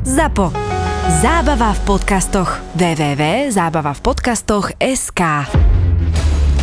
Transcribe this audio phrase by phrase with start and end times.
[0.00, 0.48] ZAPO.
[1.20, 2.56] Zábava v podcastoch.
[2.72, 5.22] www.zábavavpodcastoch.sk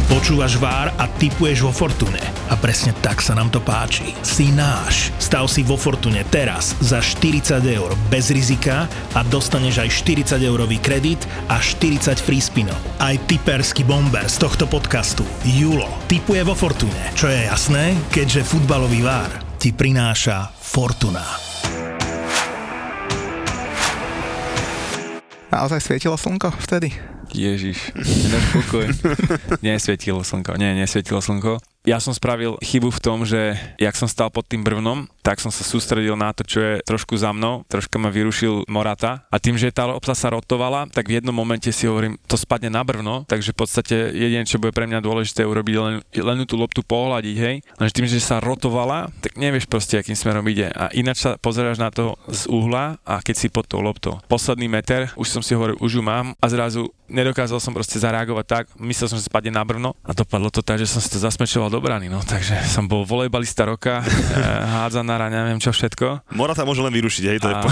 [0.10, 2.18] Počúvaš Vár a typuješ vo Fortune.
[2.50, 4.18] A presne tak sa nám to páči.
[4.26, 5.14] Si náš.
[5.22, 9.90] Stav si vo Fortune teraz za 40 eur bez rizika a dostaneš aj
[10.34, 12.82] 40 eurový kredit a 40 free spinov.
[12.98, 17.14] Aj typerský bomber z tohto podcastu, Julo, typuje vo Fortune.
[17.14, 19.30] Čo je jasné, keďže futbalový Vár
[19.62, 21.47] ti prináša Fortuna.
[25.52, 26.92] Naozaj svietilo slnko vtedy?
[27.32, 28.88] Ježiš, nedáš pokoj.
[29.64, 31.60] nesvietilo slnko, nie, nesvietilo slnko.
[31.88, 35.48] Ja som spravil chybu v tom, že jak som stal pod tým brvnom, tak som
[35.48, 39.56] sa sústredil na to, čo je trošku za mnou, troška ma vyrušil Morata a tým,
[39.56, 43.24] že tá lopta sa rotovala, tak v jednom momente si hovorím, to spadne na brvno,
[43.24, 47.38] takže v podstate jediné, čo bude pre mňa dôležité urobiť, len, len tú loptu pohľadiť,
[47.40, 47.56] hej.
[47.80, 50.68] Lenže tým, že sa rotovala, tak nevieš proste, akým smerom ide.
[50.76, 54.20] A ináč sa pozeráš na to z uhla a keď si pod tou loptou.
[54.28, 58.46] Posledný meter, už som si hovoril, už ju mám a zrazu nedokázal som proste zareagovať
[58.46, 61.20] tak, myslel som, že spadne na brvno a dopadlo to tak, že som si to
[61.20, 64.04] zasmečoval do brany, no takže som bol volejbalista roka,
[64.78, 66.32] hádzanára, neviem čo všetko.
[66.36, 67.70] Morata môže len vyrušiť, hej, to je po...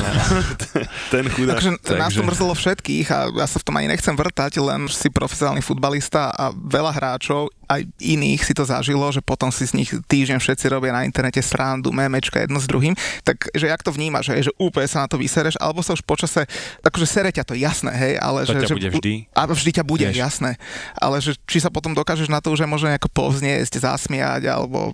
[1.14, 1.60] ten chudák.
[1.60, 4.88] Takže, takže nás to mrzelo všetkých a ja sa v tom ani nechcem vrtať, len
[4.88, 9.74] si profesionálny futbalista a veľa hráčov aj iných si to zažilo, že potom si z
[9.78, 12.94] nich týždeň všetci robia na internete srandu, memečka jedno s druhým,
[13.26, 16.06] tak že jak to vnímaš, že, že úplne sa na to vysereš, alebo sa už
[16.06, 16.46] počase,
[16.82, 18.62] akože sere ťa to, jasné, hej, ale to že...
[18.66, 19.14] ťa že bude vždy.
[19.34, 20.18] A vždy ťa bude, Vieš.
[20.18, 20.52] jasné.
[20.98, 24.94] Ale že či sa potom dokážeš na to už aj možno nejako povzniesť, zasmiať, alebo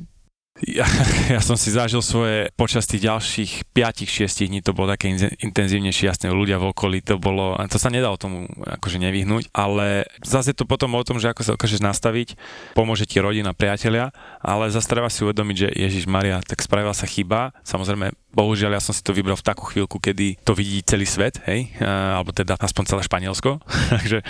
[0.62, 0.86] Ja,
[1.38, 6.06] ja som si zažil svoje počas tých ďalších 5-6 dní, to bolo také in- intenzívnejšie,
[6.06, 10.62] jasne, ľudia v okolí, to bolo, to sa nedalo tomu akože nevyhnúť, ale zase je
[10.62, 12.38] to potom o tom, že ako sa dokážeš nastaviť,
[12.78, 17.09] pomôže ti rodina, priatelia, ale zase treba si uvedomiť, že Ježiš Maria, tak spravila sa
[17.09, 21.09] chyba, samozrejme, bohužiaľ ja som si to vybral v takú chvíľku, kedy to vidí celý
[21.09, 23.58] svet, hej, alebo teda aspoň celé Španielsko,
[23.98, 24.22] takže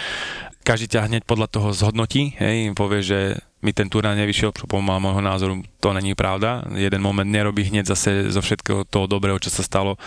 [0.62, 3.20] každý ťa hneď podľa toho zhodnotí, hej, povie, že
[3.62, 6.66] mi ten turnaj nevyšiel, čo podľa môjho názoru to není pravda.
[6.74, 9.98] Jeden moment nerobí hneď zase zo všetkého toho dobrého, čo sa stalo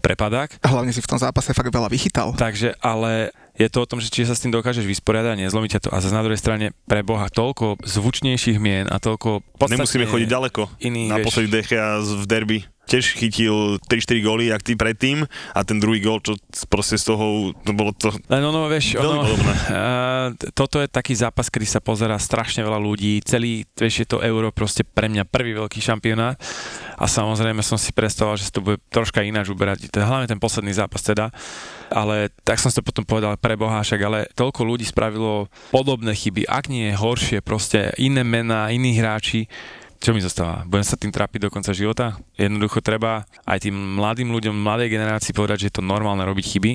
[0.00, 0.60] prepadák.
[0.60, 2.32] a hlavne si v tom zápase fakt veľa vychytal.
[2.36, 5.84] Takže, ale je to o tom, že či sa s tým dokážeš vysporiadať, nezlomí ťa
[5.84, 5.88] to.
[5.92, 9.44] A zase na druhej strane, pre Boha, toľko zvučnejších mien a toľko...
[9.68, 10.80] Nemusíme chodiť ďaleko.
[10.80, 12.58] Iný, Naposledy vieš, Dechea v derby
[12.90, 15.22] tiež chytil 3-4 góly, jak ty predtým
[15.54, 16.34] a ten druhý gól, čo
[16.66, 19.54] proste z toho, to bolo to Len ono, vieš, ono, podobné.
[19.70, 24.18] Uh, toto je taký zápas, kedy sa pozerá strašne veľa ľudí, celý, vieš, je to
[24.18, 26.34] euro proste pre mňa prvý veľký šampionát.
[26.98, 30.74] A samozrejme som si predstavoval, že sa to bude troška ináč uberať, hlavne ten posledný
[30.74, 31.30] zápas teda,
[31.88, 36.12] ale tak som si to potom povedal pre Boha, však ale toľko ľudí spravilo podobné
[36.12, 39.46] chyby, ak nie horšie, proste iné mená, iní hráči,
[40.00, 40.64] čo mi zostáva?
[40.64, 42.16] Budem sa tým trápiť do konca života?
[42.40, 46.72] Jednoducho treba aj tým mladým ľuďom, mladej generácii povedať, že je to normálne robiť chyby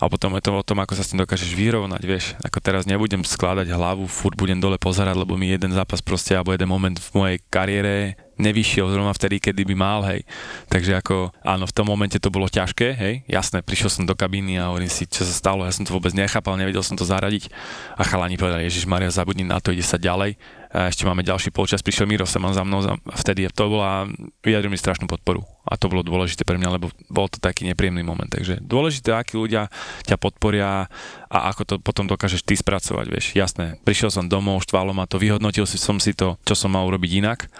[0.00, 2.32] a potom je to o tom, ako sa s tým dokážeš vyrovnať, vieš.
[2.40, 6.56] Ako teraz nebudem skladať hlavu, furt budem dole pozerať, lebo mi jeden zápas proste, alebo
[6.56, 10.24] jeden moment v mojej kariére nevyšiel zrovna vtedy, kedy by mal, hej.
[10.68, 14.56] Takže ako, áno, v tom momente to bolo ťažké, hej, jasné, prišiel som do kabíny
[14.60, 17.52] a hovorím si, čo sa stalo, ja som to vôbec nechápal, nevedel som to zaradiť
[17.96, 20.36] a chalani povedali, Ježiš Maria, zabudni na to, ide sa ďalej.
[20.72, 24.08] A ešte máme ďalší polčas, prišiel Miro Seman za mnou a vtedy to bola,
[24.40, 28.00] vyjadril mi strašnú podporu a to bolo dôležité pre mňa, lebo bol to taký nepríjemný
[28.00, 28.32] moment.
[28.32, 29.68] Takže dôležité, akí ľudia
[30.08, 30.88] ťa podporia
[31.28, 33.36] a ako to potom dokážeš ty spracovať, vieš.
[33.36, 37.20] Jasné, prišiel som domov, štvalo ma to, vyhodnotil som si to, čo som mal urobiť
[37.20, 37.52] inak,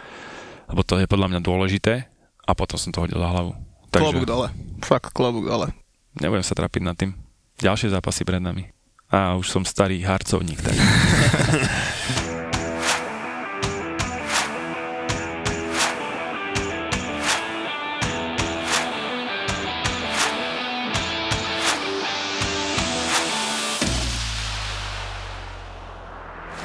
[0.73, 2.09] lebo to je podľa mňa dôležité
[2.49, 3.53] a potom som to hodil za hlavu.
[3.93, 4.49] Klobúk dole.
[4.81, 5.69] Fakt, klobúk dole.
[6.17, 7.13] nebudem sa trapiť nad tým.
[7.61, 8.73] Ďalšie zápasy pred nami.
[9.13, 10.73] A už som starý harcovník, tak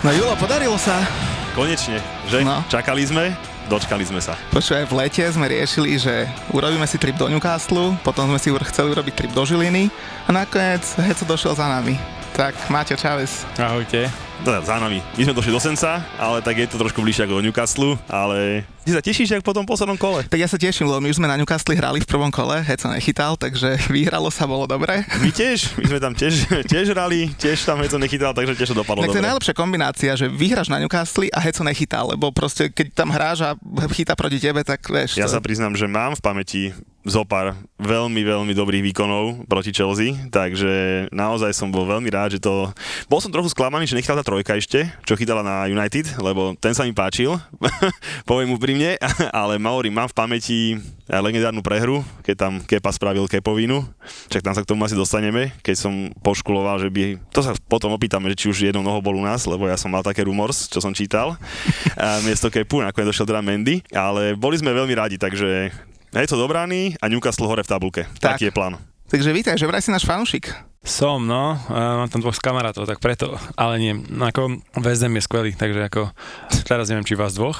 [0.07, 1.03] No Julo, podarilo sa.
[1.51, 1.99] Konečne,
[2.31, 2.39] že?
[2.39, 2.63] No.
[2.71, 3.35] Čakali sme,
[3.67, 4.33] dočkali sme sa.
[4.55, 8.95] Počúvaj, v lete sme riešili, že urobíme si trip do Newcastle, potom sme si chceli
[8.95, 9.91] urobiť trip do Žiliny
[10.25, 12.17] a nakoniec Heco došiel za nami.
[12.37, 13.49] Tak, Maťo Čávez.
[13.57, 14.13] ahojte.
[14.45, 15.01] Teda za nami.
[15.17, 18.61] My sme došli do Senca, ale tak je to trošku bližšie ako do Newcastle, ale
[18.85, 20.21] ty sa tešíš, jak po tom poslednom kole?
[20.29, 22.93] Tak ja sa teším, lebo my už sme na Newcastle hrali v prvom kole, Heco
[22.93, 25.01] nechytal, takže vyhralo sa, bolo dobre.
[25.17, 28.85] My tiež, my sme tam tiež, tiež hrali, tiež tam Heco nechytal, takže tiež to
[28.85, 32.69] dopadlo Tak to je najlepšia kombinácia, že vyhráš na Newcastle a Heco nechytá, lebo proste
[32.69, 33.57] keď tam hráš a
[33.97, 35.17] chytá proti tebe, tak vieš.
[35.17, 35.33] Ja to...
[35.33, 36.61] sa priznám, že mám v pamäti
[37.07, 42.69] zopár veľmi, veľmi dobrých výkonov proti Chelsea, takže naozaj som bol veľmi rád, že to...
[43.07, 46.75] Bol som trochu sklamaný, že nechytala tá trojka ešte, čo chytala na United, lebo ten
[46.75, 47.39] sa mi páčil,
[48.29, 48.99] poviem úprimne,
[49.31, 50.59] ale Maori mám v pamäti
[51.07, 53.87] legendárnu prehru, keď tam Kepa spravil Kepovinu,
[54.27, 57.15] čak tam sa k tomu asi dostaneme, keď som poškuloval, že by...
[57.31, 59.87] To sa potom opýtame, že či už jednou nohou bol u nás, lebo ja som
[59.87, 61.39] mal také rumors, čo som čítal,
[62.27, 65.71] miesto Kepu, nakoniec došiel teda Mendy, ale boli sme veľmi radi, takže
[66.15, 68.03] je to dobrány a Newcastle hore v tabulke.
[68.19, 68.39] Tak.
[68.39, 68.79] Taký je plán.
[69.07, 70.51] Takže vítaj, že vraj si náš fanúšik.
[70.87, 71.59] Som, no.
[71.67, 73.35] Uh, mám tam dvoch kamarátov, tak preto.
[73.59, 76.15] Ale nie, no ako VSM je skvelý, takže ako
[76.63, 77.59] teraz neviem, či vás dvoch.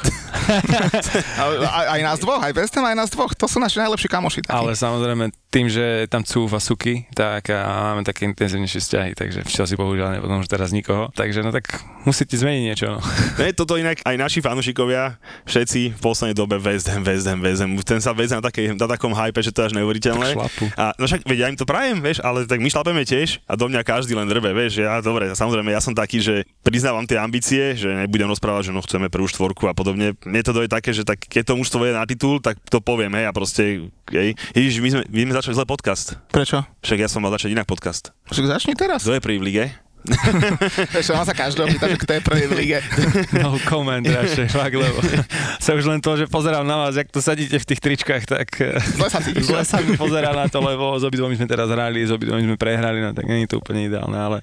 [1.67, 3.35] aj, aj nás dvoch, aj VSM, aj nás dvoch.
[3.35, 4.47] To sú naši najlepší kamoši.
[4.47, 4.55] Taký.
[4.55, 9.51] Ale samozrejme, tým, že tam cúva suky, tak a máme také intenzívnejšie vzťahy, takže v
[9.51, 11.11] si bohužiaľ nepodom, že teraz nikoho.
[11.11, 12.87] Takže no tak musíte zmeniť niečo.
[12.95, 13.03] No.
[13.43, 17.59] Ne, toto inak aj naši fanúšikovia, všetci v poslednej dobe West Ham, West Ham, West
[17.59, 17.75] Ham.
[17.83, 20.39] Ten sa West Ham na, takej, na takom hype, že to je až neuveriteľné.
[20.79, 23.41] A no však, veď ja im to prajem, vieš, ale tak my šlapeme tiež tiež
[23.49, 27.03] a do mňa každý len drbe, vieš, ja dobre, samozrejme, ja som taký, že priznávam
[27.09, 30.13] tie ambície, že nebudem rozprávať, že no chceme prvú štvorku a podobne.
[30.21, 33.17] Mne to je také, že tak, keď to mužstvo je na titul, tak to poviem,
[33.17, 34.37] hej, a proste, hej.
[34.53, 36.21] Ježiš, my sme, my sme začali zle podcast.
[36.29, 36.61] Prečo?
[36.85, 38.13] Však ja som mal začať inak podcast.
[38.29, 39.01] Však začni teraz.
[39.01, 39.86] Kto je prvý v lige?
[40.99, 42.79] Ešte on sa každého pýta, že kto je prvý v lige.
[43.43, 44.99] No comment radšej, fakt, lebo
[45.65, 48.49] sa už len to, že pozerám na vás, jak to sadíte v tých tričkách, tak
[48.97, 52.11] zle sa, zle sa mi pozerá na to, lebo s obidvomi sme teraz hrali, s
[52.11, 54.37] obidvomi sme prehrali, no tak nie je to úplne ideálne, ale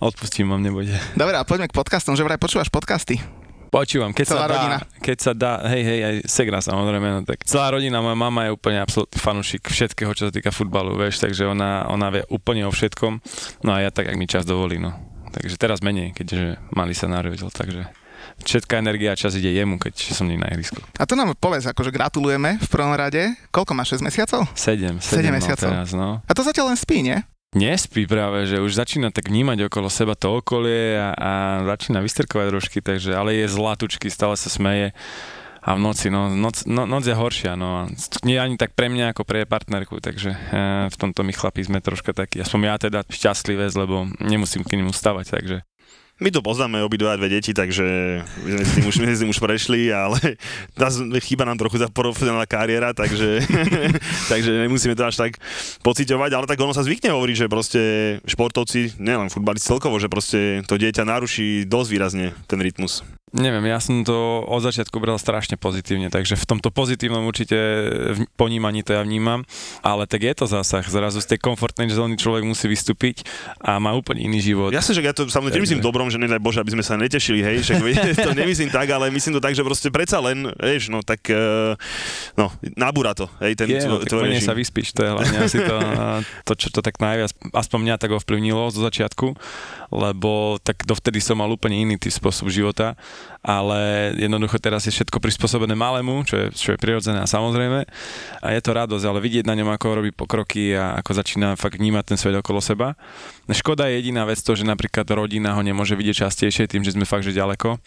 [0.00, 0.94] odpustím vám, nebude.
[1.18, 3.20] Dobre, a poďme k podcastom, že vraj počúvaš podcasty.
[3.72, 4.78] Počúvam, keď celá sa dá, rodina.
[5.00, 8.52] keď sa dá, hej, hej, aj Segra samozrejme, no tak celá rodina, moja mama je
[8.52, 12.72] úplne absolútny fanúšik všetkého, čo sa týka futbalu, vieš, takže ona, ona vie úplne o
[12.72, 13.24] všetkom,
[13.64, 14.92] no a ja tak, ak mi čas dovolí, no.
[15.32, 17.88] Takže teraz menej, keďže mali sa narodil, takže
[18.44, 20.76] všetká energia a čas ide jemu, keď som nie na ihrisku.
[21.00, 23.32] A to nám povedz, akože gratulujeme v prvom rade.
[23.48, 24.40] Koľko máš, 6 mesiacov?
[24.52, 25.70] 7, 7, 7 mesiacov.
[25.70, 26.08] No, teraz, no.
[26.20, 27.18] A to zatiaľ len spí, nie?
[27.52, 31.30] Nespí práve, že už začína tak vnímať okolo seba to okolie a, a
[31.68, 34.96] začína vystrkovať trošky, takže, ale je zlatučky, stále sa smeje
[35.62, 37.86] a v noci, no, noc, no, noc je horšia, no,
[38.26, 40.38] nie ani tak pre mňa ako pre partnerku, takže e,
[40.90, 44.90] v tomto my chlapi sme troška takí, aspoň ja teda šťastlivý, lebo nemusím k nemu
[44.90, 45.56] stavať, takže
[46.22, 47.86] my to poznáme obidva dve deti, takže
[48.22, 50.38] sme s tým už, s tým už prešli, ale
[51.18, 53.42] chýba nám trochu tá profesionálna kariéra, takže,
[54.32, 55.42] takže nemusíme to až tak
[55.82, 57.82] pociťovať, ale tak ono sa zvykne hovoriť, že proste
[58.30, 63.02] športovci, nielen futbalisti celkovo, že proste to dieťa naruší dosť výrazne ten rytmus.
[63.32, 67.56] Neviem, ja som to od začiatku bral strašne pozitívne, takže v tomto pozitívnom určite
[68.36, 69.48] ponímaní to ja vnímam,
[69.80, 70.84] ale tak je to zásah.
[70.84, 73.24] Zrazu z tej komfortnej zóny človek musí vystúpiť
[73.56, 74.68] a má úplne iný život.
[74.68, 77.56] Jasne, že ja to samozrejme nemyslím dobrom, že nedaj Bože, aby sme sa netešili, hej,
[77.64, 77.80] že
[78.28, 81.72] to nemyslím tak, ale myslím to tak, že proste predsa len, vieš, no tak, uh,
[82.36, 85.76] no, nabúra to, hej, ten je, no, tvoj sa vyspíš, to je hlavne asi to,
[86.48, 89.32] to, čo to tak najviac, aspoň mňa tak ovplyvnilo zo začiatku,
[89.88, 92.92] lebo tak dovtedy som mal úplne iný typ spôsob života,
[93.42, 97.82] ale jednoducho teraz je všetko prispôsobené malému, čo je, čo je prirodzené a samozrejme
[98.38, 101.82] a je to radosť, ale vidieť na ňom, ako robí pokroky a ako začína fakt
[101.82, 102.94] vnímať ten svet okolo seba.
[103.50, 107.02] Škoda je jediná vec to, že napríklad rodina ho nemôže vidieť častejšie tým, že sme
[107.02, 107.82] fakt že ďaleko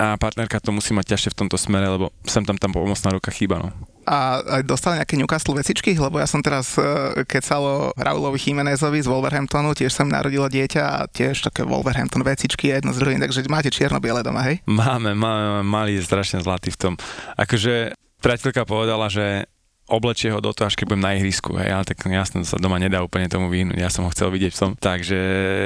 [0.00, 3.30] a partnerka to musí mať ťažšie v tomto smere, lebo sem tam tam pomocná ruka
[3.30, 3.60] chýba.
[3.60, 3.70] No
[4.10, 6.82] a aj dostal nejaké Newcastle vecičky, lebo ja som teraz e,
[7.30, 12.74] kecalo Raulovi Chimenezovi z Wolverhamptonu, tiež sa mi narodilo dieťa a tiež také Wolverhampton vecičky
[12.74, 14.58] jedno z druhým, takže máte čierno-biele doma, hej?
[14.66, 16.94] Máme, máme, malý je strašne zlatý v tom.
[17.38, 19.46] Akože priateľka povedala, že
[19.90, 22.78] oblečie ho do toho, až keď budem na ihrisku, hej, ale tak jasne sa doma
[22.78, 25.18] nedá úplne tomu vyhnúť, ja som ho chcel vidieť v tom, takže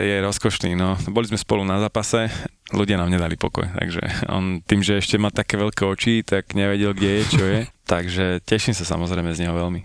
[0.05, 0.97] je rozkošný, no.
[1.13, 2.33] Boli sme spolu na zápase,
[2.73, 4.01] ľudia nám nedali pokoj, takže
[4.33, 7.59] on tým, že ešte má také veľké oči, tak nevedel, kde je, čo je,
[7.93, 9.85] takže teším sa samozrejme z neho veľmi.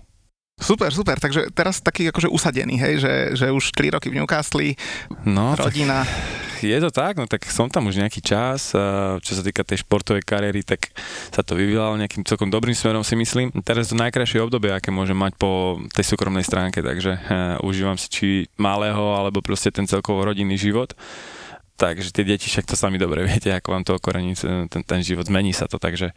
[0.60, 4.76] Super, super, takže teraz taký akože usadený, hej, že, že už 3 roky v Newcastle,
[5.24, 6.04] no, rodina.
[6.60, 8.76] Je to tak, no tak som tam už nejaký čas,
[9.24, 10.92] čo sa týka tej športovej kariéry, tak
[11.32, 13.48] sa to vyvíjalo nejakým celkom dobrým smerom si myslím.
[13.64, 18.12] Teraz to najkrajšie obdobie, aké môžem mať po tej súkromnej stránke, takže uh, užívam si
[18.12, 18.28] či
[18.60, 20.92] malého, alebo proste ten celkovo rodinný život
[21.80, 25.24] takže tie deti však to sami dobre viete, ako vám to okorení ten, ten život,
[25.24, 26.12] zmení sa to, takže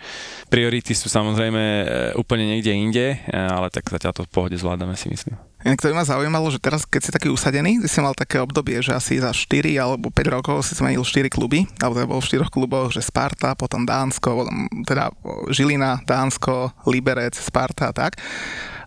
[0.52, 1.84] priority sú samozrejme e,
[2.20, 5.40] úplne niekde inde, e, ale tak zatiaľ to v pohode zvládame si myslím.
[5.64, 8.36] Inak to by ma zaujímalo, že teraz, keď si taký usadený, ty si mal také
[8.44, 12.20] obdobie, že asi za 4 alebo 5 rokov si zmenil 4 kluby, alebo to bol
[12.20, 15.16] v 4 kluboch, že Sparta, potom Dánsko, potom teda
[15.48, 18.20] Žilina, Dánsko, Liberec, Sparta a tak.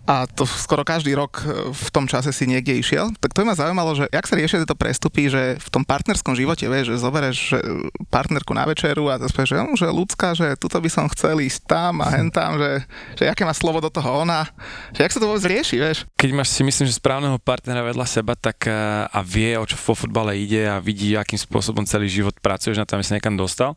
[0.06, 3.10] A to skoro každý rok e, v tom čase si niekde išiel.
[3.18, 6.70] Tak to ma zaujímalo, že jak sa riešia tieto prestupy, že v tom partnerskom živote,
[6.70, 7.58] vieš, že zoberieš že
[8.06, 11.66] partnerku na večeru a to že, no, že ľudská, že tuto by som chcel ísť
[11.66, 12.86] tam a hen tam, že,
[13.18, 14.46] že aké má slovo do toho ona,
[14.94, 15.98] že jak sa to vôbec rieši, vieš.
[16.14, 18.72] Keď máš si myslím, že správneho partnera vedľa seba, tak e,
[19.10, 22.86] a vie, o čo vo futbale ide a vidí, akým spôsobom celý život pracuješ na
[22.86, 23.74] tom, aby sa niekam dostal,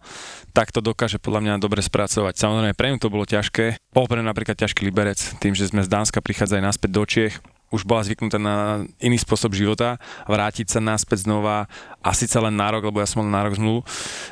[0.59, 2.35] tak to dokáže podľa mňa dobre spracovať.
[2.35, 3.79] Samozrejme, pre ňu to bolo ťažké.
[3.95, 7.03] Bol pre napríklad ťažký liberec, tým, že sme z Dánska Slovenska prichádza aj naspäť do
[7.07, 7.35] Čiech,
[7.71, 9.95] už bola zvyknutá na iný spôsob života,
[10.27, 11.69] vrátiť sa naspäť znova
[12.03, 13.85] a síce len na rok, lebo ja som mal na rok zmluvu.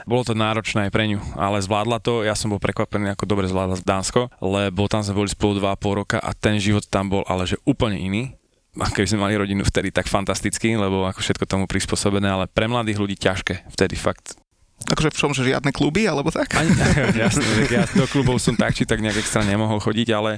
[0.03, 3.47] Bolo to náročné aj pre ňu, ale zvládla to, ja som bol prekvapený, ako dobre
[3.47, 7.45] zvládla Dánsko, lebo tam sme boli spolu 2,5 roka a ten život tam bol ale
[7.47, 8.33] že úplne iný
[8.75, 12.67] a keby sme mali rodinu vtedy tak fantastický, lebo ako všetko tomu prispôsobené, ale pre
[12.67, 13.69] mladých ľudí ťažké.
[13.69, 14.35] Vtedy fakt
[14.77, 16.53] Akože v čom, že žiadne kluby, alebo tak?
[16.53, 16.69] Ani,
[17.17, 20.37] jasne, tak ja do klubov som tak, či tak nejak extra nemohol chodiť, ale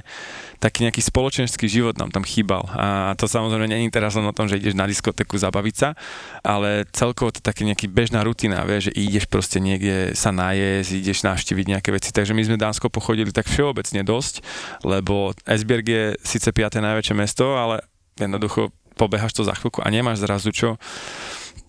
[0.56, 2.64] taký nejaký spoločenský život nám tam chýbal.
[2.72, 5.92] A to samozrejme není teraz len o tom, že ideš na diskotéku zabaviť sa,
[6.40, 11.20] ale celkovo to také nejaký bežná rutina, vie, že ideš proste niekde sa najesť, ideš
[11.20, 12.08] navštíviť nejaké veci.
[12.08, 14.40] Takže my sme Dánsko pochodili tak všeobecne dosť,
[14.88, 17.84] lebo Esbjerg je síce piaté najväčšie mesto, ale
[18.16, 20.80] jednoducho pobehaš to za chvíľku a nemáš zrazu čo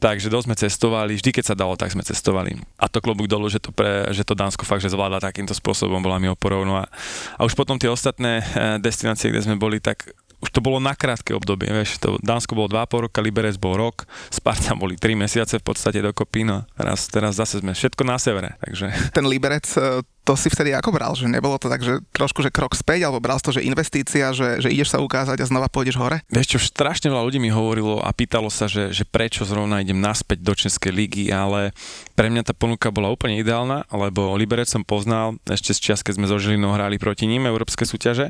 [0.01, 2.57] Takže dosť sme cestovali, vždy keď sa dalo, tak sme cestovali.
[2.81, 6.01] A to klobúk dolu, že to, pre, že to Dánsko fakt, že zvláda takýmto spôsobom,
[6.01, 6.65] bola mi oporou.
[6.65, 6.89] No a,
[7.37, 10.09] a už potom tie ostatné eh, destinácie, kde sme boli, tak
[10.41, 14.09] už to bolo na krátke obdobie, vieš, to Dánsko bolo 2,5 roka, Liberec bol rok,
[14.33, 18.57] Sparta boli 3 mesiace v podstate dokopy, no teraz, teraz zase sme všetko na severe,
[18.57, 18.89] takže...
[19.13, 22.53] Ten Liberec, e, to si vtedy ako bral, že nebolo to tak, že trošku, že
[22.53, 25.97] krok späť, alebo bral to, že investícia, že, že ideš sa ukázať a znova pôjdeš
[25.97, 26.21] hore?
[26.29, 29.97] Vieš čo, strašne veľa ľudí mi hovorilo a pýtalo sa, že, že prečo zrovna idem
[29.97, 31.73] naspäť do Českej ligy, ale
[32.13, 36.21] pre mňa tá ponuka bola úplne ideálna, lebo Liberec som poznal ešte z čas, keď
[36.21, 38.29] sme so Žilinou hrali proti ním európske súťaže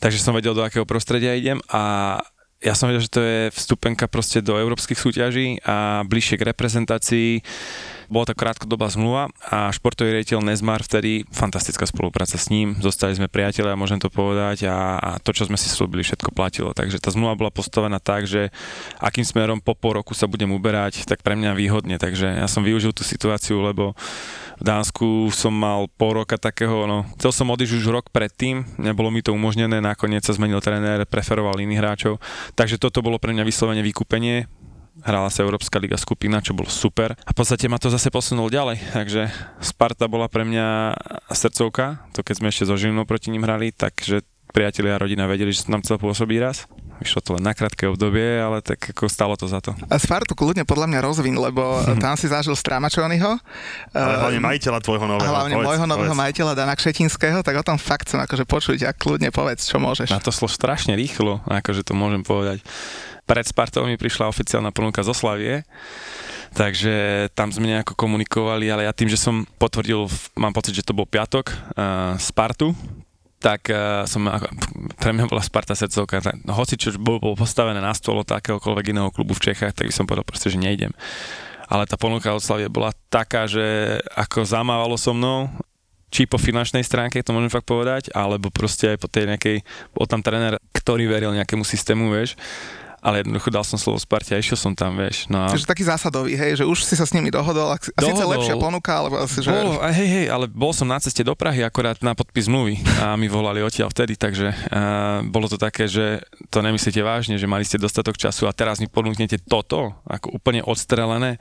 [0.00, 2.16] takže som vedel, do akého prostredia idem a
[2.60, 7.30] ja som vedel, že to je vstupenka proste do európskych súťaží a bližšie k reprezentácii.
[8.10, 13.30] Bola to krátkodobá zmluva a športový rejiteľ Nezmar vtedy, fantastická spolupráca s ním, zostali sme
[13.30, 16.74] priatelia, môžem to povedať a, a to, čo sme si slúbili, všetko platilo.
[16.74, 18.50] Takže tá zmluva bola postavená tak, že
[18.98, 22.02] akým smerom po pol roku sa budem uberať, tak pre mňa výhodne.
[22.02, 23.94] Takže ja som využil tú situáciu, lebo
[24.58, 29.08] v Dánsku som mal pol roka takého, no, chcel som odísť už rok predtým, nebolo
[29.14, 32.18] mi to umožnené, nakoniec sa zmenil tréner, preferoval iných hráčov,
[32.58, 34.50] takže toto bolo pre mňa vyslovene vykúpenie,
[35.04, 37.16] hrala sa Európska liga skupina, čo bolo super.
[37.24, 39.30] A v podstate ma to zase posunul ďalej, takže
[39.62, 40.96] Sparta bola pre mňa
[41.30, 45.54] srdcovka, to keď sme ešte so Žilinou proti ním hrali, takže priatelia a rodina vedeli,
[45.54, 46.66] že som tam chcel pôsobiť raz.
[47.00, 49.72] Vyšlo to len na krátke obdobie, ale tak ako stalo to za to.
[49.88, 53.40] A Spartu kľudne podľa mňa rozvin, lebo tam si zažil Stramačonyho.
[53.96, 55.24] Ale hlavne ehm, majiteľa tvojho nového.
[55.24, 56.24] A hlavne povedz, môjho nového povedz.
[56.28, 60.12] majiteľa Dana Kšetinského, tak o tom fakt chcem akože počuť a kľudne povedz, čo môžeš.
[60.12, 62.60] Na to šlo strašne rýchlo, akože to môžem povedať.
[63.30, 65.62] Pred Spartou mi prišla oficiálna ponuka zo Slavie,
[66.50, 70.90] takže tam sme nejako komunikovali, ale ja tým, že som potvrdil, mám pocit, že to
[70.90, 72.74] bol piatok, uh, Spartu,
[73.38, 74.26] tak uh, som,
[74.98, 76.42] pre mňa bola Sparta srdcovka.
[76.42, 79.86] No, hoci čo bol, bol postavené na stôl od akéhokoľvek iného klubu v Čechách, tak
[79.86, 80.90] by som povedal proste, že nejdem.
[81.70, 85.46] Ale tá ponuka od Slavie bola taká, že ako zamávalo so mnou,
[86.10, 89.62] či po finančnej stránke, to môžem fakt povedať, alebo proste aj po tej nejakej,
[89.94, 92.34] bol tam tréner, ktorý veril nejakému systému, vieš,
[93.00, 95.24] ale jednoducho dal som slovo Sparte a išiel som tam, vieš.
[95.32, 95.52] No a...
[95.52, 98.92] Takže taký zásadový, hej, že už si sa s nimi dohodol, a síce lepšia ponuka,
[98.92, 99.48] alebo asi, že...
[99.48, 103.16] Bolo, hej, hej, ale bol som na ceste do Prahy akorát na podpis zmluvy a
[103.16, 106.20] mi volali odtiaľ vtedy, takže uh, bolo to také, že
[106.52, 110.60] to nemyslíte vážne, že mali ste dostatok času a teraz mi ponúknete toto, ako úplne
[110.60, 111.40] odstrelené.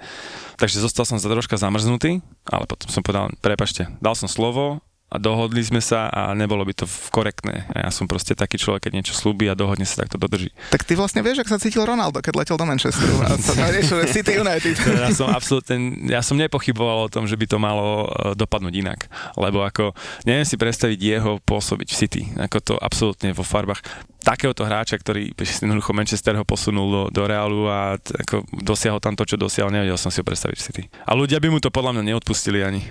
[0.56, 5.18] Takže zostal som za troška zamrznutý, ale potom som povedal, prepašte, dal som slovo, a
[5.18, 7.66] dohodli sme sa a nebolo by to korektné.
[7.74, 10.54] A ja som proste taký človek, keď niečo slúbi a dohodne sa, tak to dodrží.
[10.70, 14.06] Tak ty vlastne vieš, ak sa cítil Ronaldo, keď letel do Manchesteru a sa riešil
[14.06, 14.78] City United.
[15.06, 19.00] ja som absolútne, ja som nepochyboval o tom, že by to malo e, dopadnúť inak.
[19.34, 19.98] Lebo ako,
[20.30, 22.22] neviem si predstaviť jeho pôsobiť v City.
[22.38, 23.82] Ako to absolútne vo farbách
[24.20, 29.16] takéhoto hráča, ktorý jednoducho Manchester ho posunul do, do Realu a t- ako dosiahol tam
[29.16, 30.84] to, čo dosiahol, nevedel som si ho predstaviť v City.
[31.08, 32.84] A ľudia by mu to podľa mňa neodpustili ani.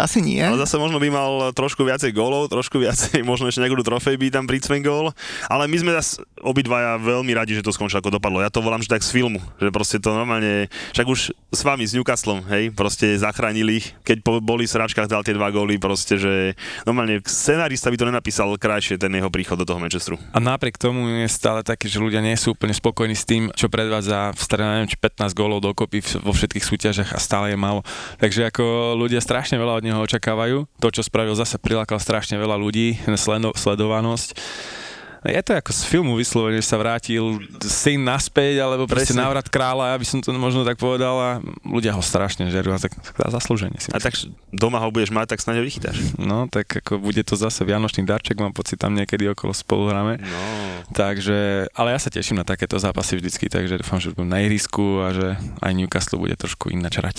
[0.00, 0.40] Asi nie.
[0.40, 4.26] Ale zase možno by mal trošku viacej gólov, trošku viacej, možno ešte nejakú trofej by
[4.32, 5.12] tam pricmen gól.
[5.52, 8.40] Ale my sme zase obidvaja veľmi radi, že to skončilo ako dopadlo.
[8.40, 11.84] Ja to volám, že tak z filmu, že proste to normálne, však už s vami,
[11.84, 16.16] s Newcastlom, hej, proste zachránili ich, keď boli v sračkách, dal tie dva góly, proste,
[16.16, 16.56] že
[16.88, 20.16] normálne scenárista by to nenapísal krajšie, ten jeho príchod do toho Manchesteru.
[20.32, 23.68] A napriek tomu je stále taký, že ľudia nie sú úplne spokojní s tým, čo
[23.68, 27.84] predvádza v strane, neviem, či 15 gólov dokopy vo všetkých súťažiach a stále je málo.
[28.22, 30.70] Takže ako ľudia strašne veľa od neho očakávajú.
[30.78, 33.02] To, čo spravil, zase prilákal strašne veľa ľudí,
[33.58, 34.38] sledovanosť.
[35.20, 39.20] Je to ako z filmu vyslovene, že sa vrátil syn naspäť, alebo proste Presne.
[39.20, 42.80] návrat kráľa, ja by som to možno tak povedal a ľudia ho strašne žerú a
[42.80, 44.04] tak, tak zaslúženie si A myslím.
[44.08, 44.14] tak
[44.48, 45.96] doma ho budeš mať, tak snáď ho vychytáš.
[46.16, 50.24] No, tak ako bude to zase vianočný darček, mám pocit, tam niekedy okolo spolu hráme.
[50.24, 50.40] No.
[50.96, 55.04] Takže, ale ja sa teším na takéto zápasy vždycky, takže dúfam, že budem na ihrisku
[55.04, 55.26] a že
[55.60, 57.16] aj Newcastle bude trošku ináč hrať.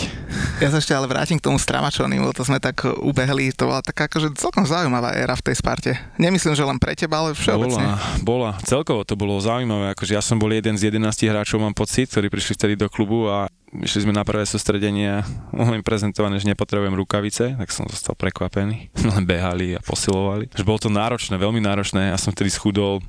[0.59, 4.09] Ja sa ešte ale vrátim k tomu Stramačonimu, to sme tak ubehli, to bola taká
[4.09, 5.91] akože celkom zaujímavá éra v tej Sparte.
[6.17, 7.85] Nemyslím, že len pre teba, ale všeobecne.
[7.85, 7.90] Bola,
[8.21, 8.59] bola.
[8.67, 12.27] Celkovo to bolo zaujímavé, akože ja som bol jeden z 11 hráčov, mám pocit, ktorí
[12.27, 16.49] prišli vtedy do klubu a išli sme na prvé sústredenie a bolo im prezentované, že
[16.51, 18.91] nepotrebujem rukavice, tak som zostal prekvapený.
[19.15, 20.51] Len behali a posilovali.
[20.51, 22.11] Že bolo to náročné, veľmi náročné.
[22.11, 22.99] Ja som vtedy schudol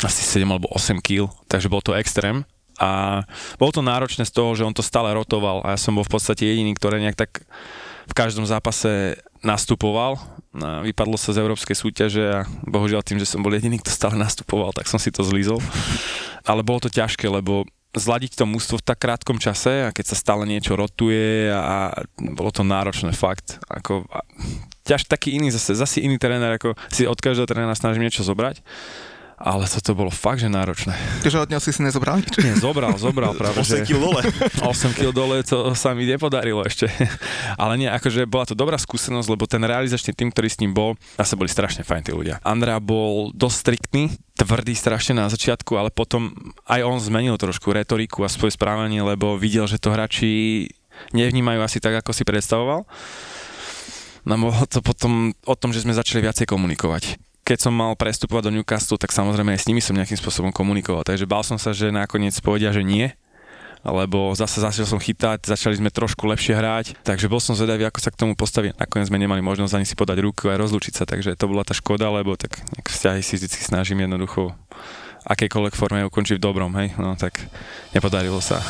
[0.00, 2.46] asi 7 alebo 8 kg, takže bol to extrém.
[2.80, 3.22] A
[3.60, 6.18] bolo to náročné z toho, že on to stále rotoval a ja som bol v
[6.18, 7.44] podstate jediný, ktorý nejak tak
[8.06, 10.18] v každom zápase nastupoval.
[10.86, 14.70] Vypadlo sa z európskej súťaže a bohužiaľ tým, že som bol jediný, kto stále nastupoval,
[14.76, 15.58] tak som si to zlízol.
[16.46, 20.16] Ale bolo to ťažké, lebo zladiť to mústvo v tak krátkom čase a keď sa
[20.16, 23.60] stále niečo rotuje a, a bolo to náročné fakt.
[23.68, 24.24] Ako, a,
[24.88, 28.64] ťaž taký iný zase, zase iný tréner, ako si od každého trénera snažím niečo zobrať.
[29.42, 30.94] Ale toto bolo fakt, že náročné.
[31.26, 32.30] Že od neho si si nezobral nič?
[32.38, 33.58] Nie, zobral, zobral práve.
[33.58, 34.22] 8 že- kg dole.
[34.62, 36.86] 8 kg dole, to sa mi nepodarilo ešte.
[37.62, 40.94] Ale nie, akože bola to dobrá skúsenosť, lebo ten realizačný tým, ktorý s ním bol,
[41.18, 42.38] zase boli strašne fajn tí ľudia.
[42.46, 46.30] Andrea bol dosť striktný, tvrdý strašne na začiatku, ale potom
[46.70, 50.70] aj on zmenil trošku retoriku a svoje správanie, lebo videl, že to hráči
[51.10, 52.86] nevnímajú asi tak, ako si predstavoval.
[54.22, 57.31] No bolo to potom o tom, že sme začali viacej komunikovať.
[57.42, 61.02] Keď som mal prestupovať do Newcastle, tak samozrejme aj s nimi som nejakým spôsobom komunikoval.
[61.02, 63.10] Takže bál som sa, že nakoniec povedia, že nie,
[63.82, 67.98] lebo zase začal som chytať, začali sme trošku lepšie hrať, takže bol som zvedavý, ako
[67.98, 68.70] sa k tomu postaví.
[68.78, 71.74] Nakoniec sme nemali možnosť ani si podať ruku aj rozlúčiť sa, takže to bola tá
[71.74, 74.54] škoda, lebo tak vzťahy si vždy snažím jednoducho
[75.26, 77.42] akejkoľvek forme ukončiť v dobrom, hej, no tak
[77.90, 78.62] nepodarilo sa.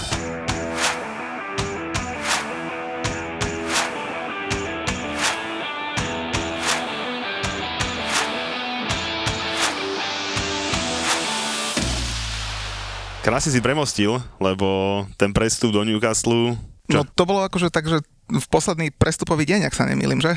[13.22, 14.66] Krásne si premostil, lebo
[15.14, 16.58] ten prestup do Newcastle...
[16.90, 20.34] No to bolo akože tak, že v posledný prestupový deň, ak sa nemýlim, že?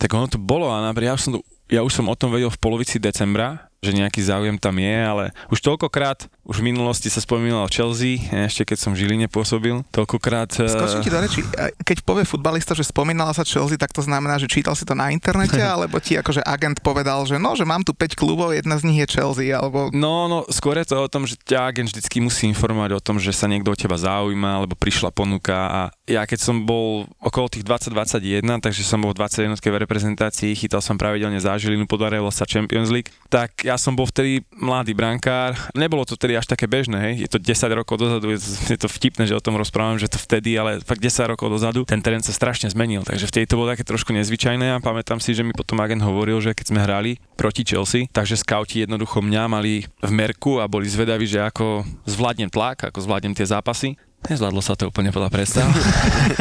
[0.00, 2.32] Tak ono to bolo a napríklad ja už som, to- ja už som o tom
[2.32, 7.10] vedel v polovici decembra, že nejaký záujem tam je, ale už toľkokrát, už v minulosti
[7.10, 10.54] sa spomínalo Chelsea, ešte keď som v Žiline pôsobil, toľkokrát...
[10.62, 11.42] eh, Skočím ti do reči.
[11.58, 14.94] A Keď povie futbalista, že spomínala sa Chelsea, tak to znamená, že čítal si to
[14.94, 18.78] na internete, alebo ti akože agent povedal, že no, že mám tu 5 klubov, jedna
[18.78, 19.90] z nich je Chelsea, alebo...
[19.90, 23.18] No, no, skôr je to o tom, že ťa agent vždycky musí informovať o tom,
[23.18, 27.50] že sa niekto o teba zaujíma, alebo prišla ponuka a ja keď som bol okolo
[27.50, 32.28] tých 20-21, takže som bol v 21 v reprezentácii, chytal som pravidelne za Žilinu, podarilo
[32.28, 36.68] sa Champions League, tak ja som bol vtedy mladý brankár, nebolo to vtedy až také
[36.68, 39.96] bežné, hej, je to 10 rokov dozadu, je, je to vtipné, že o tom rozprávam,
[39.96, 43.48] že to vtedy, ale fakt 10 rokov dozadu, ten terén sa strašne zmenil, takže vtedy
[43.48, 46.66] to bolo také trošku nezvyčajné a pamätám si, že mi potom agent hovoril, že keď
[46.68, 51.40] sme hrali proti Chelsea, takže skauti jednoducho mňa mali v merku a boli zvedaví, že
[51.40, 53.96] ako zvládnem tlak, ako zvládnem tie zápasy.
[54.22, 55.66] Nezvládlo sa to úplne podľa predstav.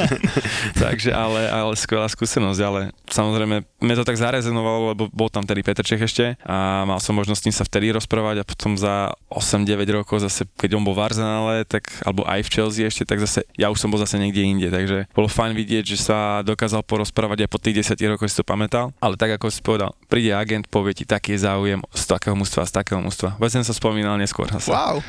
[0.83, 5.65] Takže, ale, ale skvelá skúsenosť, ale samozrejme, mne to tak zarezonovalo, lebo bol tam tedy
[5.65, 9.17] Petr Čech ešte a mal som možnosť s ním sa vtedy rozprávať a potom za
[9.33, 13.17] 8-9 rokov zase, keď on bol v Arsenále, tak, alebo aj v Chelsea ešte, tak
[13.17, 16.85] zase, ja už som bol zase niekde inde, takže bolo fajn vidieť, že sa dokázal
[16.85, 20.29] porozprávať aj po tých 10 rokoch, si to pamätal, ale tak ako si povedal, príde
[20.37, 23.41] agent, povie ti, taký je záujem z takého mužstva, z takého mužstva.
[23.41, 24.45] Veď som sa spomínal neskôr.
[24.53, 24.69] Zase.
[24.69, 25.01] Wow.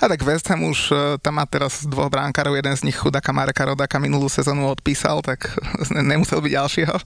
[0.00, 3.36] A tak West Ham už e, tam má teraz dvoch bránkárov, jeden z nich chudáka
[3.36, 5.52] Mareka Rodaka minulú sezónu odpísal, tak
[5.92, 6.96] nemusel byť ďalšieho.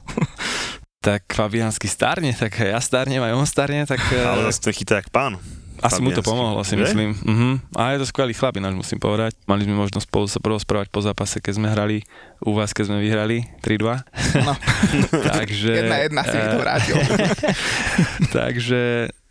[1.03, 3.99] Tak Fabiansky starne, tak ja starnem, aj on starne, tak...
[4.15, 5.43] Ale eh, zase to chytá jak pán.
[5.85, 7.13] Asi mu to pomohlo, si myslím.
[7.13, 7.61] Uh-huh.
[7.77, 9.37] A je to skvelý chlap, ináč musím povedať.
[9.45, 12.01] Mali sme možnosť spolu sa porozprávať po zápase, keď sme hrali
[12.41, 14.01] u vás, keď sme vyhrali 3-2.
[14.41, 14.53] No.
[15.37, 15.73] Takže...
[15.85, 16.97] Jedna jedna si mi to vrátil.
[18.41, 18.83] Takže,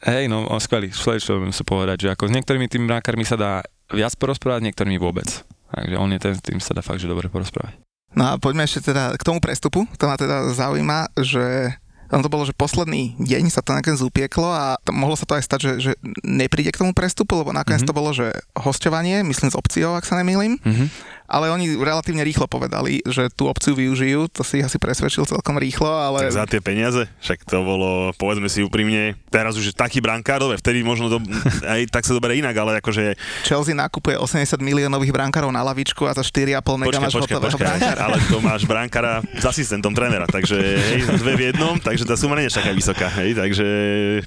[0.05, 3.33] hej, no, on skvelý, skvelý človek, musím povedať, že ako s niektorými tými bránkármi sa
[3.33, 5.25] dá viac porozprávať, niektorými vôbec.
[5.73, 7.81] Takže on je ten, tým sa dá fakt, že dobre porozprávať.
[8.13, 9.89] No a poďme ešte teda k tomu prestupu.
[9.97, 11.73] To ma teda zaujíma, že
[12.13, 15.34] tam to bolo, že posledný deň sa to nakoniec upieklo a to, mohlo sa to
[15.34, 17.89] aj stať, že, že nepríde k tomu prestupu, lebo nakoniec Mhm.
[17.89, 17.89] mm-hmm.
[17.89, 20.62] to bolo, že hostovanie, myslím z opciou, ak sa nemýlim.
[20.62, 20.93] Uh-huh.
[21.27, 25.57] Ale oni relatívne rýchlo povedali, že tú opciu využijú, to si ich asi presvedčil celkom
[25.57, 26.29] rýchlo, ale...
[26.29, 30.43] Tak za tie peniaze, však to bolo, povedzme si úprimne, teraz už je taký brankár,
[30.43, 31.17] dobre, vtedy možno to,
[31.73, 33.17] aj tak sa dobre inak, ale akože...
[33.47, 37.65] Chelsea nakupuje 80 miliónových brankárov na lavičku a za 4,5 mega máš počkaj, hotového počkaj,
[37.65, 37.99] brankára.
[38.05, 42.38] ale to máš brankára s asistentom trénera, takže hej, dve v jednom, takže tá suma
[42.38, 43.65] nie je taká vysoká, hej, takže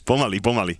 [0.03, 0.75] pomaly, pomaly.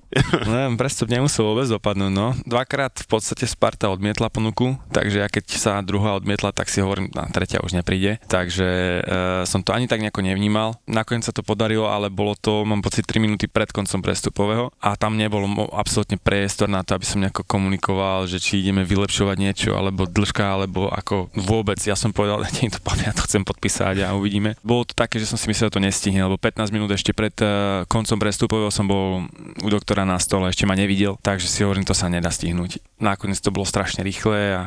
[0.49, 2.35] Neviem, prestup nemusel vôbec dopadnúť, no.
[2.43, 7.13] Dvakrát v podstate Sparta odmietla ponuku, takže ja keď sa druhá odmietla, tak si hovorím,
[7.13, 9.01] na tretia už nepríde, takže e,
[9.45, 10.81] som to ani tak nejako nevnímal.
[10.89, 14.97] Nakoniec sa to podarilo, ale bolo to, mám pocit, 3 minúty pred koncom prestupového a
[14.97, 19.37] tam nebolo mo- absolútne priestor na to, aby som nejako komunikoval, že či ideme vylepšovať
[19.37, 21.77] niečo, alebo dĺžka, alebo ako vôbec.
[21.85, 24.57] Ja som povedal, nie to ja to chcem podpísať a uvidíme.
[24.65, 27.35] Bolo to také, že som si myslel, že to nestihne, lebo 15 minút ešte pred
[27.43, 29.27] uh, koncom prestupového som bol
[29.63, 32.79] u doktora na stole, ešte ma nevidel, takže si hovorím, to sa nedá stihnúť.
[33.03, 34.63] Nakoniec to bolo strašne rýchle a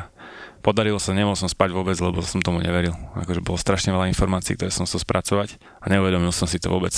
[0.60, 2.94] podarilo sa, nemohol som spať vôbec, lebo som tomu neveril.
[3.16, 6.94] Akože bolo strašne veľa informácií, ktoré som chcel spracovať a neuvedomil som si to vôbec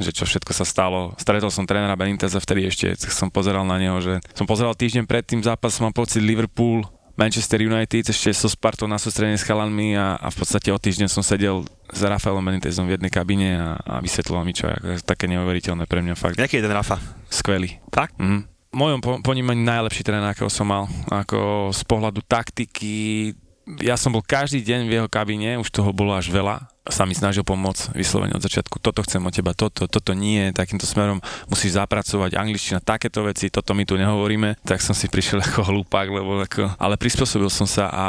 [0.00, 1.12] že čo všetko sa stalo.
[1.20, 5.22] Stretol som trénera Beniteza vtedy ešte, som pozeral na neho, že som pozeral týždeň pred
[5.22, 10.16] tým zápas, mám pocit Liverpool, Manchester United, ešte so Spartou na sústredení s chalanmi a,
[10.16, 11.60] a v podstate o týždeň som sedel
[11.92, 16.00] s Rafaelom Benitezom v jednej kabine a, a vysvetloval mi čo, ako, také neuveriteľné pre
[16.00, 16.40] mňa fakt.
[16.40, 16.96] Jaký je ten Rafa?
[17.28, 17.84] Skvelý.
[17.92, 18.16] Tak?
[18.16, 18.51] Mhm.
[18.72, 20.88] Mojom po- ponímaní najlepší tréner, akého som mal.
[21.12, 23.36] Ako z pohľadu taktiky,
[23.84, 27.14] ja som bol každý deň v jeho kabíne, už toho bolo až veľa sa mi
[27.14, 28.82] snažil pomôcť vyslovene od začiatku.
[28.82, 33.70] Toto chcem od teba, toto, toto nie, takýmto smerom musíš zapracovať angličtina, takéto veci, toto
[33.70, 37.86] my tu nehovoríme, tak som si prišiel ako hlupák, lebo ako, ale prispôsobil som sa
[37.86, 38.06] a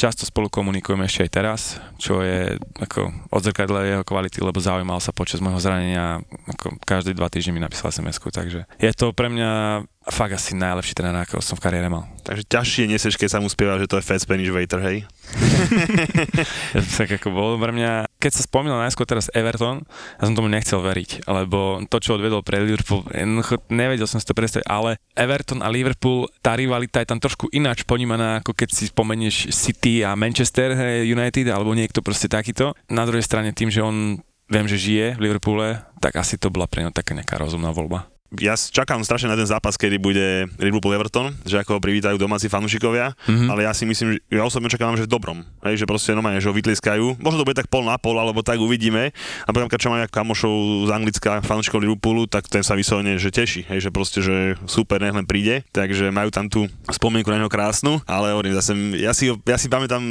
[0.00, 1.60] často spolu komunikujeme ešte aj teraz,
[2.00, 7.28] čo je ako odzrkadle jeho kvality, lebo zaujímal sa počas môjho zranenia, ako každé dva
[7.28, 11.56] týždne mi napísal sms takže je to pre mňa fakt asi najlepší tréner, akého som
[11.56, 12.04] v kariére mal.
[12.28, 15.08] Takže ťažšie neseš, keď sa mu spieva, že to je Fat Spanish Waiter, hej?
[16.98, 19.82] tak ako bolo pre mňa, keď sa spomínal najskôr teraz Everton,
[20.18, 24.26] ja som tomu nechcel veriť, lebo to, čo odvedol pre Liverpool, jednoducho nevedel som si
[24.28, 28.68] to predstaviť, ale Everton a Liverpool, tá rivalita je tam trošku ináč ponímaná, ako keď
[28.70, 32.76] si spomenieš City a Manchester United, alebo niekto proste takýto.
[32.88, 36.68] Na druhej strane tým, že on viem, že žije v Liverpoole, tak asi to bola
[36.68, 40.94] pre neho taká nejaká rozumná voľba ja čakám strašne na ten zápas, kedy bude Liverpool
[40.94, 43.48] Everton, že ako ho privítajú domáci fanúšikovia, mm-hmm.
[43.50, 46.40] ale ja si myslím, že ja osobne čakám, že v dobrom, hej, že proste normálne,
[46.40, 47.20] že ho vytliskajú.
[47.20, 49.14] Možno to bude tak pol na pol, alebo tak uvidíme.
[49.44, 53.34] A potom, keď čo mám kamošov z Anglicka, fanúšikov Liverpoolu, tak ten sa vyslovene, že
[53.34, 55.66] teší, hej, že proste, že super, nech len príde.
[55.74, 59.66] Takže majú tam tú spomienku na neho krásnu, ale hovorím zase, ja si, ja si
[59.68, 60.02] pamätám,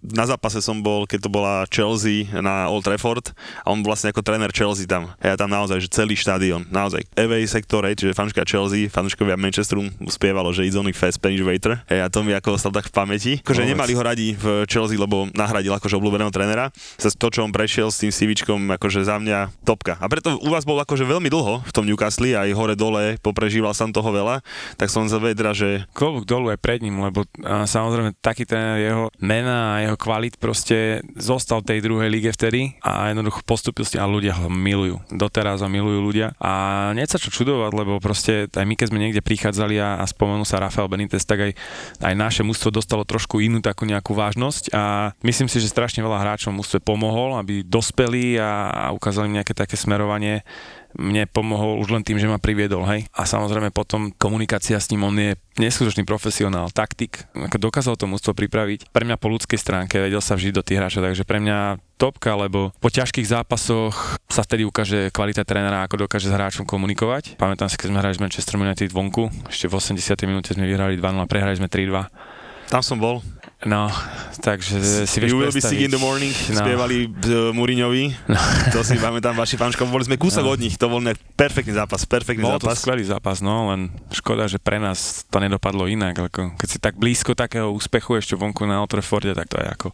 [0.00, 3.32] na zápase som bol, keď to bola Chelsea na Old Trafford
[3.64, 5.12] a on vlastne ako tréner Chelsea tam.
[5.20, 10.56] Ja tam naozaj, že celý štadión, naozaj, away sektore, čiže fanúška Chelsea, fanúškovia Manchesteru spievalo,
[10.56, 11.76] že it's only fast Spanish waiter.
[11.92, 13.32] A to mi ako ostal tak v pamäti.
[13.44, 16.72] Akože nemali ho radi v Chelsea, lebo nahradil akože obľúbeného trénera.
[16.96, 20.00] Zas to, čo on prešiel s tým CVčkom, akože za mňa topka.
[20.00, 23.76] A preto u vás bol akože veľmi dlho v tom Newcastle, aj hore dole, poprežíval
[23.76, 24.40] som toho veľa,
[24.80, 25.84] tak som sa vedra, že...
[25.92, 30.40] Klobúk dolu aj pred ním, lebo a, samozrejme taký ten jeho mena a jeho kvalit
[30.40, 35.04] proste zostal tej druhej lige vtedy a jednoducho postupil ste a ľudia ho milujú.
[35.12, 39.02] Doteraz ho milujú ľudia a nie sa čo čudovať, lebo proste aj my, keď sme
[39.02, 41.52] niekde prichádzali a, a spomenul sa Rafael Benitez, tak aj,
[41.98, 46.22] aj naše mužstvo dostalo trošku inú takú nejakú vážnosť a myslím si, že strašne veľa
[46.22, 50.46] hráčov mužstve pomohol, aby dospeli a, a ukázali nejaké také smerovanie
[50.96, 53.04] mne pomohol už len tým, že ma priviedol, hej.
[53.12, 58.32] A samozrejme potom komunikácia s ním, on je neskutočný profesionál, taktik, ako dokázal to mústvo
[58.32, 58.88] pripraviť.
[58.88, 62.38] Pre mňa po ľudskej stránke vedel sa vžiť do tých hráčov, takže pre mňa topka,
[62.38, 67.36] lebo po ťažkých zápasoch sa vtedy ukáže kvalita trénera, ako dokáže s hráčom komunikovať.
[67.36, 70.30] Pamätám si, keď sme hrali s Manchester United vonku, ešte v 80.
[70.30, 72.70] minúte sme vyhrali 2-0, prehrali sme 3-2.
[72.70, 73.24] Tam som bol.
[73.66, 73.90] No,
[74.38, 74.78] takže
[75.10, 76.62] si vieš You will be sick in the morning, no.
[76.62, 78.30] spievali uh, Muriňovi.
[78.30, 78.38] No.
[78.70, 80.54] To si pamätám, vaši fanškom, boli sme kúsok no.
[80.54, 81.02] od nich, to bol
[81.34, 82.78] perfektný zápas, perfektný bol zápas.
[82.78, 86.78] to skvelý zápas, no, len škoda, že pre nás to nedopadlo inak, ako keď si
[86.78, 89.88] tak blízko takého úspechu ešte vonku na Old Trafforde, tak to je ako,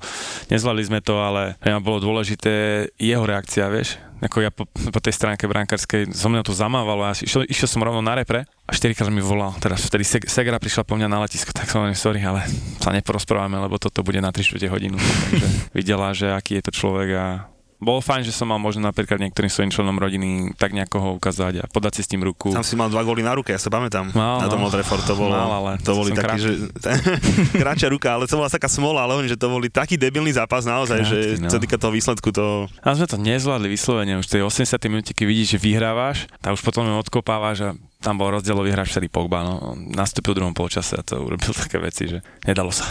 [0.53, 5.01] nezvládli sme to, ale pre mňa bolo dôležité jeho reakcia, vieš, ako ja po, po
[5.03, 8.71] tej stránke brankárskej, som mňa to zamávalo a išiel, išiel som rovno na repre a
[8.71, 9.55] štyrikrát mi volal.
[9.59, 12.47] Teraz vtedy Segra prišla po mňa na letisko, tak som hovoril, sorry, ale
[12.81, 14.97] sa neporozprávame, lebo toto bude na 3 hodinu.
[14.99, 15.47] Takže
[15.77, 17.27] videla, že aký je to človek a
[17.79, 21.63] bolo fajn, že som mal možno napríklad niektorým svojim členom rodiny tak nejako ho ukázať
[21.63, 22.51] a podať si s tým ruku.
[22.51, 24.11] Tam si mal dva góly na ruke, ja sa pamätám.
[24.11, 24.73] Mal, na tom no.
[24.73, 26.53] Trefford to bolo, mal, ale to boli takí, že
[27.63, 31.07] kráčia ruka, ale to bola taká smola, ale že to boli taký debilný zápas naozaj,
[31.07, 31.51] Krátky, že no.
[31.51, 32.67] čo týka toho výsledku to...
[32.83, 34.75] A sme to nezvládli vyslovene, už tej 80.
[34.91, 37.71] minúte, keď vidíš, že vyhrávaš, tak už potom odkopávaš a
[38.05, 39.73] tam bol rozdielový hráč vtedy Pogba, no.
[39.77, 42.85] Nastúpil v druhom polčase a to urobil také veci, že nedalo sa.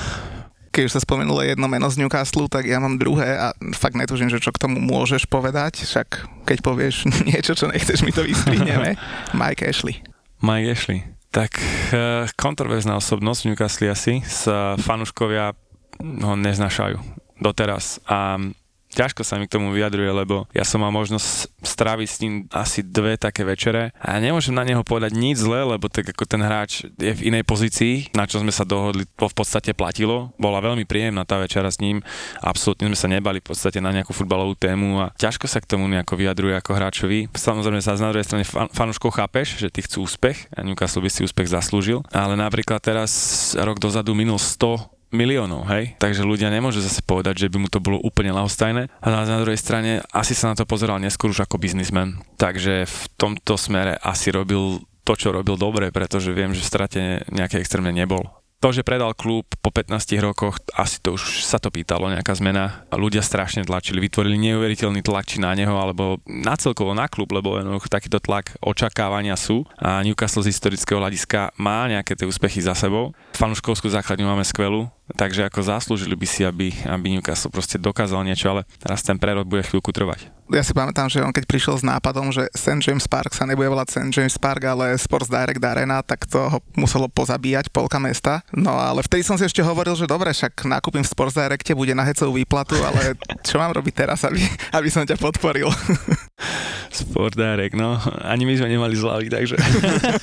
[0.74, 4.34] Keď už sa spomenulo jedno meno z Newcastle, tak ja mám druhé a fakt netužím,
[4.34, 8.98] že čo k tomu môžeš povedať, však keď povieš niečo, čo nechceš, mi to vystrihneme.
[9.38, 10.02] Mike Ashley.
[10.42, 11.06] Mike Ashley.
[11.30, 14.50] Tak uh, kontroverzná osobnosť v Newcastle asi, s
[14.82, 15.54] fanúškovia
[16.02, 16.98] ho neznašajú
[17.38, 18.02] doteraz.
[18.10, 18.42] A
[18.94, 22.86] ťažko sa mi k tomu vyjadruje, lebo ja som mal možnosť stráviť s ním asi
[22.86, 26.42] dve také večere a ja nemôžem na neho povedať nič zlé, lebo tak ako ten
[26.42, 30.32] hráč je v inej pozícii, na čo sme sa dohodli, to v podstate platilo.
[30.38, 32.06] Bola veľmi príjemná tá večera s ním,
[32.40, 35.90] absolútne sme sa nebali v podstate na nejakú futbalovú tému a ťažko sa k tomu
[35.90, 37.20] nejako vyjadruje ako hráčovi.
[37.34, 41.10] Samozrejme sa na druhej strane fan, fanúškov chápeš, že ty chcú úspech a Newcastle by
[41.10, 43.12] si úspech zaslúžil, ale napríklad teraz
[43.58, 45.96] rok dozadu minul 100 miliónov, hej?
[46.02, 48.90] Takže ľudia nemôžu zase povedať, že by mu to bolo úplne lahostajné.
[48.90, 52.20] A na, na druhej strane asi sa na to pozeral neskôr už ako biznismen.
[52.42, 57.02] Takže v tomto smere asi robil to, čo robil dobre, pretože viem, že v strate
[57.30, 59.92] nejaké extrémne nebol to, že predal klub po 15
[60.24, 62.88] rokoch, asi to už sa to pýtalo, nejaká zmena.
[62.96, 67.60] Ľudia strašne tlačili, vytvorili neuveriteľný tlak či na neho, alebo na celkovo na klub, lebo
[67.92, 73.12] takýto tlak očakávania sú a Newcastle z historického hľadiska má nejaké tie úspechy za sebou.
[73.36, 78.52] Fanuškovskú základňu máme skvelú, takže ako zaslúžili by si, aby, aby Newcastle proste dokázal niečo,
[78.52, 81.84] ale teraz ten prerod bude chvíľku trvať ja si pamätám, že on keď prišiel s
[81.84, 82.84] nápadom, že St.
[82.84, 84.12] James Park sa nebude volať St.
[84.14, 88.46] James Park, ale Sports Direct Arena, tak to ho muselo pozabíjať polka mesta.
[88.54, 91.98] No ale vtedy som si ešte hovoril, že dobre, však nakúpim v Sports Directe, bude
[91.98, 94.44] na hecovú výplatu, ale čo mám robiť teraz, aby,
[94.76, 95.72] aby som ťa podporil?
[96.94, 97.98] Sport Direct, no.
[98.22, 99.58] Ani my sme nemali zľavy, takže...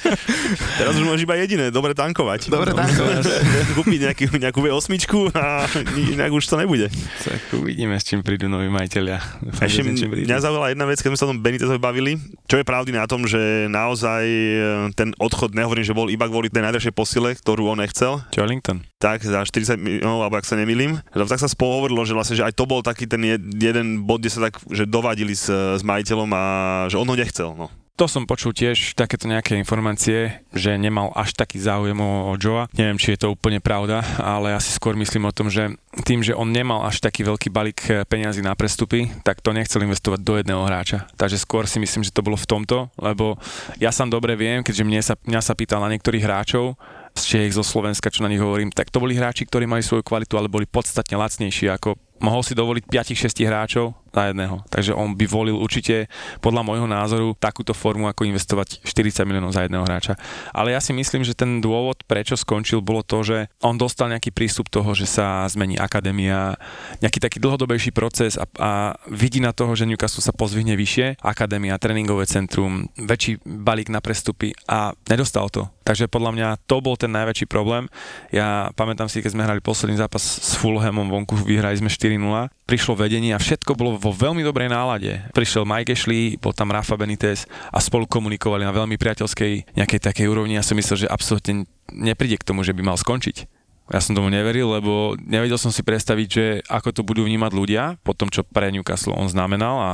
[0.78, 2.46] teraz už môžeš iba jediné, dobre tankovať.
[2.46, 3.26] Dobre tankovať.
[3.74, 5.66] Kúpiť nejaký, nejakú V8 a
[6.14, 6.86] inak už to nebude.
[7.26, 9.18] Tak uvidíme, s čím prídu noví majiteľia.
[9.58, 12.94] Ešte mňa zaujala jedna vec, keď sme sa o tom Benitezovi bavili, čo je pravdy
[12.94, 14.58] na tom, že naozaj e,
[14.94, 18.22] ten odchod, nehovorím, že bol iba kvôli tej najdražšej posile, ktorú on nechcel.
[18.30, 18.86] Charlington.
[19.02, 21.02] Tak, za 40 miliónov, alebo ak sa nemýlim.
[21.10, 23.22] Tak sa spolu hovorilo, že vlastne, že aj to bol taký ten
[23.58, 26.44] jeden bod, kde sa tak, že dovadili s, s majiteľom a
[26.86, 27.56] že on ho nechcel.
[27.56, 27.72] No.
[28.00, 32.64] To som počul tiež takéto nejaké informácie, že nemal až taký záujem o Joa.
[32.72, 35.76] Neviem, či je to úplne pravda, ale asi skôr myslím o tom, že
[36.08, 39.84] tým, že on nemal až taký veľký balík eh, peňazí na prestupy, tak to nechcel
[39.84, 41.12] investovať do jedného hráča.
[41.20, 43.36] Takže skôr si myslím, že to bolo v tomto, lebo
[43.76, 46.80] ja sám dobre viem, keďže mne sa, mňa sa pýtal na niektorých hráčov,
[47.12, 50.00] z Čech, zo Slovenska, čo na nich hovorím, tak to boli hráči, ktorí mali svoju
[50.00, 54.56] kvalitu, ale boli podstatne lacnejší ako mohol si dovoliť 5-6 hráčov na jedného.
[54.68, 56.10] Takže on by volil určite
[56.42, 60.18] podľa môjho názoru takúto formu, ako investovať 40 miliónov za jedného hráča.
[60.50, 64.34] Ale ja si myslím, že ten dôvod, prečo skončil, bolo to, že on dostal nejaký
[64.34, 66.58] prístup toho, že sa zmení akadémia,
[67.00, 68.70] nejaký taký dlhodobejší proces a, a
[69.10, 74.54] vidí na toho, že Newcastle sa pozvihne vyššie, akadémia, tréningové centrum, väčší balík na prestupy
[74.68, 75.66] a nedostal to.
[75.90, 77.90] Takže podľa mňa to bol ten najväčší problém.
[78.30, 82.94] Ja pamätám si, keď sme hrali posledný zápas s Fulhamom vonku, vyhrali sme 4-0, prišlo
[82.94, 85.18] vedenie a všetko bolo vo veľmi dobrej nálade.
[85.34, 90.30] Prišiel Mike Ashley, bol tam Rafa Benitez a spolu komunikovali na veľmi priateľskej nejakej takej
[90.30, 90.54] úrovni.
[90.54, 93.50] Ja som myslel, že absolútne nepríde k tomu, že by mal skončiť.
[93.90, 97.98] Ja som tomu neveril, lebo nevedel som si predstaviť, že ako to budú vnímať ľudia
[98.06, 99.90] po tom, čo pre Newcastle on znamenal a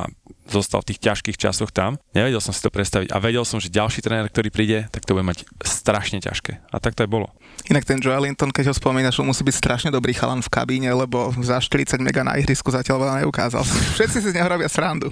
[0.49, 1.99] zostal v tých ťažkých časoch tam.
[2.15, 5.15] Nevedel som si to predstaviť a vedel som, že ďalší tréner, ktorý príde, tak to
[5.15, 6.63] bude mať strašne ťažké.
[6.71, 7.31] A tak to aj bolo.
[7.67, 10.91] Inak ten Joel Linton, keď ho spomínaš, on musí byť strašne dobrý chalan v kabíne,
[10.93, 13.63] lebo za 40 mega na ihrisku zatiaľ veľa neukázal.
[13.99, 15.11] Všetci si z neho robia srandu.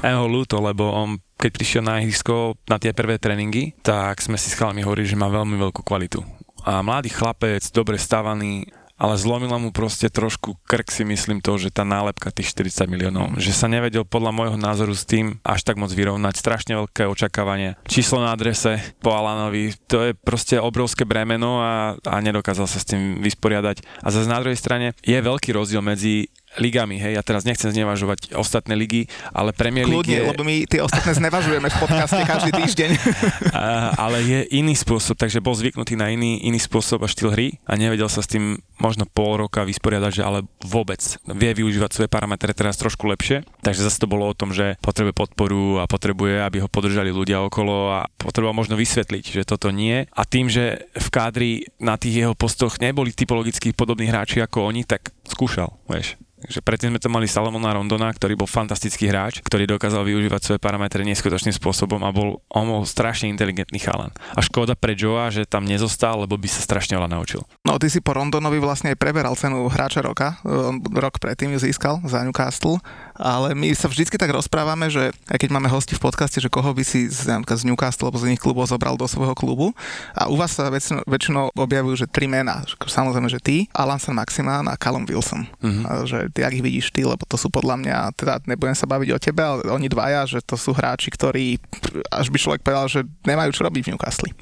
[0.00, 4.36] Ja ho ľúto, lebo on keď prišiel na ihrisko na tie prvé tréningy, tak sme
[4.36, 6.20] si s chalami hovorili, že má veľmi veľkú kvalitu
[6.64, 8.68] a mladý chlapec, dobre stavaný,
[9.00, 13.40] ale zlomila mu proste trošku krk si myslím to, že tá nálepka tých 40 miliónov,
[13.40, 17.80] že sa nevedel podľa môjho názoru s tým až tak moc vyrovnať, strašne veľké očakávanie.
[17.88, 22.84] Číslo na adrese po Alanovi, to je proste obrovské bremeno a, a nedokázal sa s
[22.84, 24.04] tým vysporiadať.
[24.04, 28.34] A zase na druhej strane je veľký rozdiel medzi ligami, hej, ja teraz nechcem znevažovať
[28.34, 30.30] ostatné ligy, ale Premier League Kľudne, je...
[30.34, 32.90] lebo my tie ostatné znevažujeme v podcaste každý týždeň.
[33.54, 37.48] a, ale je iný spôsob, takže bol zvyknutý na iný, iný spôsob a štýl hry
[37.70, 42.08] a nevedel sa s tým možno pol roka vysporiadať, že ale vôbec vie využívať svoje
[42.10, 43.44] parametre teraz trošku lepšie.
[43.60, 47.44] Takže zase to bolo o tom, že potrebuje podporu a potrebuje, aby ho podržali ľudia
[47.44, 50.08] okolo a potreboval možno vysvetliť, že toto nie.
[50.16, 54.88] A tým, že v kádri na tých jeho postoch neboli typologicky podobní hráči ako oni,
[54.88, 56.16] tak skúšal, vieš
[56.48, 60.60] že predtým sme to mali Salomona Rondona, ktorý bol fantastický hráč, ktorý dokázal využívať svoje
[60.62, 64.14] parametre neskutočným spôsobom a bol, on bol strašne inteligentný chalan.
[64.32, 67.44] A škoda pre Joa, že tam nezostal, lebo by sa strašne veľa naučil.
[67.66, 71.58] No ty si po Rondonovi vlastne aj preberal cenu hráča roka, on rok predtým ju
[71.60, 72.80] získal za Newcastle,
[73.20, 76.72] ale my sa vždycky tak rozprávame, že aj keď máme hosti v podcaste, že koho
[76.72, 79.76] by si z, z Newcastle alebo z iných klubov zobral do svojho klubu
[80.16, 84.16] a u vás sa väčšinou, väčšinou objavujú, že tri mená, samozrejme, že ty, Alan San
[84.16, 85.44] Maximan a Callum Wilson.
[85.60, 85.84] Mm-hmm.
[85.84, 88.88] A, že ty, ak ich vidíš ty, lebo to sú podľa mňa, teda nebudem sa
[88.88, 91.60] baviť o tebe, ale oni dvaja, že to sú hráči, ktorí,
[92.08, 94.32] až by človek povedal, že nemajú čo robiť v Newcastle.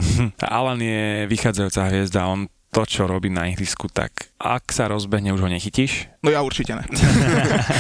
[0.47, 5.41] Alan je vychádzajúca hviezda, on to, čo robí na ihrisku, tak ak sa rozbehne, už
[5.41, 6.13] ho nechytíš.
[6.21, 6.85] No ja určite ne.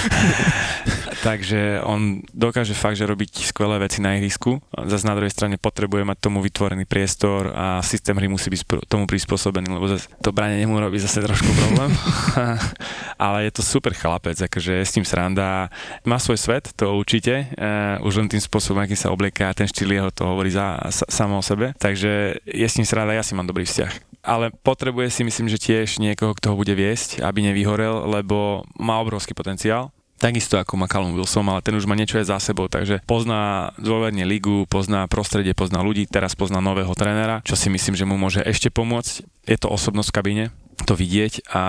[1.18, 4.62] Takže on dokáže fakt, že robiť skvelé veci na ihrisku.
[4.70, 9.11] Zase na druhej strane potrebuje mať tomu vytvorený priestor a systém hry musí byť tomu
[9.11, 11.90] prispôsobený, lebo zase to branie nemu robí zase trošku problém.
[13.24, 15.68] Ale je to super chlapec, akože je s tým sranda.
[16.07, 17.50] Má svoj svet, to určite.
[17.59, 21.07] Uh, už len tým spôsobom, aký sa obleká, ten štýl jeho to hovorí za, sa,
[21.11, 21.74] samo o sebe.
[21.76, 25.57] Takže je s ním sranda, ja si mám dobrý vzťah ale potrebuje si myslím, že
[25.57, 30.90] tiež niekoho, kto ho bude viesť, aby nevyhorel, lebo má obrovský potenciál Takisto ako má
[30.90, 35.07] Callum Wilson, ale ten už má niečo aj za sebou, takže pozná dôverne ligu, pozná
[35.07, 39.22] prostredie, pozná ľudí, teraz pozná nového trénera, čo si myslím, že mu môže ešte pomôcť.
[39.46, 40.44] Je to osobnosť v kabíne,
[40.87, 41.62] to vidieť a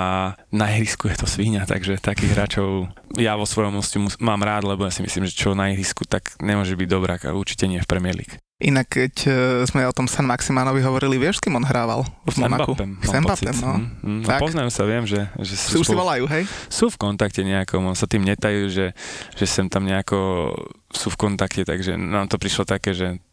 [0.54, 3.82] na ihrisku je to svíňa, takže takých hráčov ja vo svojom
[4.22, 7.66] mám rád, lebo ja si myslím, že čo na ihrisku tak nemôže byť dobrá, určite
[7.66, 8.38] nie v Premier League.
[8.60, 9.32] Inak keď e,
[9.72, 12.76] sme o tom San Maximanovi hovorili, vieš, s kým on hrával v Monaku?
[13.00, 13.72] S Mbappem, no.
[13.80, 14.40] Mm, mm, tak.
[14.44, 15.32] Poznajú sa, viem, že...
[15.40, 16.44] že sú, už si volajú, hej?
[16.68, 18.92] Sú v kontakte nejakom, on sa tým netajú, že,
[19.40, 20.52] že sem tam nejako
[20.92, 23.24] sú v kontakte, takže nám to prišlo také, že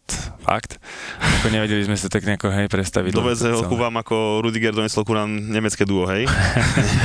[0.47, 0.79] fakt.
[1.19, 3.11] Ako nevedeli sme sa tak nejako, hej, predstaviť.
[3.11, 6.31] Doveze ho ku vám ako Rudiger doneslo ku nám nemecké duo, hej?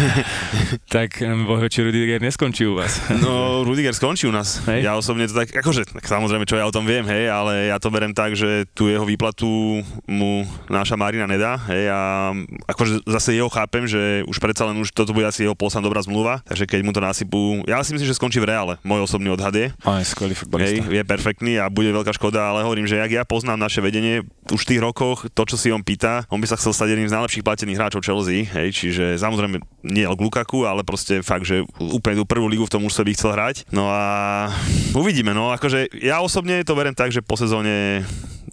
[0.93, 1.17] tak
[1.49, 3.01] bohe, či Rudiger neskončí u vás.
[3.17, 4.61] no, Rudiger skončí u nás.
[4.69, 4.85] Hej?
[4.85, 7.81] Ja osobne to tak, akože, tak samozrejme, čo ja o tom viem, hej, ale ja
[7.81, 12.31] to berem tak, že tu jeho výplatu mu naša Marina nedá, hej, a
[12.69, 16.05] akože zase jeho chápem, že už predsa len už toto bude asi jeho posledná dobrá
[16.05, 19.33] zmluva, takže keď mu to nasypú, ja si myslím, že skončí v reále, môj osobný
[19.33, 19.73] odhad je.
[19.73, 20.85] Je skvelý futbalista.
[20.85, 24.27] Hej, je perfektný a bude veľká škoda, ale hovorím, že ak ja poznám naše vedenie,
[24.51, 27.07] už v tých rokoch, to, čo si on pýta, on by sa chcel stať jedným
[27.07, 32.19] z najlepších platených hráčov Chelsea, hej, čiže samozrejme nie Lukaku, ale proste fakt, že úplne
[32.19, 33.63] tú prvú ligu v tom už by chcel hrať.
[33.71, 34.51] No a
[34.91, 38.03] uvidíme, no akože ja osobne to berem tak, že po sezóne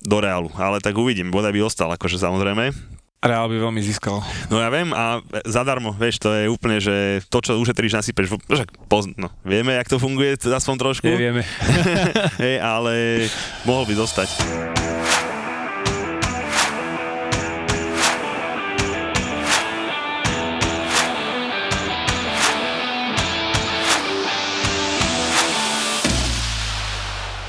[0.07, 2.98] do Realu, ale tak uvidím, bodaj by ostal, akože samozrejme.
[3.19, 4.23] Reál by veľmi získal.
[4.47, 8.71] No ja viem a zadarmo, vieš, to je úplne, že to, čo ušetríš, nasypeš, však
[8.87, 11.11] poz, no, vieme, jak to funguje, aspoň trošku.
[11.11, 11.43] Nevieme.
[12.43, 13.27] Hej, ale
[13.67, 14.31] mohol by zostať.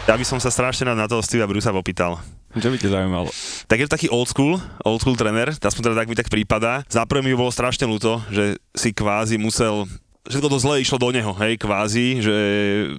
[0.09, 2.17] Ja by som sa strašne na toho Steva Brusa opýtal.
[2.57, 3.29] Čo by ťa zaujímalo?
[3.69, 6.81] Tak je to taký old school, old school tréner, aspoň teda tak mi tak prípada.
[6.89, 9.85] Za mi bolo strašne ľúto, že si kvázi musel
[10.29, 12.35] všetko to zle išlo do neho, hej, kvázi, že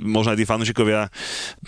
[0.03, 1.09] možno aj tí fanúšikovia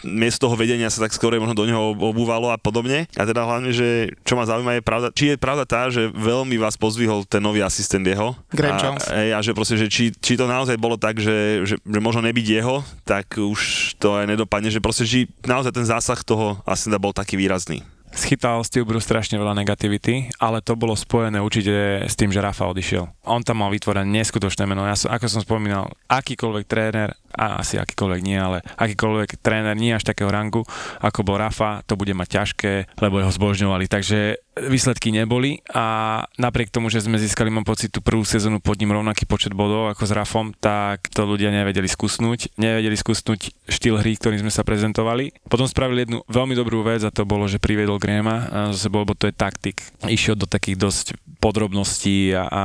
[0.03, 3.07] miesto toho vedenia sa tak skôr možno do neho obúvalo a podobne.
[3.15, 6.59] A teda hlavne, že čo ma zaujíma je pravda, či je pravda tá, že veľmi
[6.59, 8.35] vás pozvihol ten nový asistent jeho.
[8.51, 9.05] Graham a, Jones.
[9.07, 12.27] Hej, a že proste, že či, či to naozaj bolo tak, že, že, že možno
[12.27, 16.99] nebyť jeho, tak už to aj nedopadne, že proste, či naozaj ten zásah toho asistenta
[16.99, 22.15] bol taký výrazný schytal Steve Bruce strašne veľa negativity, ale to bolo spojené určite s
[22.15, 23.09] tým, že Rafa odišiel.
[23.27, 24.85] On tam mal vytvorené neskutočné meno.
[24.85, 29.97] Ja som, ako som spomínal, akýkoľvek tréner, a asi akýkoľvek nie, ale akýkoľvek tréner nie
[29.97, 30.63] až takého rangu,
[31.01, 33.89] ako bol Rafa, to bude mať ťažké, lebo jeho zbožňovali.
[33.89, 38.77] Takže výsledky neboli a napriek tomu, že sme získali, mám pocit, tú prvú sezónu pod
[38.77, 42.61] ním rovnaký počet bodov ako s Rafom, tak to ľudia nevedeli skúsnuť.
[42.61, 45.33] Nevedeli skúsnuť štýl hry, ktorým sme sa prezentovali.
[45.49, 49.17] Potom spravili jednu veľmi dobrú vec a to bolo, že priviedol Grahama, zase bol, bo
[49.17, 49.81] to je taktik.
[50.05, 51.07] Išiel do takých dosť
[51.41, 52.65] podrobností a, a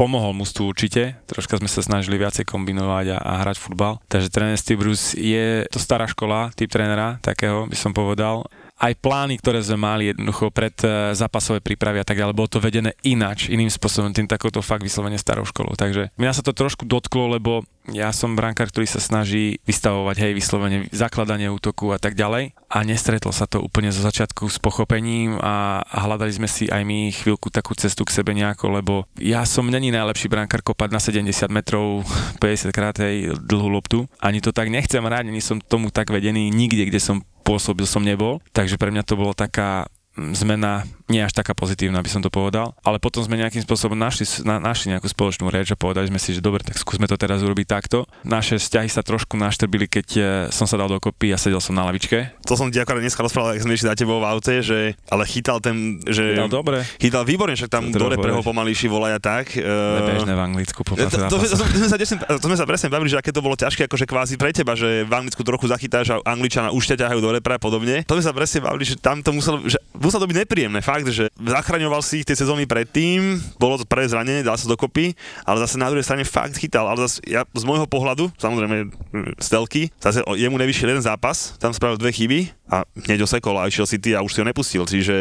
[0.00, 4.00] pomohol tu určite, troška sme sa snažili viacej kombinovať a, a hrať futbal.
[4.08, 8.48] Takže tréner Steve Bruce je to stará škola, typ trénera, takého by som povedal
[8.80, 12.64] aj plány, ktoré sme mali jednoducho pred e, zápasové prípravy a tak ďalej, bolo to
[12.64, 15.76] vedené ináč, iným spôsobom, tým takouto fakt vyslovene starou školou.
[15.76, 17.60] Takže mňa sa to trošku dotklo, lebo
[17.92, 22.78] ja som brankár, ktorý sa snaží vystavovať, hej, vyslovene zakladanie útoku a tak ďalej a
[22.86, 27.10] nestretlo sa to úplne zo začiatku s pochopením a, a hľadali sme si aj my
[27.10, 31.50] chvíľku takú cestu k sebe nejako, lebo ja som není najlepší brankár kopať na 70
[31.50, 32.06] metrov
[32.38, 36.48] 50 krát hej, dlhú loptu, ani to tak nechcem hrať, ani som tomu tak vedený
[36.48, 41.20] nikde, kde som pôsobil som nebol, takže pre mňa to bolo taká mm, zmena nie
[41.20, 42.78] až taká pozitívna, by som to povedal.
[42.86, 46.32] Ale potom sme nejakým spôsobom našli, na, našli nejakú spoločnú reč a povedali sme si,
[46.32, 48.06] že dobre, tak skúsme to teraz urobiť takto.
[48.22, 50.22] Naše vzťahy sa trošku naštrbili, keď e,
[50.54, 52.38] som sa dal dokopy a sedel som na lavičke.
[52.46, 55.26] To som ti akorát dneska rozprával, ak sme išli za tebou v aute, že ale
[55.26, 56.38] chytal ten, že...
[56.38, 56.86] Chytal dobre.
[57.02, 59.58] Chytal výborne, však tam do repreho pomalejší volaja tak.
[59.58, 64.06] Bežné v Anglicku po to sme sa presne bavili, že aké to bolo ťažké, akože
[64.06, 67.56] kvázi pre teba, že v Anglicku trochu zachytáš a Angličana už ťa ťahajú do repre
[67.56, 68.06] a podobne.
[68.06, 70.80] To sme sa presne bavili, že tam to muselo, že muselo to byť nepríjemné.
[70.84, 75.16] Fakt, že zachraňoval si ich tie sezóny predtým, bolo to prvé zranenie, dal sa dokopy,
[75.48, 76.84] ale zase na druhej strane fakt chytal.
[76.90, 78.92] Ale zase ja z môjho pohľadu, samozrejme
[79.40, 83.70] z telky, zase jemu nevyšiel jeden zápas, tam spravil dve chyby a hneď osekol a
[83.70, 85.14] išiel si ty a už si ho nepustil, čiže...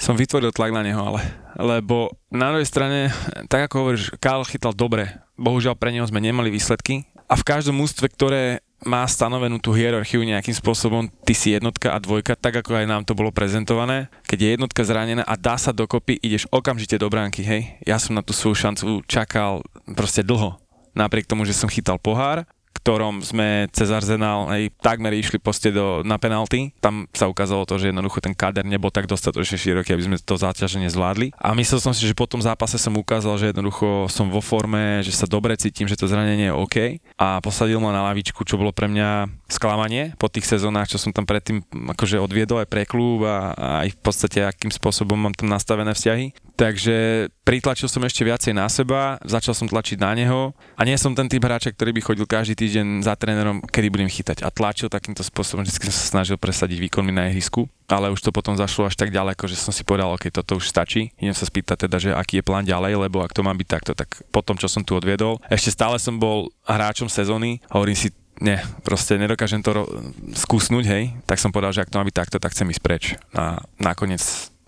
[0.00, 3.08] Som vytvoril tlak na neho, ale lebo na druhej strane,
[3.48, 5.08] tak ako hovoríš, Kyle chytal dobre.
[5.40, 10.20] Bohužiaľ pre neho sme nemali výsledky a v každom ústve, ktoré má stanovenú tú hierarchiu
[10.20, 14.12] nejakým spôsobom, ty si jednotka a dvojka, tak ako aj nám to bolo prezentované.
[14.28, 17.78] Keď je jednotka zranená a dá sa dokopy, ideš okamžite do bránky, hej.
[17.88, 19.64] Ja som na tú svoju šancu čakal
[19.96, 20.60] proste dlho.
[20.96, 22.48] Napriek tomu, že som chytal pohár
[22.86, 26.70] ktorom sme cez Arsenal aj takmer išli poste do, na penalty.
[26.78, 30.38] Tam sa ukázalo to, že jednoducho ten kader nebol tak dostatočne široký, aby sme to
[30.38, 31.34] záťaženie zvládli.
[31.34, 35.02] A myslel som si, že po tom zápase som ukázal, že jednoducho som vo forme,
[35.02, 36.76] že sa dobre cítim, že to zranenie je OK.
[37.18, 41.10] A posadil ma na lavičku, čo bolo pre mňa sklamanie po tých sezónach, čo som
[41.10, 45.34] tam predtým akože odviedol aj pre klub a, a aj v podstate akým spôsobom mám
[45.34, 46.45] tam nastavené vzťahy.
[46.56, 51.12] Takže pritlačil som ešte viacej na seba, začal som tlačiť na neho a nie som
[51.12, 54.88] ten typ hráča, ktorý by chodil každý týždeň za trénerom, kedy budem chytať a tlačil
[54.88, 58.88] takýmto spôsobom, vždy som sa snažil presadiť výkonmi na ihrisku, ale už to potom zašlo
[58.88, 61.12] až tak ďaleko, že som si povedal, OK, toto už stačí.
[61.20, 63.92] Idem sa spýtať teda, že aký je plán ďalej, lebo ak to má byť takto,
[63.92, 68.08] tak po tom, čo som tu odviedol, ešte stále som bol hráčom sezóny, hovorím si,
[68.40, 69.92] nie, proste nedokážem to ro-
[70.32, 73.04] skúsnuť, hej, tak som povedal, že ak to má byť takto, tak chcem ísť preč.
[73.36, 74.24] A nakoniec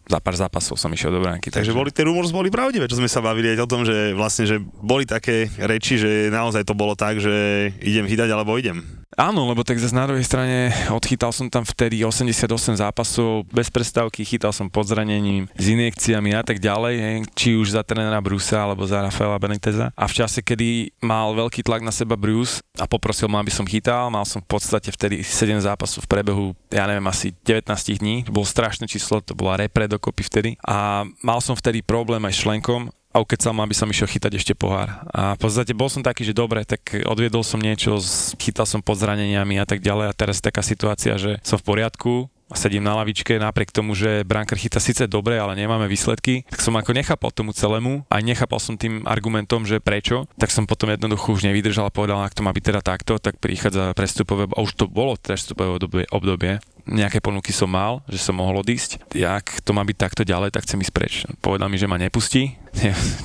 [0.08, 1.52] za pár zápasov som išiel do bránky.
[1.52, 4.16] Takže, takže boli tie rumors boli pravdivé, čo sme sa bavili aj o tom, že
[4.16, 8.80] vlastne, že boli také reči, že naozaj to bolo tak, že idem chytať alebo idem.
[9.18, 14.22] Áno, lebo tak zase na druhej strane odchytal som tam vtedy 88 zápasov bez prestávky,
[14.22, 18.62] chytal som pod zranením, s injekciami a tak ďalej, hej, či už za trénera Brusa
[18.62, 19.90] alebo za Rafaela Beniteza.
[19.98, 23.66] A v čase, kedy mal veľký tlak na seba Bruce a poprosil ma, aby som
[23.66, 28.22] chytal, mal som v podstate vtedy 7 zápasov v prebehu, ja neviem, asi 19 dní,
[28.22, 30.50] to bolo strašné číslo, to bola repre dokopy vtedy.
[30.62, 34.32] A mal som vtedy problém aj s šlenkom a ukecal ma, aby som išiel chytať
[34.38, 35.02] ešte pohár.
[35.10, 37.98] A v podstate bol som taký, že dobre, tak odviedol som niečo,
[38.38, 40.06] chytal som pod zraneniami a tak ďalej.
[40.12, 44.56] A teraz taká situácia, že som v poriadku, sedím na lavičke, napriek tomu, že Branker
[44.56, 48.80] chyta síce dobre, ale nemáme výsledky, tak som ako nechápal tomu celému a nechápal som
[48.80, 52.56] tým argumentom, že prečo, tak som potom jednoducho už nevydržal a povedal, ak to má
[52.56, 56.52] byť teda takto, tak prichádza prestupové, a už to bolo prestupové obdobie, obdobie
[56.88, 59.12] nejaké ponuky som mal, že som mohol odísť.
[59.12, 61.14] Jak to má byť takto ďalej, tak chcem ísť preč.
[61.44, 62.56] Povedal mi, že ma nepustí,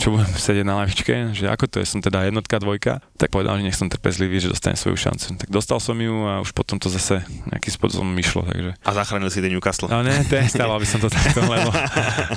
[0.01, 3.59] čo budem sedieť na lavičke, že ako to je, som teda jednotka, dvojka, tak povedal,
[3.61, 5.37] že nech som trpezlivý, že dostanem svoju šancu.
[5.39, 8.45] Tak dostal som ju a už potom to zase nejakým spôsobom išlo.
[8.45, 8.71] Takže...
[8.81, 9.89] A zachránil si ten Newcastle.
[9.89, 10.15] No ne,
[10.49, 11.69] stával by som to takto, lebo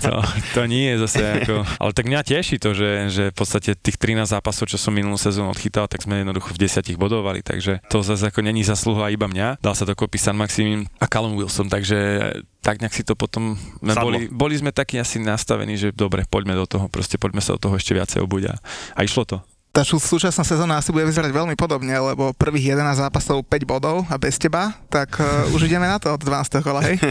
[0.01, 0.13] to,
[0.53, 1.65] to nie je zase ako...
[1.81, 5.17] Ale tak mňa teší to, že, že v podstate tých 13 zápasov, čo som minulú
[5.17, 9.31] sezónu odchytal, tak sme jednoducho v 10 bodovali, takže to zase ako není zasluha iba
[9.31, 9.63] mňa.
[9.63, 11.99] Dal sa dokopy San Maximín a Callum Wilson, takže
[12.67, 13.55] tak nejak si to potom...
[13.79, 17.63] Boli, boli sme takí asi nastavení, že dobre, poďme do toho, proste poďme sa do
[17.63, 18.55] toho ešte viacej obuť a,
[18.99, 19.39] a išlo to
[19.77, 24.17] tá súčasná sezóna asi bude vyzerať veľmi podobne, lebo prvých 11 zápasov 5 bodov a
[24.17, 26.65] bez teba, tak uh, už ideme na to od 12.
[26.65, 26.97] kola, hej?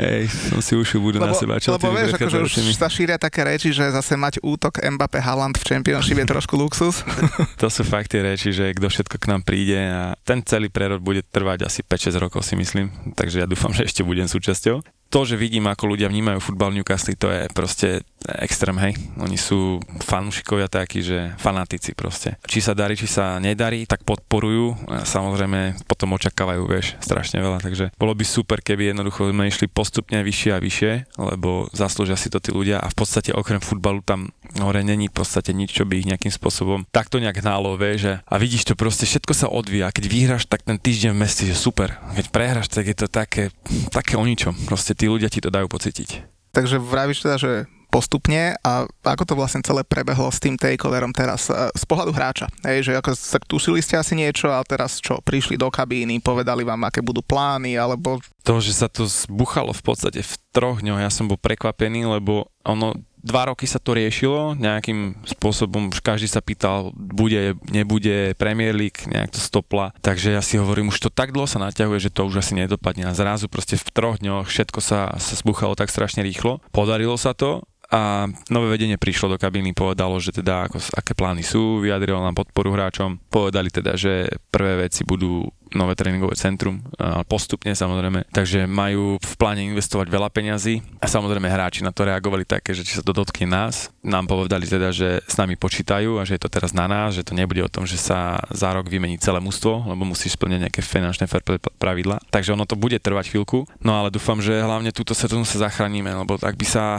[0.00, 1.60] Hej, som si ušiel budú na seba.
[1.60, 5.60] Čo lebo vieš, akože už sa šíria také reči, že zase mať útok Mbappé Haaland
[5.60, 7.04] v Championship je trošku luxus.
[7.60, 11.04] to sú fakt tie reči, že kto všetko k nám príde a ten celý prerod
[11.04, 15.26] bude trvať asi 5-6 rokov si myslím, takže ja dúfam, že ešte budem súčasťou to,
[15.26, 18.06] že vidím, ako ľudia vnímajú futbal Newcastle, to je proste
[18.38, 18.94] extrém, hej.
[19.18, 22.38] Oni sú fanúšikovia takí, že fanatici proste.
[22.46, 24.76] Či sa darí, či sa nedarí, tak podporujú.
[24.92, 27.58] A samozrejme potom očakávajú, vieš, strašne veľa.
[27.58, 32.28] Takže bolo by super, keby jednoducho sme išli postupne vyššie a vyššie, lebo zaslúžia si
[32.30, 34.30] to tí ľudia a v podstate okrem futbalu tam
[34.60, 38.20] hore není v podstate nič, čo by ich nejakým spôsobom takto nejak hnálo, vieš.
[38.20, 39.94] A vidíš to proste, všetko sa odvíja.
[39.94, 41.96] Keď vyhráš, tak ten týždeň v meste je super.
[42.14, 43.48] Keď prehráš, tak je to také,
[43.88, 44.52] také o ničom.
[44.68, 46.28] Proste tí ľudia ti to dajú pocítiť.
[46.52, 47.52] Takže vravíš teda, že
[47.90, 52.46] postupne a ako to vlastne celé prebehlo s tým takeoverom teraz z pohľadu hráča.
[52.62, 56.62] Hej, že ako sa tušili ste asi niečo a teraz čo, prišli do kabíny, povedali
[56.62, 58.22] vám, aké budú plány, alebo...
[58.46, 62.46] To, že sa to zbuchalo v podstate v troch dňoch, ja som bol prekvapený, lebo
[62.62, 68.72] ono dva roky sa to riešilo, nejakým spôsobom už každý sa pýtal, bude, nebude Premier
[68.72, 72.14] League, nejak to stopla, takže ja si hovorím, už to tak dlho sa naťahuje, že
[72.14, 73.06] to už asi nedopadne.
[73.06, 76.64] A zrazu proste v troch dňoch všetko sa, sa sbuchalo tak strašne rýchlo.
[76.72, 81.42] Podarilo sa to, a nové vedenie prišlo do kabíny, povedalo, že teda ako, aké plány
[81.42, 86.82] sú, vyjadrilo nám podporu hráčom, povedali teda, že prvé veci budú nové tréningové centrum,
[87.30, 90.82] postupne samozrejme, takže majú v pláne investovať veľa peňazí.
[90.98, 94.66] A samozrejme hráči na to reagovali také, že či sa to dotkne nás, nám povedali
[94.66, 97.60] teda, že s nami počítajú a že je to teraz na nás, že to nebude
[97.62, 101.30] o tom, že sa za rok vymení celé mužstvo, lebo musíš splňať nejaké finančné
[101.78, 105.70] pravidla, takže ono to bude trvať chvíľku, no ale dúfam, že hlavne túto sezónu sa
[105.70, 106.98] zachránime, lebo ak by sa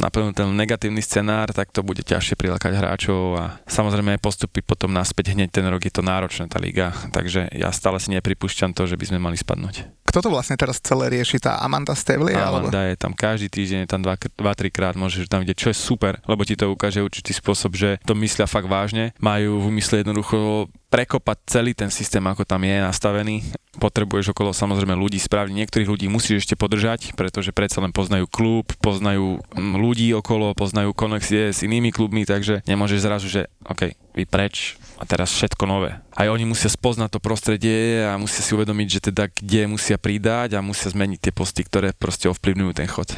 [0.00, 5.34] naplnil ten negatívny scenár, tak to bude ťažšie prilákať hráčov a samozrejme postupy potom naspäť.
[5.36, 8.94] Hneď ten rok je to náročné tá liga, takže ja stále si nepripúšťam to, že
[8.94, 9.90] by sme mali spadnúť.
[10.06, 11.42] Kto to vlastne teraz celé rieši?
[11.42, 12.30] Tá Amanda Stevli?
[12.30, 12.94] Amanda alebo?
[12.94, 14.38] je tam každý týždeň, je tam 2-3
[14.70, 18.14] krát, môžeš tam vidieť, čo je super, lebo ti to ukáže určitý spôsob, že to
[18.14, 19.10] myslia fakt vážne.
[19.18, 23.40] Majú v úmysle jednoducho prekopať celý ten systém, ako tam je nastavený.
[23.80, 25.56] Potrebuješ okolo samozrejme ľudí spraviť.
[25.56, 30.92] Niektorých ľudí musíš ešte podržať, pretože predsa len poznajú klub, poznajú mm, ľudí okolo, poznajú
[30.92, 35.98] konexie s inými klubmi, takže nemôžeš zrazu, že OK, vy preč a teraz všetko nové.
[36.14, 40.56] Aj oni musia spoznať to prostredie a musia si uvedomiť, že teda kde musia pridať
[40.56, 43.10] a musia zmeniť tie posty, ktoré proste ovplyvňujú ten chod.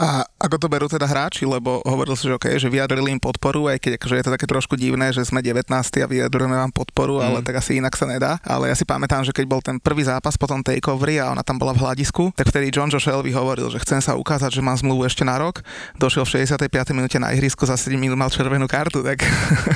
[0.00, 3.68] A ako to berú teda hráči, lebo hovoril si, že okay, že vyjadrili im podporu,
[3.68, 7.20] aj keď akože je to také trošku divné, že sme 19 a vyjadrujeme vám podporu,
[7.20, 7.24] mm.
[7.28, 8.40] ale tak asi inak sa nedá.
[8.40, 11.60] Ale ja si pamätám, že keď bol ten prvý zápas potom takeovery a ona tam
[11.60, 14.80] bola v hľadisku, tak vtedy John Joe Shelby hovoril, že chcem sa ukázať, že mám
[14.80, 15.60] zmluvu ešte na rok.
[16.00, 16.96] Došiel v 65.
[16.96, 19.04] minúte na ihrisku, za 7 minút mal červenú kartu.
[19.04, 19.20] Tak...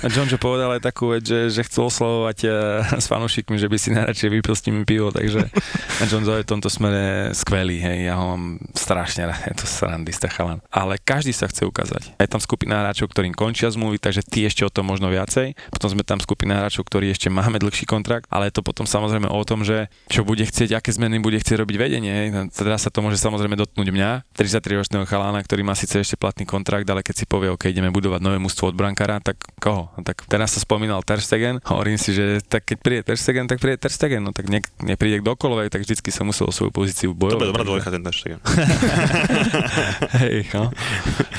[0.00, 2.52] A John Joe povedal aj takú vec, že, že chcel oslovovať eh,
[2.96, 5.52] s fanúšikmi, že by si najradšej vypil s nimi pivo, takže
[6.08, 9.68] John Joe je v tomto smere skvelý, hej, ja ho mám strašne rád, je to
[10.14, 10.62] srandista chalan.
[10.70, 12.14] Ale každý sa chce ukázať.
[12.14, 15.58] Je tam skupina hráčov, ktorým končia zmluvy, takže ty ešte o tom možno viacej.
[15.74, 19.26] Potom sme tam skupina hráčov, ktorí ešte máme dlhší kontrakt, ale je to potom samozrejme
[19.26, 22.14] o tom, že čo bude chcieť, aké zmeny bude chcieť robiť vedenie.
[22.54, 26.86] Teda sa to môže samozrejme dotknúť mňa, 33-ročného chalána, ktorý má síce ešte platný kontrakt,
[26.86, 29.90] ale keď si povie, OK, ideme budovať nové mužstvo od brankára, tak koho?
[29.98, 33.50] No, tak teraz sa spomínal Ter Stegen, hovorím si, že tak keď príde Ter Stegen,
[33.50, 37.10] tak príde Ter Stegen, no tak ne, nepríde kdokoľvek, tak vždycky sa musel svoju pozíciu
[37.16, 37.34] bojovať.
[37.34, 38.40] To bude dobrá dvojka ten Ter Stegen.
[40.22, 40.70] Hej, no.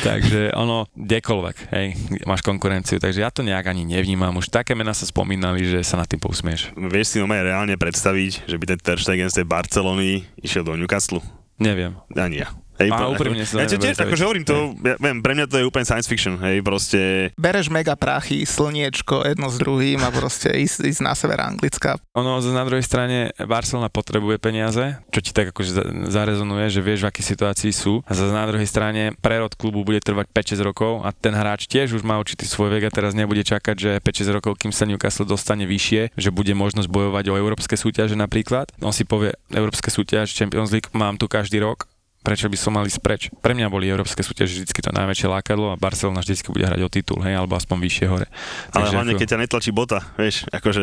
[0.03, 1.87] takže ono, kdekoľvek, hej,
[2.25, 4.35] máš konkurenciu, takže ja to nejak ani nevnímam.
[4.35, 6.73] Už také mená sa spomínali, že sa nad tým pousmieš.
[6.75, 10.75] Vieš si nomaj reálne predstaviť, že by ten Ter Stegen z tej Barcelony išiel do
[10.75, 11.23] Newcastle?
[11.55, 11.95] Neviem.
[12.11, 12.51] Ani ja.
[12.75, 15.65] Hej, a úprimne ako, ja tiež akože hovorím to, ja, viem, pre mňa to je
[15.65, 17.31] úplne science fiction, hej, proste.
[17.39, 21.95] Bereš mega prachy, slniečko, jedno s druhým a proste ísť, ísť na sever Anglicka.
[22.19, 27.15] Ono na druhej strane Barcelona potrebuje peniaze, čo ti tak akože zarezonuje, že vieš, v
[27.15, 28.03] akej situácii sú.
[28.03, 31.95] A zase na druhej strane prerod klubu bude trvať 5-6 rokov a ten hráč tiež
[31.95, 35.23] už má určitý svoj vek a teraz nebude čakať, že 5-6 rokov, kým sa Newcastle
[35.23, 38.67] dostane vyššie, že bude možnosť bojovať o európske súťaže napríklad.
[38.83, 41.87] On si povie, európske súťaž, Champions League mám tu každý rok
[42.25, 43.21] prečo by som mal ísť preč.
[43.29, 46.89] Pre mňa boli európske súťaže vždy to najväčšie lákadlo a Barcelona vždy bude hrať o
[46.89, 48.27] titul, hej, alebo aspoň vyššie hore.
[48.73, 49.21] Ale hlavne, ako...
[49.21, 50.81] keď ťa netlačí bota, vieš, akože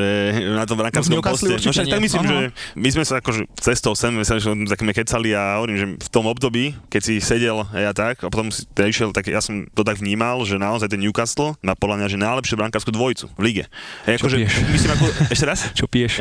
[0.55, 1.51] na tom brankárskom no, poste.
[1.51, 2.31] No však tak myslím, Aha.
[2.31, 2.37] že
[2.79, 6.31] my sme sa akože cestou sem, my sa takými kecali a hovorím, že v tom
[6.31, 9.99] období, keď si sedel ja tak a potom si išiel, tak ja som to tak
[9.99, 13.65] vnímal, že naozaj ten Newcastle má podľa mňa, že najlepšiu brankárskú dvojicu v lige.
[14.05, 15.61] Hej, akože, myslím, ako, ešte raz?
[15.73, 16.21] Čo piješ?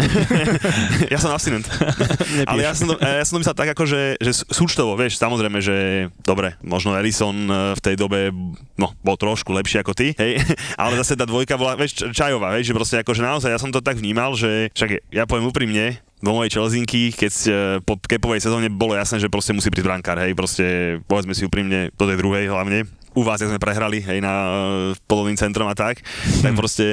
[1.13, 1.67] ja som abstinent.
[2.49, 5.19] Ale ja som, to, ja som to myslel tak, ako, že, že súčtovo, vieš, vieš,
[5.19, 8.31] samozrejme, že dobre, možno Ellison e, v tej dobe
[8.79, 10.39] no, bol trošku lepší ako ty, hej,
[10.81, 13.83] ale zase tá dvojka bola, vieš, čajová, vieš, že proste akože naozaj ja som to
[13.83, 17.51] tak vnímal, že však ja poviem úprimne, do mojej Čelzinky, keď e,
[17.81, 20.65] po kepovej sezóne bolo jasné, že proste musí prísť brankár, hej, proste
[21.09, 24.53] povedzme si úprimne, do tej druhej hlavne, u vás, sme prehrali, hej, na uh,
[25.07, 26.43] polovným centrom a tak, hmm.
[26.47, 26.85] tak proste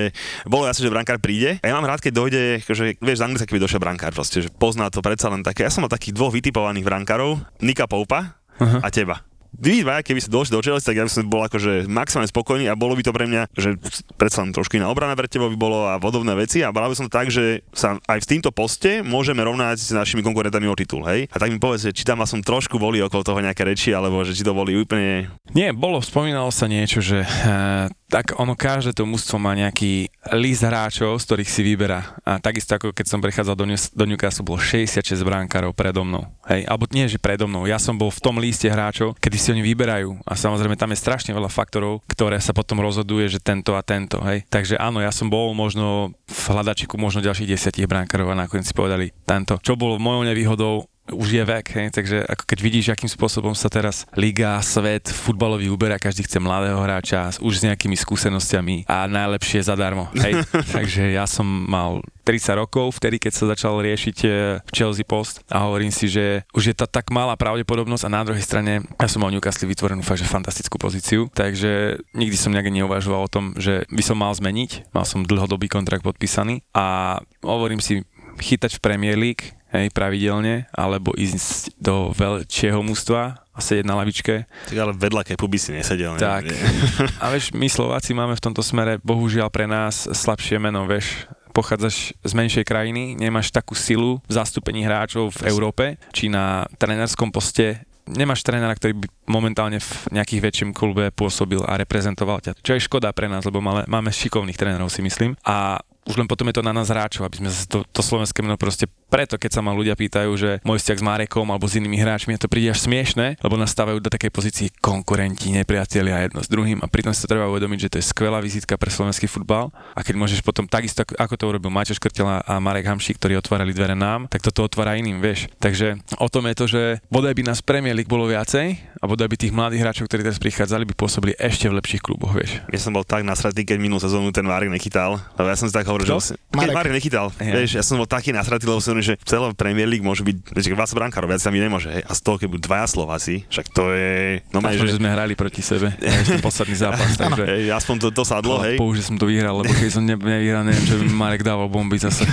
[0.45, 1.63] bolo jasné, že brankár príde.
[1.63, 4.51] A ja mám rád, keď dojde, že vieš, z Anglicka, keby došiel brankár, proste, že
[4.51, 5.67] pozná to predsa len také.
[5.67, 8.83] Ja som mal takých dvoch vytipovaných brankárov, Nika Poupa uh-huh.
[8.83, 9.23] a teba
[9.59, 12.71] vy dva, keby ste došli do Chelsea, tak ja by som bol akože maximálne spokojný
[12.71, 13.75] a bolo by to pre mňa, že
[14.15, 16.97] predsa len trošku iná obrana pre teba by bolo a vodovné veci a bral by
[16.97, 20.79] som to tak, že sa aj v týmto poste môžeme rovnať s našimi konkurentami o
[20.79, 21.27] titul, hej?
[21.35, 24.39] A tak mi povedz, či tam som trošku boli okolo toho nejaké reči, alebo že
[24.39, 25.27] či to boli úplne...
[25.53, 30.65] Nie, bolo, spomínalo sa niečo, že uh, tak ono každé to mústvo má nejaký list
[30.65, 32.17] hráčov, z ktorých si vyberá.
[32.25, 36.25] A takisto ako keď som prechádzal do, New, do Newcastle, bolo 66 bránkárov predo mnou.
[36.49, 37.69] Hej, alebo nie, že predo mnou.
[37.69, 40.25] Ja som bol v tom liste hráčov, kedy si oni vyberajú.
[40.25, 44.25] A samozrejme tam je strašne veľa faktorov, ktoré sa potom rozhoduje, že tento a tento.
[44.25, 44.49] Hej.
[44.49, 48.73] Takže áno, ja som bol možno v hľadačiku možno ďalších desiatich bránkárov a nakoniec si
[48.73, 49.61] povedali tento.
[49.61, 53.73] Čo bolo mojou nevýhodou, už je vek, hej, takže ako keď vidíš, akým spôsobom sa
[53.73, 59.65] teraz liga, svet, futbalový uberá, každý chce mladého hráča už s nejakými skúsenosťami a najlepšie
[59.65, 60.45] zadarmo, hej.
[60.77, 64.29] takže ja som mal 30 rokov, vtedy keď sa začal riešiť e,
[64.69, 68.45] Chelsea Post a hovorím si, že už je to tak malá pravdepodobnosť a na druhej
[68.45, 73.25] strane ja som mal Newcastle vytvorenú fakt, že fantastickú pozíciu, takže nikdy som nejak neuvažoval
[73.25, 78.05] o tom, že by som mal zmeniť, mal som dlhodobý kontrakt podpísaný a hovorím si,
[78.39, 84.47] chytať v Premier League, hej, pravidelne, alebo ísť do väčšieho mústva a sedieť na lavičke.
[84.47, 86.15] Tak ale vedľa kepu by si nesedel.
[86.15, 86.21] Ne?
[86.23, 86.47] Tak.
[87.23, 92.15] A vieš, my Slováci máme v tomto smere, bohužiaľ pre nás, slabšie meno, vieš, pochádzaš
[92.23, 97.83] z menšej krajiny, nemáš takú silu v zastúpení hráčov v Európe, či na trénerskom poste
[98.09, 102.57] nemáš trénera, ktorý by momentálne v nejakých väčším klube pôsobil a reprezentoval ťa.
[102.63, 105.37] Čo je škoda pre nás, lebo máme, máme šikovných trénerov, si myslím.
[105.45, 108.57] A už len potom je to na nás hráčov, aby sme to, to slovenské meno
[108.57, 112.01] proste preto, keď sa ma ľudia pýtajú, že môj vzťah s Marekom alebo s inými
[112.01, 116.81] hráčmi, to príde až smiešne, lebo nastávajú do takej pozícii konkurenti, nepriatelia jedno s druhým
[116.85, 120.15] a pritom sa treba uvedomiť, že to je skvelá vizitka pre slovenský futbal a keď
[120.17, 124.29] môžeš potom takisto, ako to urobil Maťo Škrtela a Marek Hamšík, ktorí otvárali dvere nám,
[124.29, 125.49] tak toto otvára iným, vieš.
[125.57, 129.29] Takže o tom je to, že bodaj by nás Premier League bolo viacej a bodaj
[129.29, 132.61] by tých mladých hráčov, ktorí teraz prichádzali, by pôsobili ešte v lepších kluboch, vieš.
[132.69, 135.75] Ja som bol tak nasratý, keď minulú sezónu ten Marek nechytal, lebo ja som si
[135.75, 136.75] tak hovoril, že Marek.
[136.75, 137.55] Marek nechytal, ja.
[137.55, 140.67] vieš, ja som bol taký nasratý, lebo som že celé Premier League môže byť, vieš,
[140.75, 142.03] 20 brankárov, viac sa mi nemôže, hej.
[142.07, 144.43] A z toho, keď budú dvaja Slováci, však to je...
[144.51, 144.99] No maj, že...
[144.99, 147.45] sme hrali proti sebe, ešte posledný zápas, takže...
[147.47, 148.77] Hej, aspoň to, to sadlo, hej.
[148.81, 152.25] Použi som to vyhral, lebo keď som ne, nevyhral, neviem, by Marek dával bomby zase.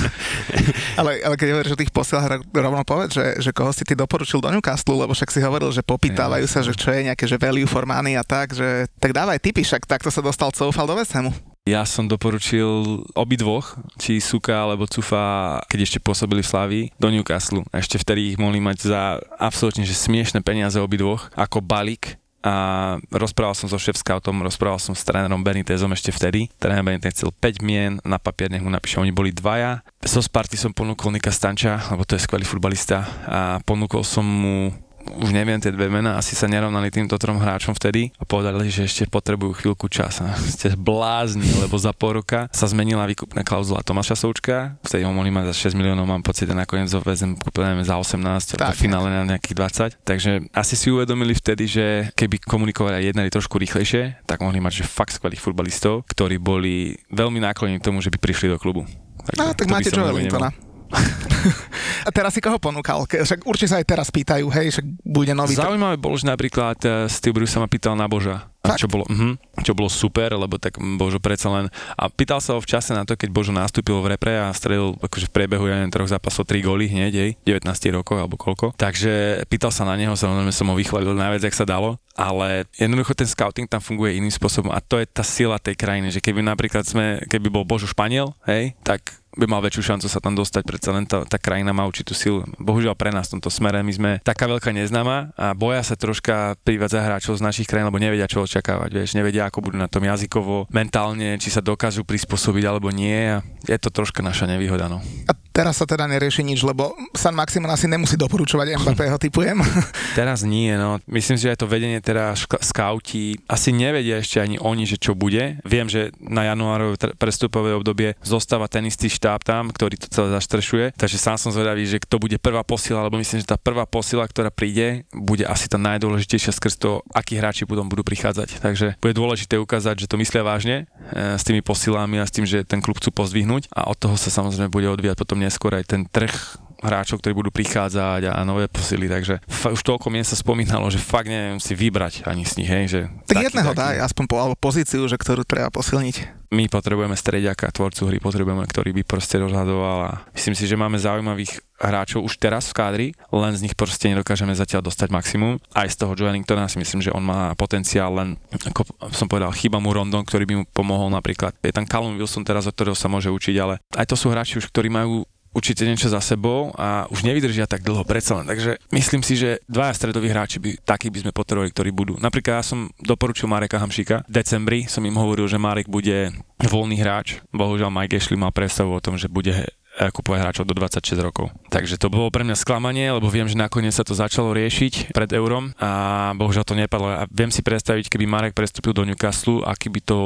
[1.00, 4.40] ale, ale keď hovoríš o tých posielach, rovno povedz, že, že koho si ty doporučil
[4.40, 7.36] do Newcastle, lebo však si hovoril, že popýtavajú ja, sa, že čo je nejaké, že
[7.40, 10.94] value for money a tak, že tak dávaj tipy, však takto sa dostal Coufal do
[10.94, 11.32] Vesemu.
[11.68, 17.68] Ja som doporučil obidvoch, či Suka alebo Cufa, keď ešte pôsobili v Slavii, do Newcastle.
[17.76, 19.00] Ešte vtedy ich mohli mať za
[19.36, 25.04] absolútne že smiešne peniaze obidvoch, ako balík a rozprával som so šéf-scoutom, rozprával som s
[25.04, 26.48] trénerom Benitezom ešte vtedy.
[26.56, 29.84] Tréner Benitez chcel 5 mien, na papier nech mu napíše, oni boli dvaja.
[30.00, 34.72] So Sparty som ponúkol Nika Stanča, lebo to je skvelý futbalista a ponúkol som mu
[35.18, 38.86] už neviem tie dve mená, asi sa nerovnali týmto trom hráčom vtedy a povedali, že
[38.86, 40.22] ešte potrebujú chvíľku čas.
[40.22, 45.12] A ste blázni, lebo za pol roka sa zmenila výkupná klauzula Tomáša Součka, vtedy ho
[45.12, 48.74] mohli mať za 6 miliónov, mám pocit, a nakoniec ho vezem kúpené za 18, tak,
[48.74, 49.54] v finále na nejakých
[50.00, 50.06] 20.
[50.06, 54.82] Takže asi si uvedomili vtedy, že keby komunikovali a jednali trošku rýchlejšie, tak mohli mať
[54.82, 58.86] že fakt skvelých futbalistov, ktorí boli veľmi náklonní k tomu, že by prišli do klubu.
[59.20, 60.69] Takže no, tak máte Joe Wellingtona.
[62.08, 63.04] A teraz si koho ponúkal?
[63.06, 65.56] Však určite sa aj teraz pýtajú, hej, však bude nový...
[65.56, 68.50] Zaujímavé bolo, že napríklad uh, Steve Bruce sa ma pýtal na Boža.
[68.60, 68.84] Fakt?
[68.84, 71.72] Čo bolo, uh-huh, čo bolo super, lebo tak Božo predsa len...
[71.96, 75.00] A pýtal sa ho v čase na to, keď Božo nastúpil v repre a strelil
[75.00, 77.64] akože v priebehu ja neviem, troch zápasov 3 góly hneď, jej, 19
[77.96, 78.76] rokov alebo koľko.
[78.76, 83.16] Takže pýtal sa na neho, samozrejme som ho vychválil najviac, jak sa dalo, ale jednoducho
[83.16, 86.44] ten scouting tam funguje iným spôsobom a to je tá sila tej krajiny, že keby
[86.44, 90.62] napríklad sme, keby bol Božo Španiel, hej, tak by mal väčšiu šancu sa tam dostať,
[90.66, 92.42] predsa len tá, tá krajina má určitú silu.
[92.58, 96.58] Bohužiaľ pre nás v tomto smere my sme taká veľká neznáma a boja sa troška
[96.66, 99.86] privať za hráčov z našich krajín, lebo nevedia, čo očakávať, vieš, nevedia, ako budú na
[99.86, 104.90] tom jazykovo, mentálne, či sa dokážu prispôsobiť alebo nie a je to troška naša nevýhoda.
[104.90, 104.98] No.
[105.30, 109.60] A teraz sa teda nerieši nič, lebo San Maximon asi nemusí doporučovať Mbappého, typujem.
[110.18, 110.96] teraz nie, no.
[111.04, 114.96] Myslím si, že aj to vedenie teda šk- skauti asi nevedia ešte ani oni, že
[114.96, 115.60] čo bude.
[115.68, 120.96] Viem, že na januárové prestupové obdobie zostáva ten istý štáb tam, ktorý to celé zaštrešuje.
[120.96, 124.24] Takže sám som zvedavý, že kto bude prvá posila, lebo myslím, že tá prvá posila,
[124.24, 128.39] ktorá príde, bude asi tá najdôležitejšia skrz to, akí hráči potom budú prichádzať.
[128.48, 132.48] Takže bude dôležité ukázať, že to myslia vážne e, s tými posilami a s tým,
[132.48, 135.84] že ten klub chcú pozdvihnúť a od toho sa samozrejme bude odvíjať potom neskôr aj
[135.90, 136.32] ten trh
[136.80, 140.96] hráčov, ktorí budú prichádzať a nové posily, takže f- už toľko mien sa spomínalo, že
[140.96, 143.00] fakt neviem si vybrať ani z nich, hej, že...
[143.28, 143.80] Tak taký, jedného taký.
[143.84, 146.39] daj, aspoň po, alebo pozíciu, že ktorú treba posilniť.
[146.50, 150.98] My potrebujeme strediaka, tvorcu hry potrebujeme, ktorý by proste rozhadoval a myslím si, že máme
[150.98, 155.62] zaujímavých hráčov už teraz v kádri, len z nich proste nedokážeme zatiaľ dostať maximum.
[155.70, 158.34] Aj z toho Joelingtona si myslím, že on má potenciál, len
[158.66, 158.82] ako
[159.14, 161.54] som povedal, chyba mu Rondon, ktorý by mu pomohol napríklad.
[161.62, 164.58] Je tam Callum Wilson teraz, od ktorého sa môže učiť, ale aj to sú hráči
[164.58, 168.46] už, ktorí majú určite niečo za sebou a už nevydržia tak dlho predsa len.
[168.46, 172.14] Takže myslím si, že dvaja stredoví hráči by, takí by sme potrebovali, ktorí budú.
[172.22, 174.26] Napríklad ja som doporučil Mareka Hamšika.
[174.26, 176.30] V decembri som im hovoril, že Marek bude
[176.62, 177.42] voľný hráč.
[177.50, 181.50] Bohužiaľ Mike Ashley mal predstavu o tom, že bude kupovať hráčov do 26 rokov.
[181.68, 185.28] Takže to bolo pre mňa sklamanie, lebo viem, že nakoniec sa to začalo riešiť pred
[185.34, 187.10] eurom a bohužiaľ to nepadlo.
[187.10, 190.18] A viem si predstaviť, keby Marek prestúpil do Newcastle, aký by to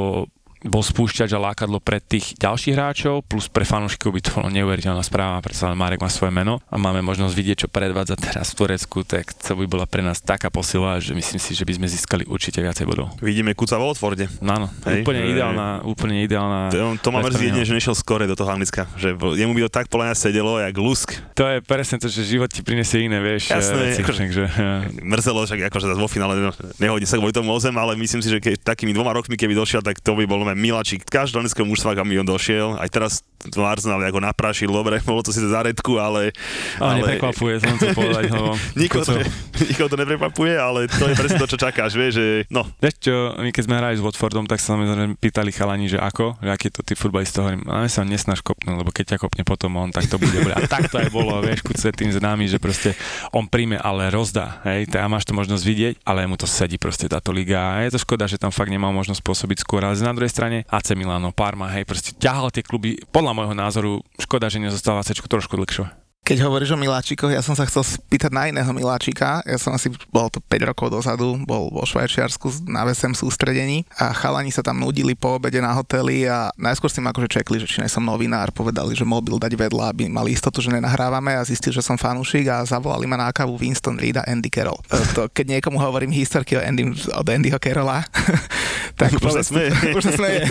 [0.65, 5.01] bol spúšťač a lákadlo pre tých ďalších hráčov, plus pre fanúšikov by to bolo neuveriteľná
[5.05, 8.65] správa, pretože len Marek má svoje meno a máme možnosť vidieť, čo predvádza teraz v
[8.65, 11.87] Turecku, tak to by bola pre nás taká posila, že myslím si, že by sme
[11.87, 13.13] získali určite viacej bodov.
[13.21, 14.25] Vidíme Kuca vo Watforde.
[14.41, 16.73] Áno, úplne ideálna, úplne ideálna.
[16.73, 19.69] To, to má mrzí jedine, že nešiel skore do toho Anglicka, že jemu by to
[19.69, 21.13] tak podľa sedelo, jak lusk.
[21.37, 23.53] To je presne to, že život ti prinesie iné, vieš.
[23.53, 24.73] Jasné, veci, akože, takže, ja.
[25.03, 26.51] Mrzelo, však akože vo finále no,
[26.81, 29.53] nehodí sa kvôli tomu o zem, ale myslím si, že keď takými dvoma rokmi, keby
[29.53, 31.03] došiel, tak to by bol Milačík.
[31.05, 32.79] Každého anglického mužstva, kam on došiel.
[32.79, 36.33] Aj teraz v Arsenal ako naprašil, dobre, bolo to si za redku, ale...
[36.81, 38.57] Ale, ale neprekvapuje, som chcel povedať, lebo...
[38.81, 39.13] nikoho, to,
[39.69, 42.65] nikoho to neprekvapuje, ale to je presne to, čo čakáš, vieš, že no.
[42.81, 46.41] Vieš čo, my keď sme hrali s Watfordom, tak sa samozrejme pýtali chalani, že ako,
[46.41, 49.77] že aký to ty futbalista, hovorím, ale sa nesnaž kopnúť, lebo keď ťa kopne potom
[49.77, 52.97] on, tak to bude A tak to aj bolo, vieš, kuce tým známy, že proste
[53.29, 57.05] on príjme, ale rozdá, hej, a máš to možnosť vidieť, ale mu to sedí proste
[57.11, 57.75] táto liga.
[57.75, 60.44] A je to škoda, že tam fakt nemal možnosť pôsobiť skôr, ale na druhej strane
[60.69, 63.91] AC Milano, Parma, hej, proste ťahal tie kluby, podľa môjho názoru,
[64.21, 66.04] škoda, že nezostáva C trošku dlhšie.
[66.25, 69.45] Keď hovoríš o Miláčikoch, ja som sa chcel spýtať na iného Miláčika.
[69.45, 74.09] Ja som asi, bol to 5 rokov dozadu, bol vo Švajčiarsku na VSM sústredení a
[74.09, 77.69] chalani sa tam nudili po obede na hoteli a najskôr si ma akože čekli, že
[77.69, 81.45] či nie som novinár, povedali, že mobil dať vedľa, aby mali istotu, že nenahrávame a
[81.45, 84.81] zistili, že som fanúšik a zavolali ma na kávu Winston Reed a Andy Carroll.
[84.89, 88.01] E, to, keď niekomu hovorím historky o Andy, od Andyho Carrolla,
[88.97, 89.69] tak už sa smeje.
[89.97, 90.41] Už sa smeje.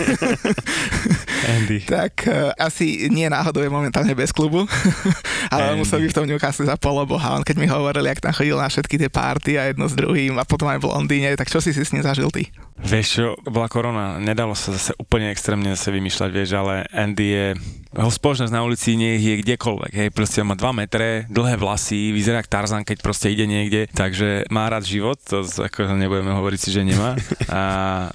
[1.45, 1.77] Andy.
[1.85, 4.65] tak uh, asi nie náhodou je momentálne bez klubu,
[5.53, 7.33] ale musel by v tom Newcastle za poloboha.
[7.33, 10.37] On keď mi hovoril, jak tam chodil na všetky tie párty a jedno s druhým
[10.37, 12.53] a potom aj v Londýne, tak čo si si s ním zažil ty?
[12.75, 17.47] Vieš čo, bola korona, nedalo sa zase úplne extrémne zase vymýšľať, vieš, ale Andy je,
[17.95, 22.43] jeho spoločnosť na ulici nie je kdekoľvek, hej, proste má 2 metre, dlhé vlasy, vyzerá
[22.43, 26.69] jak Tarzan, keď proste ide niekde, takže má rád život, to ako nebudeme hovoriť si,
[26.75, 27.15] že nemá,
[27.47, 27.61] a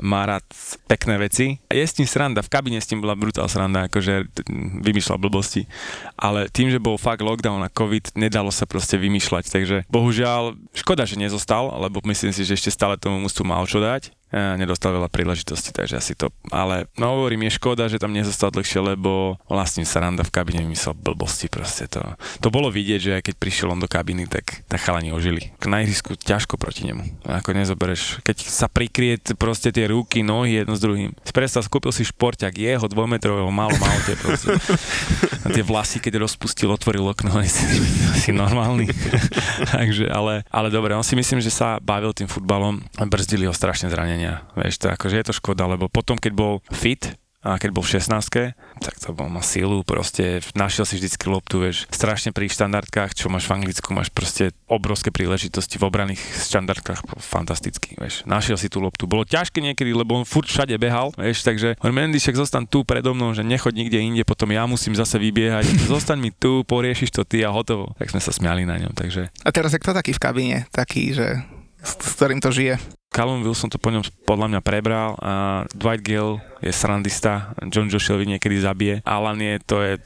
[0.04, 0.44] má rád
[0.84, 1.56] pekné veci.
[1.72, 4.28] Je s tým sranda, v kabine s tým bola brutál sranda, akože
[4.84, 5.64] vymýšľal blbosti,
[6.20, 11.08] ale tým, že bol fakt lockdown a covid, nedalo sa proste vymýšľať, takže bohužiaľ, škoda,
[11.08, 15.10] že nezostal, lebo myslím si, že ešte stále tomu mústvu mal čo dať, nedostal veľa
[15.10, 19.82] príležitostí, takže asi to, ale no hovorím, je škoda, že tam nezostal dlhšie, lebo vlastne
[19.82, 22.02] sa randa v kabine vymyslel blbosti proste to.
[22.38, 25.50] To bolo vidieť, že keď prišiel on do kabiny, tak, tak chalani ožili.
[25.58, 27.26] K najrisku ťažko proti nemu.
[27.26, 31.10] Ako nezobereš, keď sa prikrie proste tie ruky, nohy jedno s druhým.
[31.30, 34.54] Predstav, skúpil si šporťak jeho dvojmetrového malo malte proste.
[35.42, 37.64] A tie vlasy, keď rozpustil, otvoril okno, si,
[38.20, 38.86] si normálny.
[39.74, 42.78] takže, ale, ale dobre, on si myslím, že sa bavil tým futbalom
[43.08, 44.44] brzdili ho strašne zranenia zranenia.
[44.56, 47.96] Vieš, to akože je to škoda, lebo potom, keď bol fit, a keď bol v
[47.96, 48.52] 16
[48.84, 53.32] tak to bol má silu, proste našiel si vždycky loptu, vieš, strašne pri štandardkách, čo
[53.32, 58.84] máš v Anglicku, máš proste obrovské príležitosti v obraných štandardkách, fantasticky, vieš, našiel si tú
[58.84, 59.08] loptu.
[59.08, 62.84] Bolo ťažké niekedy, lebo on furt všade behal, vieš, takže on Mendy však zostan tu
[62.84, 65.64] predo mnou, že nechoď nikde inde, potom ja musím zase vybiehať,
[65.96, 67.96] zostaň mi tu, poriešiš to ty a hotovo.
[67.96, 69.32] Tak sme sa smiali na ňom, takže.
[69.44, 71.40] A teraz je kto taký v kabíne, taký, že
[71.80, 72.99] s, s ktorým to žije?
[73.10, 78.28] Callum Wilson to po ňom podľa mňa prebral a Dwight Gill je srandista, John Joshelvi
[78.36, 78.94] niekedy zabije.
[79.02, 79.96] Alan je, to je,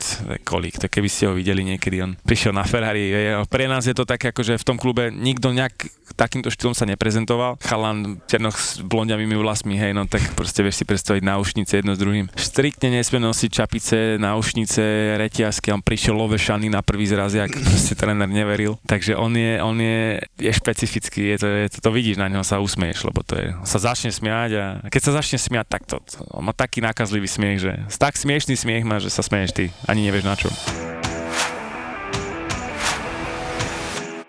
[0.46, 3.10] kolík, to keby ste ho videli niekedy, on prišiel na Ferrari,
[3.50, 6.86] pre nás je to také, ako že v tom klube nikto nejak takýmto štýlom sa
[6.86, 7.58] neprezentoval.
[7.58, 12.00] Chalan černoch s blondiavými vlasmi, hej, no tak proste vieš si predstaviť náušnice jedno s
[12.00, 12.30] druhým.
[12.38, 18.30] Striktne nesmie nosiť čapice, náušnice, reťazky, on prišiel lovešany na prvý zraz, jak proste tréner
[18.30, 18.78] neveril.
[18.86, 22.46] Takže on je, on je, je špecifický, je to, je to, to vidíš na ňo,
[22.46, 22.62] sa
[22.94, 26.22] usmieš, lebo to je, sa začne smiať a keď sa začne smiať, tak to, to
[26.38, 30.24] má taký nákazlivý smiech, že tak smiešný smiech má, že sa smeješ ty, ani nevieš
[30.24, 30.48] na čo.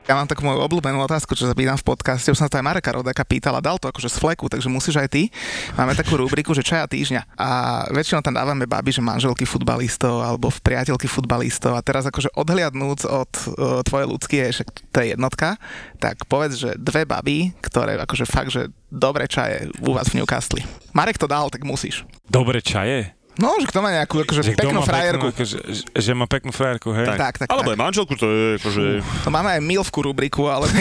[0.06, 2.30] Ja mám takú moju obľúbenú otázku, čo sa v podcaste.
[2.30, 5.02] Už som sa to aj Mareka Rodeka pýtala, dal to akože z fleku, takže musíš
[5.02, 5.34] aj ty.
[5.74, 7.34] Máme takú rubriku, že čaja týždňa.
[7.34, 7.50] A
[7.90, 11.74] väčšinou tam dávame baby, že manželky futbalistov alebo v priateľky futbalistov.
[11.74, 15.58] A teraz akože odhliadnúc od uh, tvojej ľudské, však to je jednotka,
[15.98, 20.62] tak povedz, že dve baby, ktoré akože fakt, že dobre čaje u vás v Newcastle.
[20.94, 22.06] Marek to dal, tak musíš.
[22.30, 23.15] Dobre čaje?
[23.36, 25.28] No, že kto má nejakú akože Že peknú frajerku.
[25.28, 25.58] Peknú, akože,
[25.92, 27.08] že, má peknú frajerku, hej?
[27.12, 27.48] Tak, tak, tak.
[27.52, 27.76] Alebo tak.
[27.76, 28.84] aj manželku, to je akože...
[29.28, 30.72] To máme aj milvku rubriku, ale,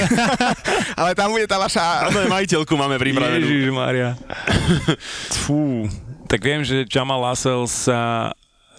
[1.00, 2.06] ale tam bude tá vaša...
[2.06, 3.42] Tam aj majiteľku máme pripravenú.
[3.42, 4.14] Ježiš Maria.
[5.42, 5.90] Fú.
[6.30, 8.30] Tak viem, že Jamal Lassell sa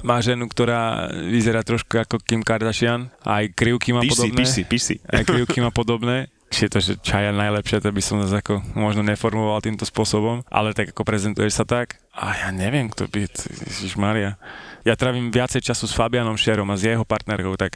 [0.06, 3.10] má ženu, ktorá vyzerá trošku ako Kim Kardashian.
[3.26, 4.38] Aj krivky má Píš si, podobné.
[4.38, 4.96] píš si, píš si.
[5.08, 6.30] Aj krivky má podobné.
[6.56, 10.40] Či je to, že čaja najlepšia, to by som nás ako možno neformoval týmto spôsobom,
[10.48, 12.00] ale tak ako prezentuješ sa tak.
[12.16, 14.40] A ja neviem, kto by, Ježiš Maria.
[14.88, 17.76] Ja trávim viacej času s Fabianom Šerom a s jeho partnerkou, tak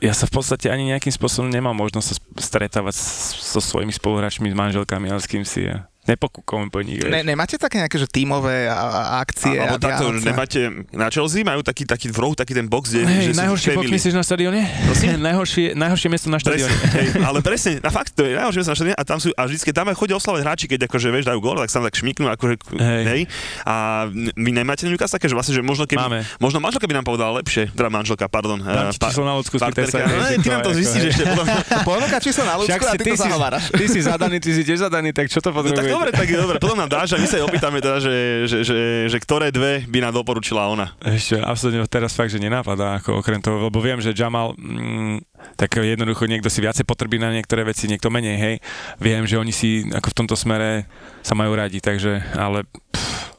[0.00, 2.96] ja sa v podstate ani nejakým spôsobom nemám možnosť sa stretávať
[3.36, 5.84] so svojimi spoluhráčmi, s manželkami, ale s kým si ja.
[6.06, 7.02] Nepokúkome po nich.
[7.02, 9.58] Ne, nemáte také nejaké, že tímové a, a akcie?
[9.58, 10.60] Alebo a takto, že nemáte,
[10.94, 13.92] na Chelsea majú taký, taký v rohu, taký ten box, kde Hej, že najhorší family.
[13.92, 14.60] myslíš na štadióne?
[15.26, 16.70] najhoršie, najhoršie miesto na štadióne.
[16.70, 19.70] Presne, hej, ale presne, na fakt, to je najhoršie sa a tam sú, a vždycky
[19.74, 22.26] tam aj chodia oslavať hráči, keď akože, vieš, dajú gól, tak sa tam tak šmiknú,
[22.30, 23.02] akože, Hej.
[23.04, 23.20] hej.
[23.66, 26.20] A vy nemáte Newcastle také, že vlastne, že možno keby, Máme.
[26.38, 28.62] možno manželka by nám povedala lepšie, teda manželka, pardon.
[28.62, 31.46] Dám eh, ti číslo na hej, No, že ty nám to zistíš ešte potom.
[31.82, 33.64] Ponúka číslo na ľudsku a ty to zahováraš.
[33.72, 35.95] ty si zadaný, ty si tiež zadaný, tak čo to No, tak potrebujete?
[35.96, 38.58] Dobre, tak je dobre, potom nám dáš a my sa jej opýtame teda, že, že,
[38.62, 38.78] že,
[39.08, 40.92] že ktoré dve by nám doporučila ona.
[41.00, 45.24] Ešte absolútne teraz fakt, že nenápadá, ako okrem toho, lebo viem, že Jamal, mm,
[45.56, 48.56] tak jednoducho niekto si viacej potrebí na niektoré veci, niekto menej, hej.
[49.00, 50.84] Viem, že oni si ako v tomto smere
[51.24, 53.36] sa majú radi, takže, ale pff,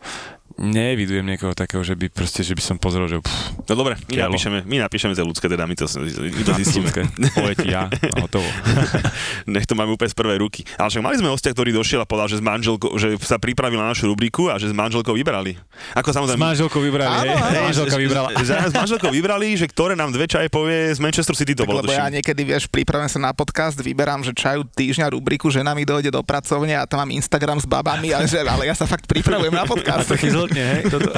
[0.60, 4.08] neevidujem niekoho takého, že by proste, že by som pozrel, že pff, No dobre, my
[4.10, 4.32] Kielo.
[4.32, 6.88] napíšeme, my napíšeme tie ľudské, teda my to, my to zistíme.
[7.54, 8.48] ti ja a hotovo.
[9.46, 10.64] Nech to máme úplne z prvej ruky.
[10.76, 13.76] Ale však mali sme hostia, ktorý došiel a povedal, že, s manželkou, že sa pripravil
[13.76, 15.60] na našu rubriku a že s manželkou vybrali.
[15.94, 16.40] Ako S samozrejme...
[16.40, 17.38] manželkou vybrali, Áno, hej?
[17.38, 17.60] áno.
[17.68, 18.30] Manželka že- vybrala.
[18.34, 21.64] Že, že, s manželkou vybrali, že ktoré nám dve čaje povie z Manchester City to
[21.64, 25.50] Tak, bolo lebo ja niekedy, vieš, pripravujem sa na podcast, vyberám, že čaju týždňa rubriku,
[25.50, 28.74] žena mi dojde do pracovne a tam mám Instagram s babami, ale, že, ale ja
[28.74, 30.08] sa fakt pripravujem na podcast.
[30.48, 30.82] Chyzltne, hej?
[30.88, 31.12] Toto.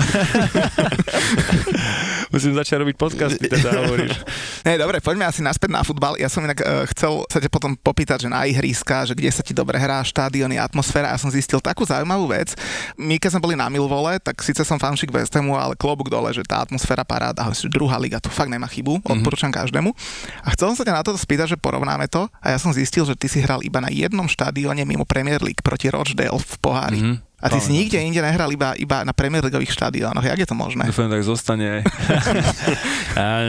[2.34, 4.18] Musím začať robiť podcasty, teda hovoríš.
[4.60, 6.20] Ne, dobre, poďme asi naspäť na futbal.
[6.20, 9.40] Ja som inak uh, chcel sa ťa potom popýtať, že na ihriska, že kde sa
[9.40, 11.16] ti dobre hrá, štádiony, atmosféra.
[11.16, 12.54] Ja som zistil takú zaujímavú vec.
[13.00, 16.30] My, keď sme boli na Milvole, tak síce som fanšik West Hamu, ale klobúk dole,
[16.36, 19.96] že tá atmosféra paráda, druhá liga, to fakt nemá chybu, odporúčam každému.
[20.44, 23.08] A chcel som sa ťa na to spýtať, že porovnáme to a ja som zistil,
[23.08, 27.00] že ty si hral iba na jednom štádione mimo Premier League proti Rochdale v pohári.
[27.00, 27.29] Mhm.
[27.40, 30.28] A ty si nikde inde nehral iba, iba na Premier Leagueových štadiónoch.
[30.28, 30.84] Jak je to možné?
[30.92, 31.82] Dúfam, tak zostane aj.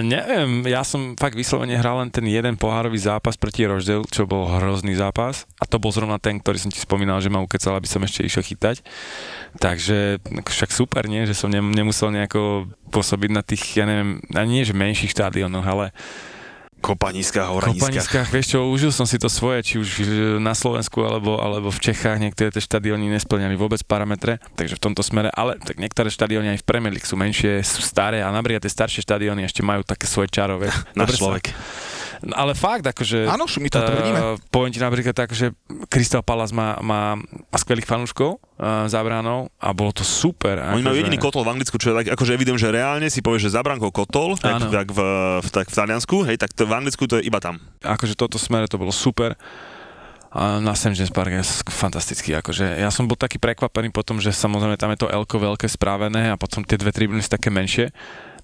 [0.06, 4.46] neviem, ja som fakt vyslovene hral len ten jeden pohárový zápas proti Roždel, čo bol
[4.46, 5.42] hrozný zápas.
[5.58, 8.22] A to bol zrovna ten, ktorý som ti spomínal, že ma ukecal, aby som ešte
[8.22, 8.86] išiel chytať.
[9.58, 11.26] Takže však super, nie?
[11.26, 15.66] Že som nem- nemusel nejako pôsobiť na tých, ja neviem, ani nie, že menších štádionoch,
[15.66, 15.90] ale
[16.80, 17.92] Kopaniska, horaniska.
[17.92, 19.88] Kopaniskách, vieš čo, užil som si to svoje, či už
[20.40, 25.04] na Slovensku alebo, alebo v Čechách, niektoré tie štadióny nesplňali vôbec parametre, takže v tomto
[25.04, 28.64] smere, ale tak niektoré štadióny aj v Premier League sú menšie, sú staré a napríklad
[28.64, 30.72] tie staršie štadióny ešte majú také svoje čarové.
[30.96, 31.52] Náš človek.
[31.52, 33.24] No, ale fakt, akože...
[33.24, 34.20] Áno, my to tvrdíme.
[34.52, 35.56] poviem ti napríklad tak, že
[35.88, 40.60] Crystal Palace má, má, má skvelých fanúškov uh, za bránou a bolo to super.
[40.60, 43.24] Oni majú akože- jediný kotol v Anglicku, čo je tak, akože evidím, že reálne si
[43.24, 45.00] povieš, že za bránkou kotol, tak, tak, v,
[45.40, 47.56] v, tak v Taliansku, hej, tak to v Anglicku to je iba tam.
[47.80, 49.34] akože toto smere to bolo super.
[50.30, 50.94] A na St.
[50.94, 51.42] James Park je
[51.74, 52.38] fantastický.
[52.38, 56.30] Akože ja som bol taký prekvapený potom, že samozrejme tam je to Elko veľké správené
[56.30, 57.90] a potom tie dve tribúny sú také menšie.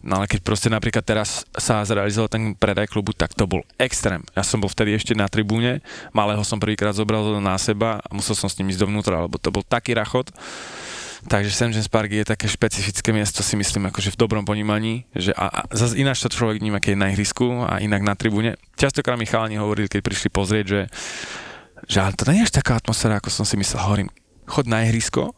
[0.06, 4.22] No ale keď proste napríklad teraz sa zrealizoval ten predaj klubu, tak to bol extrém.
[4.38, 5.82] Ja som bol vtedy ešte na tribúne,
[6.14, 9.50] malého som prvýkrát zobral na seba a musel som s ním ísť dovnútra, lebo to
[9.50, 10.30] bol taký rachot.
[11.26, 11.74] Takže St.
[11.74, 15.60] James Park je také špecifické miesto, si myslím, akože v dobrom ponímaní, že a, a
[15.74, 18.54] zase ináč to človek vníma, keď je na ihrisku a inak na tribúne.
[18.78, 20.82] Častokrát mi chalani hovorili, keď prišli pozrieť, že,
[21.90, 23.82] že to nie je až taká atmosféra, ako som si myslel.
[23.82, 24.08] Hovorím,
[24.46, 25.34] chod na ihrisko,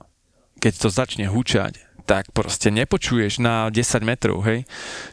[0.60, 4.64] keď to začne hučať, tak proste nepočuješ na 10 metrov, hej.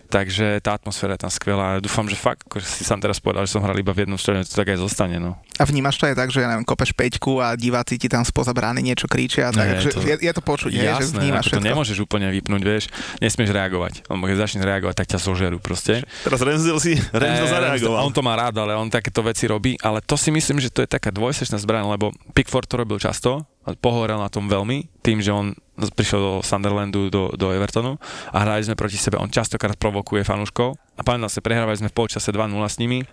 [0.05, 1.77] Takže tá atmosféra je tam skvelá.
[1.77, 4.43] Dúfam, že fakt, ako si sám teraz povedal, že som hral iba v jednom štadióne,
[4.43, 5.35] to tak aj zostane, no.
[5.55, 8.51] A vnímaš to aj tak, že ja neviem, kopeš peťku a diváci ti tam spoza
[8.51, 11.45] brány niečo kričia, tak, Ne, že to- je, je to počuť, hej, že Jasné, vnímaš
[11.47, 12.83] to nemôžeš úplne vypnúť, vieš,
[13.17, 14.05] nesmieš reagovať.
[14.05, 16.03] Lebo keď začneš reagovať, tak ťa zožerú proste.
[16.21, 18.01] Teraz Renzel si Renzel Eh, zareagoval.
[18.03, 20.81] On to má rád, ale on takéto veci robí, ale to si myslím, že to
[20.81, 25.31] je taká dvojsečná zbraň, lebo Pickford to robil často, pohorel na tom veľmi, tým, že
[25.31, 27.97] on prišiel do Sunderlandu, do, do Evertonu
[28.29, 29.17] a hrali sme proti sebe.
[29.17, 33.07] On častokrát provokuje fanúškov a pamätám sa, prehrávali sme v polčase 2-0 s nimi,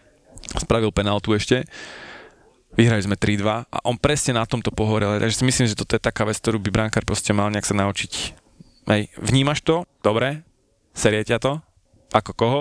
[0.59, 1.63] spravil penaltu ešte,
[2.75, 5.23] vyhrali sme 3-2 a on presne na tomto pohorel.
[5.23, 7.79] Takže si myslím, že toto je taká vec, ktorú by brankár proste mal nejak sa
[7.79, 8.35] naučiť.
[8.91, 9.87] Hej, vnímaš to?
[10.03, 10.43] Dobre?
[10.91, 11.63] Serie ťa to?
[12.11, 12.61] Ako koho?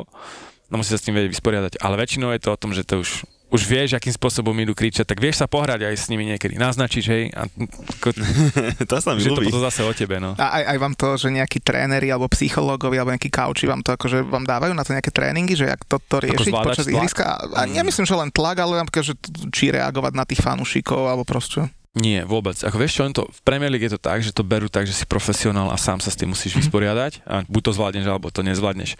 [0.69, 1.74] No musí sa s tým vedieť vysporiadať.
[1.82, 5.03] Ale väčšinou je to o tom, že to už už vieš, akým spôsobom idú kričať,
[5.03, 6.55] tak vieš sa pohrať aj s nimi niekedy.
[6.55, 7.51] Naznačiť, hej, a
[7.99, 8.15] ko,
[8.89, 9.51] to sa mi že to ľúbi.
[9.51, 10.39] potom zase o tebe, no.
[10.39, 13.91] A aj, aj vám to, že nejakí tréneri alebo psychológovia alebo nejakí kauči vám to
[13.91, 16.95] akože vám dávajú na to nejaké tréningy, že jak to, to riešiť zvládať počas tlak?
[16.95, 17.23] ihriska.
[17.27, 19.15] A, a nemyslím, že len tlak, ale napríklad, že
[19.51, 21.67] či reagovať na tých fanúšikov alebo proste.
[21.91, 22.55] Nie, vôbec.
[22.55, 24.87] Ako vieš čo, len to, v Premier League je to tak, že to berú tak,
[24.87, 28.31] že si profesionál a sám sa s tým musíš vysporiadať a buď to zvládneš, alebo
[28.31, 28.95] to nezvládneš.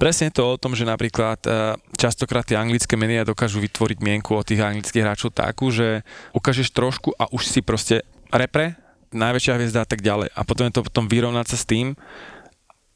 [0.00, 4.32] Presne je to o tom, že napríklad eh, častokrát tie anglické médiá dokážu vytvoriť mienku
[4.32, 8.00] o tých anglických hráčov takú, že ukážeš trošku a už si proste
[8.32, 8.80] repre,
[9.12, 10.32] najväčšia hviezda a tak ďalej.
[10.32, 11.92] A potom je to potom vyrovnať sa s tým,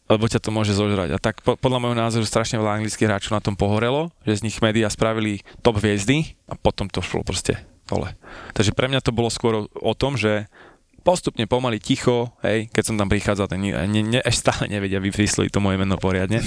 [0.08, 1.12] lebo ťa to môže zožrať.
[1.12, 4.48] A tak po, podľa môjho názoru strašne veľa anglických hráčov na tom pohorelo, že z
[4.48, 8.14] nich médiá spravili top hviezdy a potom to šlo proste dole.
[8.52, 10.50] Takže pre mňa to bolo skôr o tom, že
[11.06, 15.50] postupne pomaly ticho, hej, keď som tam prichádzal, ten, ne, ne, až stále nevedia vysloviť
[15.54, 16.42] to moje meno poriadne.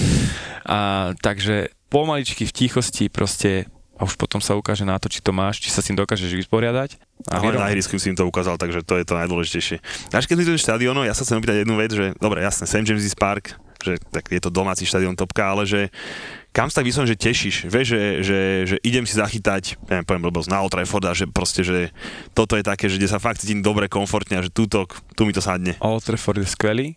[0.68, 5.36] A, takže pomaličky v tichosti proste a už potom sa ukáže na to, či to
[5.36, 6.96] máš, či sa s tým dokážeš vysporiadať.
[7.28, 9.84] A Ale na ihrisku si im to ukázal, takže to je to najdôležitejšie.
[10.16, 12.88] Až keď sme štadiónu, ja sa chcem opýtať jednu vec, že dobre, jasné, St.
[12.88, 15.92] James's Park, že tak je to domáci štadión topka, ale že
[16.50, 20.24] kam sa tak vyslovene, že tešíš, vieš, že, že, že idem si zachytať, neviem, poviem
[20.30, 21.94] blbosť, na Old a že proste, že
[22.34, 25.34] toto je také, že kde sa fakt cítim dobre, komfortne a že túto, tu mi
[25.34, 25.78] to sadne.
[25.80, 26.88] Old Trafford je skvelý,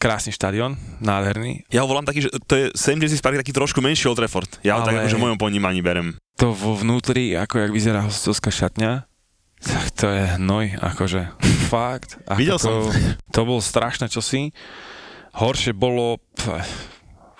[0.00, 1.68] krásny štadión, nádherný.
[1.68, 2.98] Ja ho volám taký, že to je St.
[2.98, 4.48] James's Park taký trošku menší Old Trafford.
[4.64, 6.16] Ja ho tak akože v mojom ponímaní berem.
[6.40, 9.06] To vo vnútri, ako jak vyzerá hostovská šatňa,
[9.62, 11.38] tak to je hnoj, akože
[11.72, 12.18] fakt.
[12.26, 12.74] Ako Videl to, som.
[13.30, 14.50] To bolo strašné čosi.
[15.32, 16.20] Horšie bolo,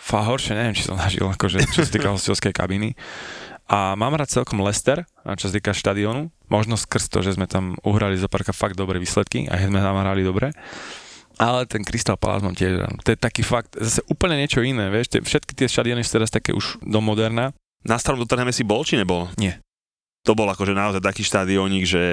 [0.03, 2.99] fa horšie, neviem, či som nažil, akože, čo sa týka hostovskej kabiny.
[3.71, 5.07] A mám rád celkom Leicester,
[5.39, 6.35] čo sa týka štadiónu.
[6.51, 9.97] Možno skrz to, že sme tam uhrali zo parka fakt dobré výsledky, aj sme tam
[10.03, 10.51] hrali dobre
[11.41, 15.17] ale ten Crystal Palace mám tiež To je taký fakt, zase úplne niečo iné, vieš,
[15.17, 17.51] tie, všetky tie štadióny sú teraz také už do moderna.
[17.83, 19.27] Na starom Tottenhame si bol, či nebol?
[19.41, 19.59] Nie.
[20.23, 22.05] To bol akože naozaj taký štadiónik, že,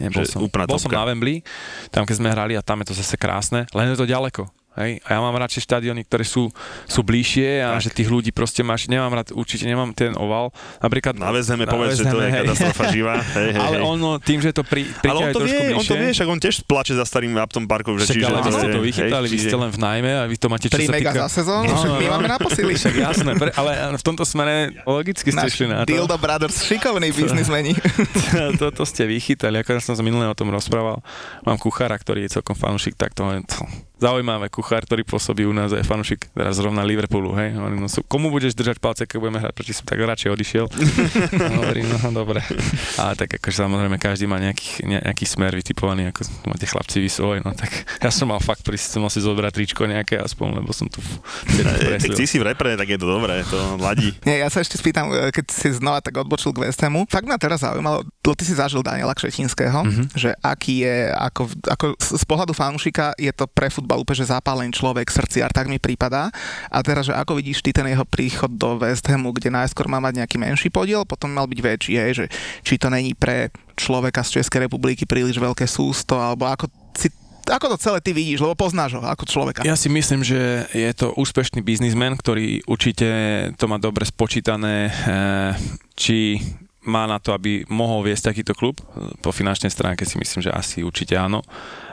[0.00, 0.40] Nebol že som.
[0.40, 0.88] úplná Bol topka.
[0.88, 1.44] som na Wembley,
[1.92, 4.48] tam keď sme hrali a tam je to zase krásne, len je to ďaleko.
[4.78, 5.02] Hej?
[5.02, 6.46] A ja mám radšej štadióny, ktoré sú,
[6.86, 7.90] sú bližšie a Tak.
[7.90, 10.54] že tých ľudí proste máš, nemám rád, určite nemám ten oval.
[10.78, 12.46] Napríklad Na na povedz, že to je hej.
[12.46, 13.14] katastrofa živá.
[13.40, 13.84] Hej, hej, Ale hej.
[13.86, 16.28] ono, tým, že to pri, ale on to trošku vie, on to bližšie, vie, však
[16.30, 19.26] on tiež plače za starým Upton Parkom, že však, čiže ale vy ste to vychytali,
[19.26, 21.20] hej, vy ste len v najmä a vy to máte, čo 3 sa mega týka...
[21.26, 22.12] za sezónu, No, však no, my no.
[22.14, 22.72] máme na posily.
[22.74, 24.54] Však jasné, pre, ale v tomto smere
[24.86, 25.90] logicky ste šli na to.
[25.90, 27.74] Dildo Brothers, šikovní biznismeni.
[28.62, 31.02] Toto ste vychytali, ako ja som sa minulé o tom rozprával.
[31.42, 34.48] Mám kuchára, ktorý je celkom fanúšik, tak to to, zaujímavé.
[34.48, 37.52] Kuchár, ktorý pôsobí u nás, je fanúšik teraz zrovna Liverpoolu, hej.
[37.52, 40.64] Hovorí, no, komu budeš držať palce, keď budeme hrať proti som tak radšej odišiel.
[41.60, 42.40] Hovorím, no dobre.
[42.96, 47.36] Ale tak akože samozrejme každý má nejaký, nejaký smer vytipovaný, ako máte chlapci vy svoj,
[47.40, 47.70] no tak
[48.04, 50.98] ja som mal fakt prísť, som mal si zobrať tričko nejaké aspoň, lebo som tu
[51.50, 54.14] Eh, Tak si si v repre, tak je to dobré, to ladí.
[54.28, 57.04] Nie, ja sa ešte spýtam, e, keď si znova tak odbočil k West Hamu.
[57.04, 59.88] Fakt ma teraz zaujímalo, lebo ty si zažil Daniela Kšetinského, Mhm.
[59.90, 60.06] mm-hmm.
[60.14, 64.70] že aký je, ako, ako z pohľadu fanúšika je to pre futbal úplne, že zápalený
[64.70, 66.30] človek, srdciar, tak mi prípada.
[66.70, 69.98] A teraz, že ako vidíš ty ten jeho príchod do West Hamu, kde najskôr má
[69.98, 72.24] mať nejaký menší podiel, potom mal byť väčší, hej, že
[72.62, 77.10] či to není pre človeka z Českej republiky príliš veľké sústo, alebo ako si
[77.50, 79.66] ako to celé ty vidíš, lebo poznáš ho ako človeka.
[79.66, 83.10] Ja si myslím, že je to úspešný biznismen, ktorý určite
[83.58, 85.50] to má dobre spočítané, eh,
[85.98, 86.38] či
[86.86, 88.78] má na to, aby mohol viesť takýto klub.
[89.18, 91.42] Po finančnej stránke si myslím, že asi určite áno.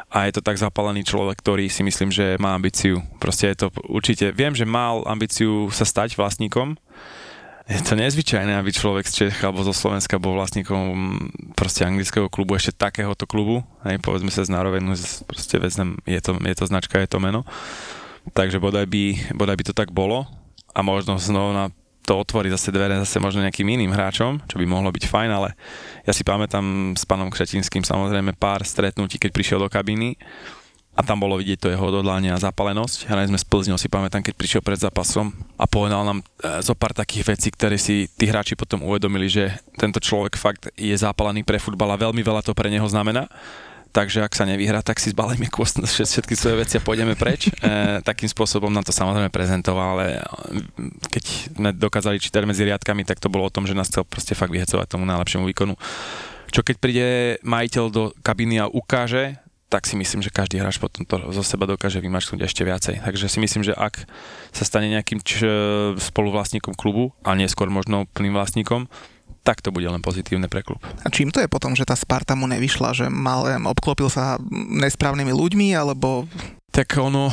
[0.07, 3.03] A je to tak zapálený človek, ktorý si myslím, že má ambíciu.
[3.19, 4.31] Proste je to určite...
[4.31, 6.79] Viem, že mal ambíciu sa stať vlastníkom,
[7.67, 11.19] je to nezvyčajné, aby človek z Čech alebo zo Slovenska bol vlastníkom
[11.51, 13.59] proste anglického klubu, ešte takéhoto klubu.
[13.83, 14.55] Hej, povedzme sa z
[15.27, 17.43] proste vezmem, je to, je to značka, je to meno.
[18.31, 20.31] Takže bodaj by, bodaj by to tak bolo
[20.71, 21.75] a možno znova
[22.07, 25.51] to otvorí zase dvere zase možno nejakým iným hráčom, čo by mohlo byť fajn, ale
[26.07, 30.15] ja si pamätám s pánom Křetinským samozrejme pár stretnutí, keď prišiel do kabíny
[30.97, 33.05] a tam bolo vidieť to jeho odhodlanie a zapalenosť.
[33.05, 36.73] Hrali sme s Plzňou, si pamätám, keď prišiel pred zápasom a povedal nám e, zo
[36.73, 41.45] pár takých vecí, ktoré si tí hráči potom uvedomili, že tento človek fakt je zapalený
[41.45, 43.29] pre futbal a veľmi veľa to pre neho znamená.
[43.91, 47.49] Takže ak sa nevyhrá, tak si zbalíme kôst všetky svoje veci a pôjdeme preč.
[47.67, 50.19] E, takým spôsobom nám to samozrejme prezentoval, ale e,
[51.11, 54.37] keď sme dokázali čítať medzi riadkami, tak to bolo o tom, že nás chcel proste
[54.37, 55.75] fakt vyhecovať tomu najlepšiemu výkonu.
[56.47, 57.07] Čo keď príde
[57.43, 59.35] majiteľ do kabíny a ukáže,
[59.67, 63.03] tak si myslím, že každý hráč potom to zo seba dokáže vymačknúť ešte viacej.
[63.03, 64.07] Takže si myslím, že ak
[64.55, 65.43] sa stane nejakým č-
[65.99, 68.87] spoluvlastníkom klubu a neskôr možno plným vlastníkom,
[69.47, 70.83] tak to bude len pozitívne pre klub.
[70.83, 75.31] A čím to je potom, že tá Sparta mu nevyšla, že mal, obklopil sa nesprávnymi
[75.31, 76.27] ľuďmi, alebo
[76.75, 77.31] Tak ono,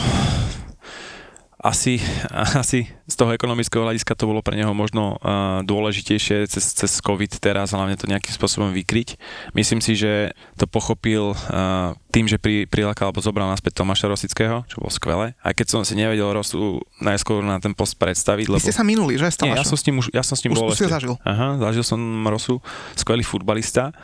[1.64, 1.96] asi,
[2.60, 7.40] asi z toho ekonomického hľadiska to bolo pre neho možno uh, dôležitejšie cez, cez COVID
[7.40, 9.16] teraz, hlavne to nejakým spôsobom vykryť.
[9.56, 14.68] Myslím si, že to pochopil uh, tým, že pri, prilákal alebo zobral naspäť Tomáša Rosického,
[14.68, 15.32] čo bolo skvelé.
[15.40, 18.62] Aj keď som si nevedel Rosu najskôr na ten post predstaviť, vy lebo...
[18.62, 19.32] ste sa minuli, že?
[19.40, 20.92] Nie, ja som s ním, už, ja som s ním Už bol ho ešte.
[20.92, 21.16] zažil.
[21.24, 21.98] Aha, zažil som
[22.28, 22.60] Rosu,
[22.92, 23.96] skvelý futbalista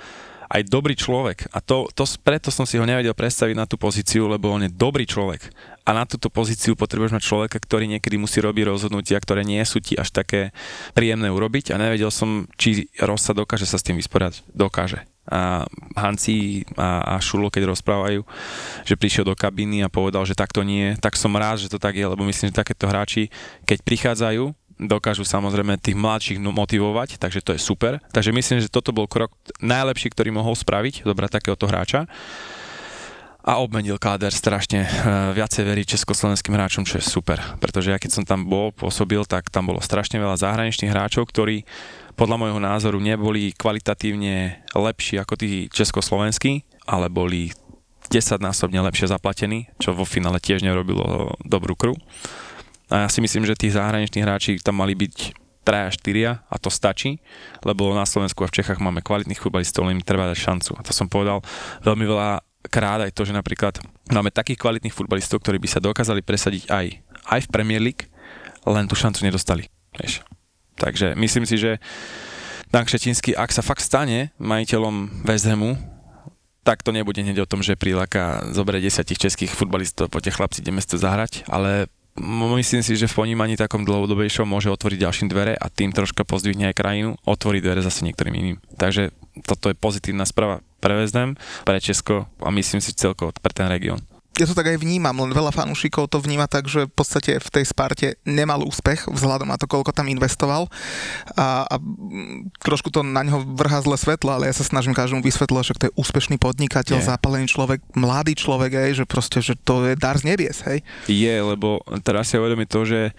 [0.50, 1.46] aj dobrý človek.
[1.54, 4.74] A to, to, preto som si ho nevedel predstaviť na tú pozíciu, lebo on je
[4.74, 5.46] dobrý človek.
[5.86, 9.78] A na túto pozíciu potrebuješ mať človeka, ktorý niekedy musí robiť rozhodnutia, ktoré nie sú
[9.78, 10.50] ti až také
[10.92, 11.70] príjemné urobiť.
[11.70, 14.42] A nevedel som, či Rosa dokáže sa s tým vysporiadať.
[14.50, 15.06] Dokáže.
[15.30, 15.62] A
[15.94, 18.26] Hanci a, a Šulo, keď rozprávajú,
[18.82, 21.94] že prišiel do kabíny a povedal, že takto nie, tak som rád, že to tak
[21.94, 23.30] je, lebo myslím, že takéto hráči,
[23.62, 28.00] keď prichádzajú dokážu samozrejme tých mladších no- motivovať, takže to je super.
[28.14, 32.08] Takže myslím, že toto bol krok najlepší, ktorý mohol spraviť, dobrať takéhoto hráča
[33.40, 34.84] a obmenil káder strašne.
[34.84, 34.88] E,
[35.32, 37.40] viacej verí československým hráčom, čo je super.
[37.56, 41.64] Pretože ja keď som tam bol, pôsobil, tak tam bolo strašne veľa zahraničných hráčov, ktorí
[42.20, 47.48] podľa môjho názoru neboli kvalitatívne lepší ako tí československí, ale boli
[48.12, 51.94] 10-násobne lepšie zaplatení, čo vo finále tiež nerobilo dobrú kru.
[52.90, 55.16] A ja si myslím, že tí zahraniční hráči tam mali byť
[55.62, 57.22] 3 4 a to stačí,
[57.62, 60.70] lebo na Slovensku a v Čechách máme kvalitných futbalistov, len im treba dať šancu.
[60.74, 61.44] A to som povedal
[61.84, 63.78] veľmi veľa krát aj to, že napríklad
[64.10, 66.86] máme takých kvalitných futbalistov, ktorí by sa dokázali presadiť aj,
[67.30, 68.10] aj v Premier League,
[68.66, 69.68] len tú šancu nedostali.
[69.96, 70.24] Vieš.
[70.80, 71.76] Takže myslím si, že
[72.70, 75.74] Dan Kšetinský, ak sa fakt stane majiteľom West Hamu,
[76.62, 80.78] tak to nebude hneď o tom, že prílaka zoberie desiatich českých futbalistov, poďte chlapci, ideme
[80.84, 81.88] to zahrať, ale
[82.60, 86.70] myslím si, že v ponímaní takom dlhodobejšom môže otvoriť ďalším dvere a tým troška pozdvihne
[86.70, 88.56] aj krajinu, otvorí dvere zase niektorým iným.
[88.76, 89.10] Takže
[89.48, 94.00] toto je pozitívna správa pre Vezdem, pre Česko a myslím si celkovo pre ten región
[94.38, 97.48] ja to tak aj vnímam, len veľa fanúšikov to vníma tak, že v podstate v
[97.50, 100.70] tej Sparte nemal úspech vzhľadom na to, koľko tam investoval
[101.34, 101.74] a, a
[102.62, 105.86] trošku to na ňo vrhá zle svetlo, ale ja sa snažím každému vysvetľovať, že to
[105.90, 107.08] je úspešný podnikateľ, je.
[107.10, 110.80] zápalený človek, mladý človek, aj, že proste, že to je dar z nebies, hej?
[111.10, 113.12] Je, lebo teraz si uvedomí to, že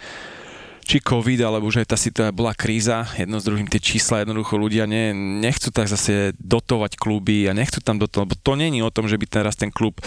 [0.81, 4.89] či COVID, alebo že tá situácia bola kríza, jedno s druhým tie čísla, jednoducho ľudia
[4.89, 9.05] ne, nechcú tak zase dotovať kluby a nechcú tam dotovať, lebo to není o tom,
[9.05, 10.01] že by teraz ten klub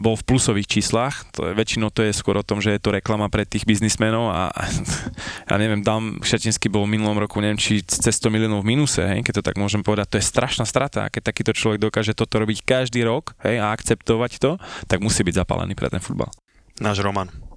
[0.00, 2.90] bol v plusových číslach, to je, väčšinou to je skôr o tom, že je to
[2.90, 4.50] reklama pre tých biznismenov a
[5.50, 9.04] ja neviem, Dam Šatinský bol v minulom roku, neviem, či cez 100 miliónov v minuse,
[9.04, 12.40] hej, keď to tak môžem povedať, to je strašná strata, keď takýto človek dokáže toto
[12.40, 14.56] robiť každý rok hej, a akceptovať to,
[14.88, 16.32] tak musí byť zapálený pre ten futbal.
[16.80, 17.49] Náš Roman.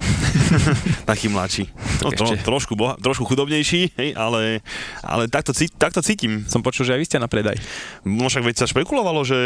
[1.10, 1.68] Taký mladší.
[2.00, 4.64] No, to, trošku, boha, trošku chudobnejší, hej, ale,
[5.04, 6.48] ale takto, takto cítim.
[6.48, 7.60] Som počul, že aj vy ste na predaj.
[8.08, 9.38] No však veď sa špekulovalo, že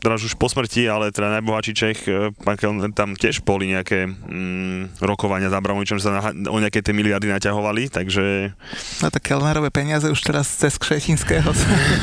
[0.00, 4.08] teraz už po smrti, ale teda najbohatší Čech, e, pán Kelner, tam tiež boli nejaké
[4.08, 8.56] mm, rokovania s Abramovičom, že sa na, o nejaké tie miliardy naťahovali, takže...
[9.04, 11.52] No tak Kelnerové peniaze už teraz cez Kšetinského.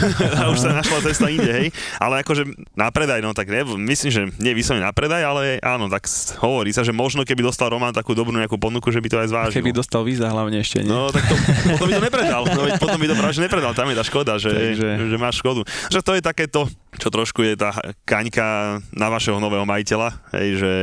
[0.53, 1.67] už sa našla cesta inde, hej.
[1.97, 2.45] Ale akože
[2.77, 6.05] na predaj, no tak ne, myslím, že nie vyslovene na predaj, ale áno, tak
[6.37, 9.27] hovorí sa, že možno keby dostal Roman takú dobrú nejakú ponuku, že by to aj
[9.32, 9.63] zvážil.
[9.63, 10.91] Keby dostal víza hlavne ešte, nie?
[10.91, 11.39] No tak to,
[11.71, 12.43] potom by to nepredal.
[12.43, 14.88] No, potom by to práve nepredal, tam je tá škoda, že, Takže...
[15.07, 15.63] že máš škodu.
[15.88, 16.59] Že to je takéto,
[16.99, 17.71] čo trošku je tá
[18.03, 20.73] kaňka na vašeho nového majiteľa, hej, že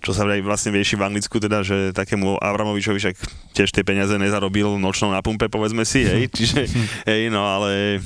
[0.00, 3.14] čo sa vlastne vieši v Anglicku, teda, že takému Avramovičovi však
[3.52, 6.64] tiež tie peniaze nezarobil nočnou na pumpe, povedzme si, hej, čiže,
[7.04, 8.00] hej, no ale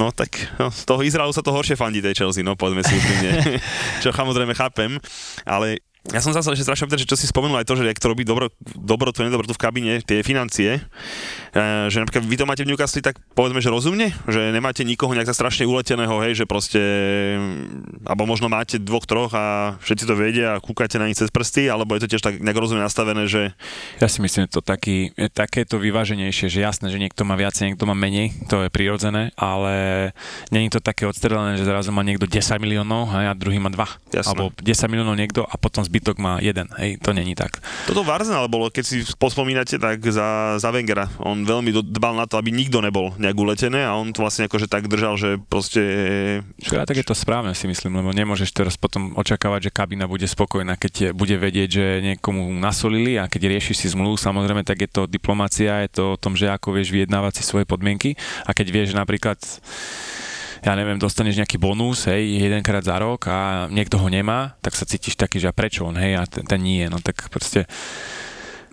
[0.00, 2.96] no tak no, z toho Izraelu sa to horšie fandí tej Chelsea, no povedzme si
[2.96, 3.60] úprimne,
[4.02, 4.96] čo samozrejme chápem,
[5.44, 8.00] ale ja som sa ešte strašne opýtať, že čo si spomenul aj to, že ak
[8.00, 11.60] to robí dobro, dobrotu, nedobrotu v kabíne, tie financie, e,
[11.92, 15.28] že napríklad vy to máte v Newcastle tak povedzme, že rozumne, že nemáte nikoho nejak
[15.36, 16.80] strašne uleteného, hej, že proste,
[18.08, 21.68] alebo možno máte dvoch, troch a všetci to vedia a kúkate na nich cez prsty,
[21.68, 23.52] alebo je to tiež tak nejak rozumne nastavené, že...
[24.00, 27.76] Ja si myslím, že to taký, je takéto vyváženejšie, že jasné, že niekto má viacej,
[27.76, 30.10] niekto má menej, to je prirodzené, ale
[30.48, 34.16] není to také odstrelené, že zrazu má niekto 10 miliónov a druhý má 2.
[34.16, 34.32] Jasné.
[34.32, 37.58] Alebo 10 miliónov niekto a potom zbytok má jeden, hej, to není tak.
[37.90, 42.30] Toto v Arsenal bolo, keď si pospomínate, tak za, za Wengera, on veľmi dbal na
[42.30, 45.82] to, aby nikto nebol nejak uletené a on to vlastne akože tak držal, že proste...
[46.62, 50.30] Čo, tak je to správne si myslím, lebo nemôžeš teraz potom očakávať, že kabina bude
[50.30, 54.90] spokojná, keď bude vedieť, že niekomu nasolili a keď riešiš si zmluvu, samozrejme, tak je
[54.94, 58.14] to diplomácia, je to o tom, že ako vieš vyjednávať si svoje podmienky
[58.46, 59.42] a keď vieš napríklad
[60.60, 64.84] ja neviem, dostaneš nejaký bonus, hej, jedenkrát za rok a niekto ho nemá, tak sa
[64.84, 67.64] cítiš taký, že a prečo on, hej, a ten, ten nie, no tak proste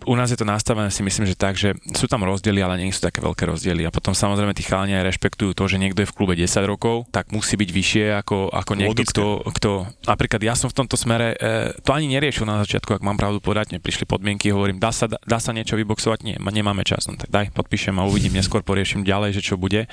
[0.07, 2.95] u nás je to nastavené si myslím, že tak, že sú tam rozdiely, ale nie
[2.95, 3.83] sú také veľké rozdiely.
[3.83, 7.11] A potom samozrejme tí chalani aj rešpektujú to, že niekto je v klube 10 rokov,
[7.11, 9.71] tak musí byť vyššie ako, ako niekto, kto, kto,
[10.07, 13.43] napríklad ja som v tomto smere, e, to ani neriešil na začiatku, ak mám pravdu
[13.43, 16.23] povedať, mne prišli podmienky, hovorím, dá sa, dá sa niečo vyboxovať?
[16.23, 19.91] Nie, nemáme čas, no tak daj, podpíšem a uvidím, neskôr poriešim ďalej, že čo bude.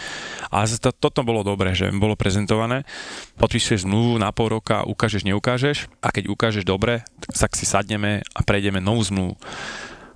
[0.54, 2.86] A to, toto bolo dobré, že bolo prezentované,
[3.42, 7.02] podpíšeš zmluvu na pol roka, ukážeš, neukážeš a keď ukážeš dobre,
[7.34, 9.34] tak si sadneme a prejdeme novú zmluvu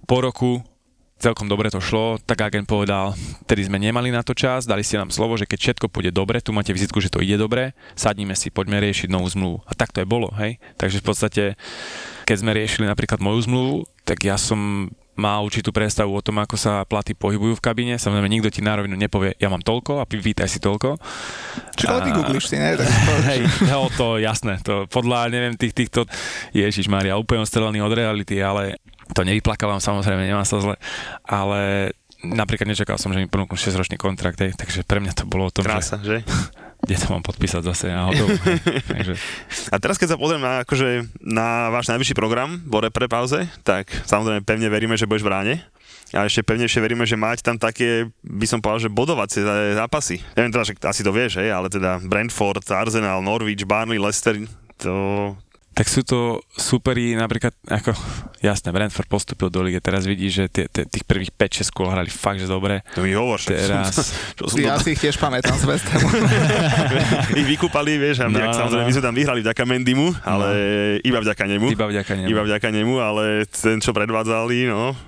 [0.08, 0.64] po roku
[1.18, 3.12] celkom dobre to šlo, tak agent povedal,
[3.50, 6.38] tedy sme nemali na to čas, dali ste nám slovo, že keď všetko pôjde dobre,
[6.38, 9.58] tu máte vizitku, že to ide dobre, sadníme si, poďme riešiť novú zmluvu.
[9.66, 10.62] A tak to je bolo, hej.
[10.78, 11.42] Takže v podstate,
[12.22, 14.88] keď sme riešili napríklad moju zmluvu, tak ja som
[15.18, 17.94] má určitú predstavu o tom, ako sa platy pohybujú v kabíne.
[17.98, 20.94] Samozrejme, nikto ti na rovinu nepovie, ja mám toľko a vítaj si toľko.
[21.74, 22.78] Čo ale vygoogliš si, ne?
[22.78, 24.62] Tak hej, no, to jasné.
[24.62, 26.06] To podľa, neviem, tých, týchto,
[26.54, 28.78] Ježiš Maria, úplne odstrelený od reality, ale
[29.18, 30.78] to nevyplakávam samozrejme, nemám sa zle,
[31.26, 31.90] ale
[32.22, 35.54] napríklad nečakal som, že mi ponúknú 6-ročný kontrakt, hej, takže pre mňa to bolo o
[35.54, 36.22] tom, Krása, že?
[36.86, 38.30] kde to mám podpísať zase a hotovo.
[38.94, 39.18] takže,
[39.74, 43.90] A teraz keď sa pozriem na, akože, na váš najvyšší program po repre pauze, tak
[44.06, 45.54] samozrejme pevne veríme, že budeš v ráne.
[46.14, 49.42] A ešte pevnejšie veríme, že máte tam také, by som povedal, že bodovacie
[49.76, 50.22] zápasy.
[50.38, 54.38] Neviem teda, že asi to vieš, hej, ale teda Brentford, Arsenal, Norwich, Barney, Leicester,
[54.80, 54.94] to,
[55.78, 57.94] tak sú to superi, napríklad, ako,
[58.42, 62.10] jasné, Brentford postupil do ligy, teraz vidíš, že tie, tie, tých prvých 5-6 kôl hrali
[62.10, 62.82] fakt, že dobre.
[62.98, 63.38] to mi hovor.
[63.38, 64.02] Teraz- som-
[64.42, 66.10] čo som Ja to, si ich tiež pamätám z West Hamu.
[67.38, 68.88] ich vykúpali, vieš, a my, No, no, samozrejme, no.
[68.90, 70.48] my sme tam vyhrali vďaka Mendimu, ale
[71.06, 71.66] iba vďaka nemu.
[71.70, 72.26] Iba vďaka nemu.
[72.26, 74.98] Iba vďaka nemu, ale ten, čo predvádzali, no.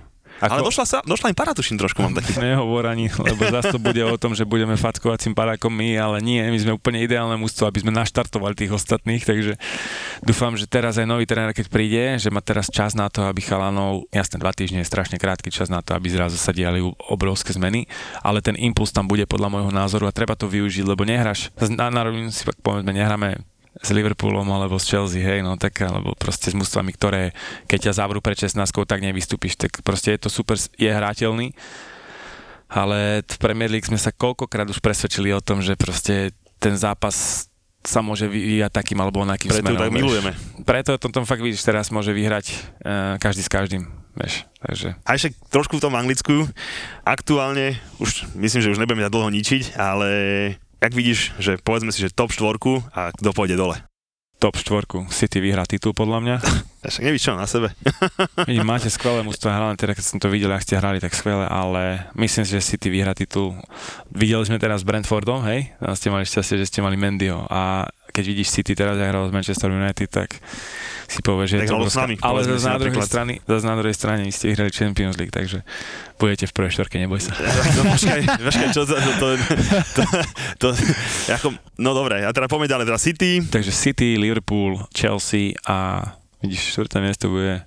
[0.40, 2.32] Ako- Ale došla, sa, došla im para, tuším, trošku mám taký.
[2.40, 6.40] Nehovor ani, lebo zase to bude o tom, že budeme fatkovacím parákom my, ale nie,
[6.40, 9.60] my sme úplne ideálne mústvo, aby sme naštartovali tých ostatných, takže
[10.24, 13.44] dúfam, že teraz aj nový tréner, keď príde, že má teraz čas na to, aby
[13.44, 16.80] chalanov, jasne, dva týždne je strašne krátky čas na to, aby zrazu sa diali
[17.12, 17.84] obrovské zmeny,
[18.24, 21.92] ale ten impuls tam bude podľa môjho názoru a treba to využiť, lebo nehráš, na,
[21.92, 23.44] na si pak povedzme, nehráme
[23.80, 27.32] s Liverpoolom alebo s Chelsea, hej, no tak, alebo proste s mústvami, ktoré
[27.64, 31.56] keď ťa zavrú pred 16, tak nevystúpiš, tak proste je to super, je hrateľný,
[32.68, 37.48] ale v Premier League sme sa koľkokrát už presvedčili o tom, že proste ten zápas
[37.80, 39.80] sa môže vyvíjať takým alebo onakým Preto smerom.
[39.80, 40.04] tak vieš.
[40.04, 40.32] milujeme.
[40.68, 45.16] Preto to tom fakt vidíš, teraz môže vyhrať uh, každý s každým, vieš, takže A
[45.16, 46.44] ešte trošku v tom Anglicku.
[47.08, 50.10] Aktuálne, už myslím, že už nebudeme dlho ničiť, ale
[50.80, 53.76] jak vidíš, že povedzme si, že top štvorku a kto pôjde dole.
[54.40, 55.04] top štvorku.
[55.12, 56.36] City vyhrá titul podľa mňa.
[56.88, 57.76] Však nevíš čo na sebe.
[58.48, 61.44] Vidím, máte skvelé mústvo, hlavne teda keď som to videl, ak ste hrali tak skvelé,
[61.44, 63.52] ale myslím si, že City vyhrá titul.
[64.08, 67.84] Videli sme teraz s Brentfordom, hej, tam ste mali šťastie, že ste mali Mendyho a
[68.10, 70.28] keď vidíš City teraz, jak hral z Manchester United, tak
[71.06, 73.76] si povieš, že Tak je to obrovská- nami, Ale zase na, druhej strane, zase na
[73.76, 75.66] druhej strane ste vyhrali Champions League, takže
[76.16, 77.32] budete v prvej štvorke, neboj sa.
[77.74, 79.26] No, počkaj, počkaj, čo to, to,
[79.90, 80.02] to,
[80.56, 80.68] to,
[81.30, 81.46] ako,
[81.78, 86.02] no dobre, a teda poďme ďalej, teda City, Takže City, Liverpool, Chelsea a
[86.38, 87.66] vidíš, štvrté miesto bude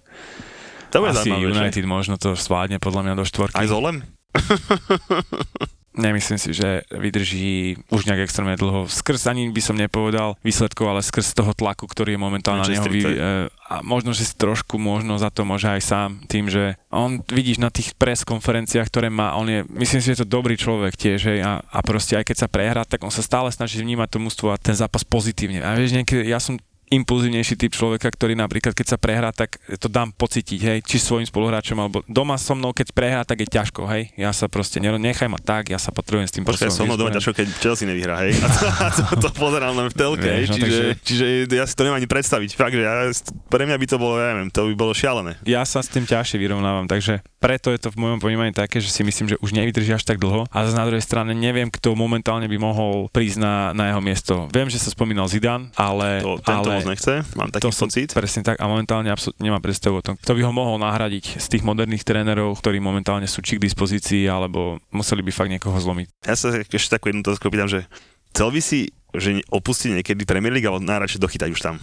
[0.87, 1.59] to bude asi zaujímavé, že?
[1.73, 3.57] United možno to zvládne podľa mňa do štvorky.
[3.57, 4.05] Aj s Olem?
[5.93, 8.89] Nemyslím si, že vydrží už nejak extrémne dlho.
[8.89, 12.85] Skrz ani by som nepovedal výsledkov, ale skrz toho tlaku, ktorý je momentálne na neho.
[12.89, 16.81] Vy, e, a možno, že si trošku možno za to môže aj sám tým, že
[16.89, 20.33] on vidíš na tých pres konferenciách, ktoré má, on je, myslím si, že je to
[20.33, 23.53] dobrý človek tiež, hej, a, a proste aj keď sa prehrá, tak on sa stále
[23.53, 25.61] snaží vnímať to mužstvo a ten zápas pozitívne.
[25.61, 26.57] A vieš, niekedy, ja som
[26.93, 31.25] impulzívnejší typ človeka, ktorý napríklad keď sa prehrá, tak to dám pocítiť, hej, či svojim
[31.25, 34.13] spoluhráčom, alebo doma so mnou, keď prehrá, tak je ťažko, hej.
[34.15, 36.99] Ja sa proste, nero- nechaj ma tak, ja sa potrebujem s tým Počkaj, som mnou
[36.99, 38.37] doma ťažko, keď Chelsea nevyhrá, hej?
[38.37, 40.45] A to, a to, to pozerám len v telke, Vieš, hej?
[40.45, 42.49] no, Čiže, takže- čiže ja si to neviem ani predstaviť.
[42.53, 43.09] Fakt, že ja,
[43.49, 45.39] pre mňa by to bolo, ja neviem, to by bolo šialené.
[45.47, 48.87] ja sa s tým ťažšie vyrovnávam, takže preto je to v mojom ponímaní také, že
[48.87, 52.47] si myslím, že už nevydrží až tak dlho a na druhej strane neviem, kto momentálne
[52.47, 54.33] by mohol prísť na, na jeho miesto.
[54.55, 58.09] Viem, že sa spomínal Zidane, ale, To, ale moc nechce, mám taký to pocit.
[58.13, 61.47] presne tak a momentálne absolútne nemám predstavu o tom, kto by ho mohol nahradiť z
[61.47, 66.27] tých moderných trénerov, ktorí momentálne sú či k dispozícii, alebo museli by fakt niekoho zlomiť.
[66.27, 67.87] Ja sa ešte takú jednu otázku pýtam, že
[68.35, 68.79] chcel by si
[69.13, 71.77] že opustiť niekedy Premier League, alebo najradšej dochytať už tam?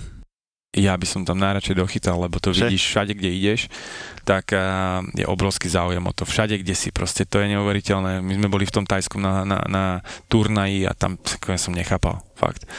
[0.71, 2.71] Ja by som tam najradšej dochytal, lebo to Že?
[2.71, 3.61] vidíš všade, kde ideš,
[4.23, 6.23] tak uh, je obrovský záujem o to.
[6.23, 8.23] Všade, kde si, proste to je neuveriteľné.
[8.23, 9.85] My sme boli v tom Tajsku na, na, na
[10.31, 11.19] turnaji a tam
[11.59, 12.71] som nechápal, fakt.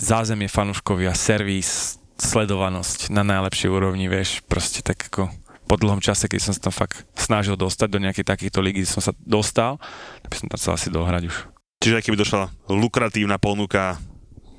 [0.00, 5.28] Zázemie fanúškovia, servis, sledovanosť na najlepšej úrovni, vieš, proste tak ako
[5.68, 8.98] po dlhom čase, keď som sa tam fakt snažil dostať do nejakej takýchto ligy, som
[8.98, 9.78] sa dostal,
[10.24, 11.36] tak by som tam chcel asi dohrať už.
[11.80, 13.96] Čiže aj keby došla lukratívna ponuka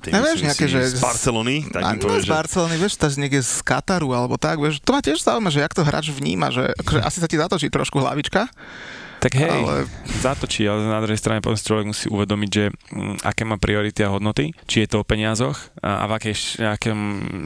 [0.09, 3.61] myslím nejaké, že z Barcelony, tak im povieš, z že Barcelony, vieš, tak niekde z
[3.61, 7.01] Kataru alebo tak, vieš, to ma tiež zaujíma, že jak to hráč vníma, že akože
[7.05, 8.49] asi sa ti zatočí trošku hlavička,
[9.21, 9.85] Tak hej, ale
[10.17, 14.09] zatočí, ale na druhej strane potom človek musí uvedomiť, že mm, aké má priority a
[14.09, 16.99] hodnoty, či je to o peniazoch a, a v akej, nejakom,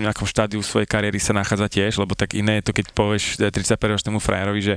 [0.07, 3.51] nejakom štádiu svojej kariéry sa nachádza tiež, lebo tak iné je to, keď povieš eh,
[3.51, 4.75] 35-ročnému frajerovi, že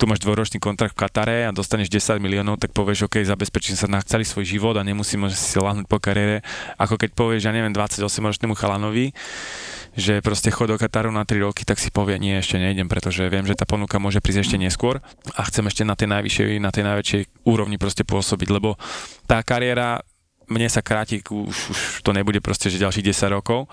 [0.00, 3.84] tu máš dvoročný kontrakt v Katare a dostaneš 10 miliónov, tak povieš, OK, zabezpečím sa
[3.84, 6.40] na celý svoj život a nemusím si lahnúť po kariére,
[6.80, 9.12] ako keď povieš, ja neviem, 28-ročnému chalanovi,
[9.98, 13.26] že proste chod do Kataru na 3 roky, tak si povie, nie, ešte nejdem, pretože
[13.26, 15.02] viem, že tá ponuka môže prísť ešte neskôr
[15.34, 18.78] a chcem ešte na tej najvyššej, na tej najväčšej úrovni proste pôsobiť, lebo
[19.26, 20.06] tá kariéra
[20.48, 23.68] mne sa kráti, už, už to nebude proste, že ďalších 10 rokov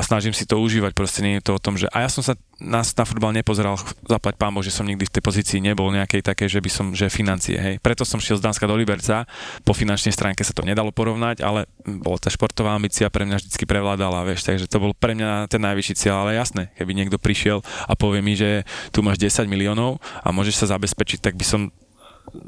[0.00, 2.24] a snažím si to užívať, proste nie je to o tom, že a ja som
[2.24, 3.76] sa na, na futbal nepozeral,
[4.08, 6.86] zaplať pán Boh, že som nikdy v tej pozícii nebol nejakej také, že by som,
[6.96, 7.76] že financie, hej.
[7.84, 9.28] Preto som šiel z Dánska do Liberca,
[9.60, 13.64] po finančnej stránke sa to nedalo porovnať, ale bola tá športová ambícia pre mňa vždy
[13.68, 17.60] prevládala, vieš, takže to bol pre mňa ten najvyšší cieľ, ale jasné, keby niekto prišiel
[17.84, 18.64] a povie mi, že
[18.96, 21.68] tu máš 10 miliónov a môžeš sa zabezpečiť, tak by som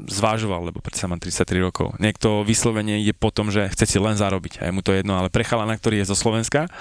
[0.07, 1.93] zvážoval, lebo predsa mám 33 rokov.
[1.99, 5.19] Niekto vyslovene ide po tom, že chce si len zarobiť a je mu to jedno,
[5.19, 6.71] ale pre chalana, ktorý je zo Slovenska,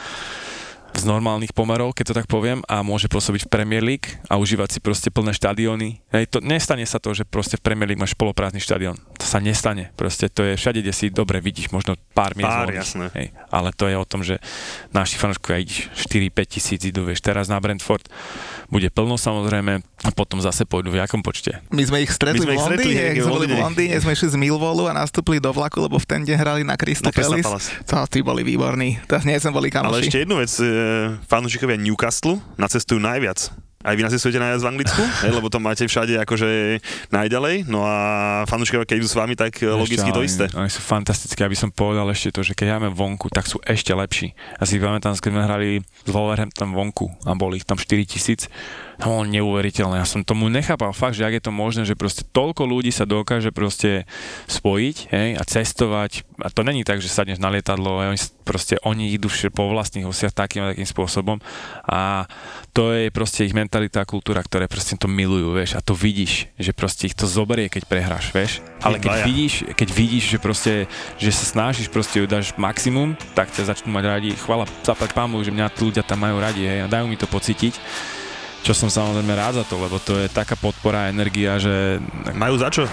[0.93, 4.77] z normálnych pomerov, keď to tak poviem, a môže pôsobiť v Premier League a užívať
[4.77, 6.05] si proste plné štadióny.
[6.13, 9.01] Hej, to, nestane sa to, že proste v Premier League máš poloprázdny štadión.
[9.17, 9.91] To sa nestane.
[9.97, 12.53] Proste to je všade, kde si dobre vidíš, možno pár miest.
[12.53, 13.05] Pár, jasné.
[13.17, 14.37] Hej, ale to je o tom, že
[14.93, 18.05] naši fanúškovia idú 4-5 tisíc idú, vieš, teraz na Brentford
[18.73, 21.61] bude plno samozrejme a potom zase pôjdu v jakom počte.
[21.69, 23.95] My sme ich stretli My sme v ich stretli Londýne, sme boli v Londýne.
[24.01, 27.13] Sme išli z Millwallu a nastúpili do vlaku, lebo v ten deň hrali na Crystal
[27.13, 27.69] Palace.
[27.85, 29.05] To, tí boli výborní.
[29.13, 30.09] To nie sme boli Ale kamoši.
[30.09, 30.49] ešte jednu vec,
[31.27, 33.53] fanúšikovia Newcastle nacestujú najviac.
[33.83, 36.79] Aj vy nacestujete najviac v Anglicku, hej, lebo to máte všade akože
[37.11, 37.99] najďalej, no a
[38.47, 40.45] fanúšikovia, keď idú s vami, tak e, logicky Ešte, to ale isté.
[40.55, 43.91] Oni sú fantastické, aby som povedal ešte to, že keď hráme vonku, tak sú ešte
[43.91, 44.39] lepší.
[44.63, 48.47] Ja si pamätám, keď sme hrali s Wolverhampton vonku a boli ich tam 4 tisíc,
[48.47, 50.03] to bolo neuveriteľné.
[50.03, 53.09] Ja som tomu nechápal fakt, že ak je to možné, že proste toľko ľudí sa
[53.09, 54.05] dokáže proste
[54.51, 56.27] spojiť hej, a cestovať.
[56.43, 60.05] A to není tak, že sadneš na lietadlo, hej, oni, proste oni idú po vlastných
[60.05, 61.39] osiach takým a takým spôsobom
[61.87, 62.27] a
[62.73, 66.49] to je proste ich mentalita a kultúra, ktoré proste to milujú, vieš, a to vidíš,
[66.57, 68.65] že proste ich to zoberie, keď prehráš, vieš.
[68.81, 70.73] Ale keď vidíš, keď vidíš, že proste,
[71.21, 74.31] že sa snažíš, proste dáš maximum, tak ťa začnú mať radi.
[74.33, 77.29] Chvala, zaplať pámu, že mňa tí ľudia tam majú radi, hej, a dajú mi to
[77.29, 77.77] pocítiť.
[78.63, 81.99] Čo som samozrejme rád za to, lebo to je taká podpora a energia, že
[82.31, 82.87] Majú za čo?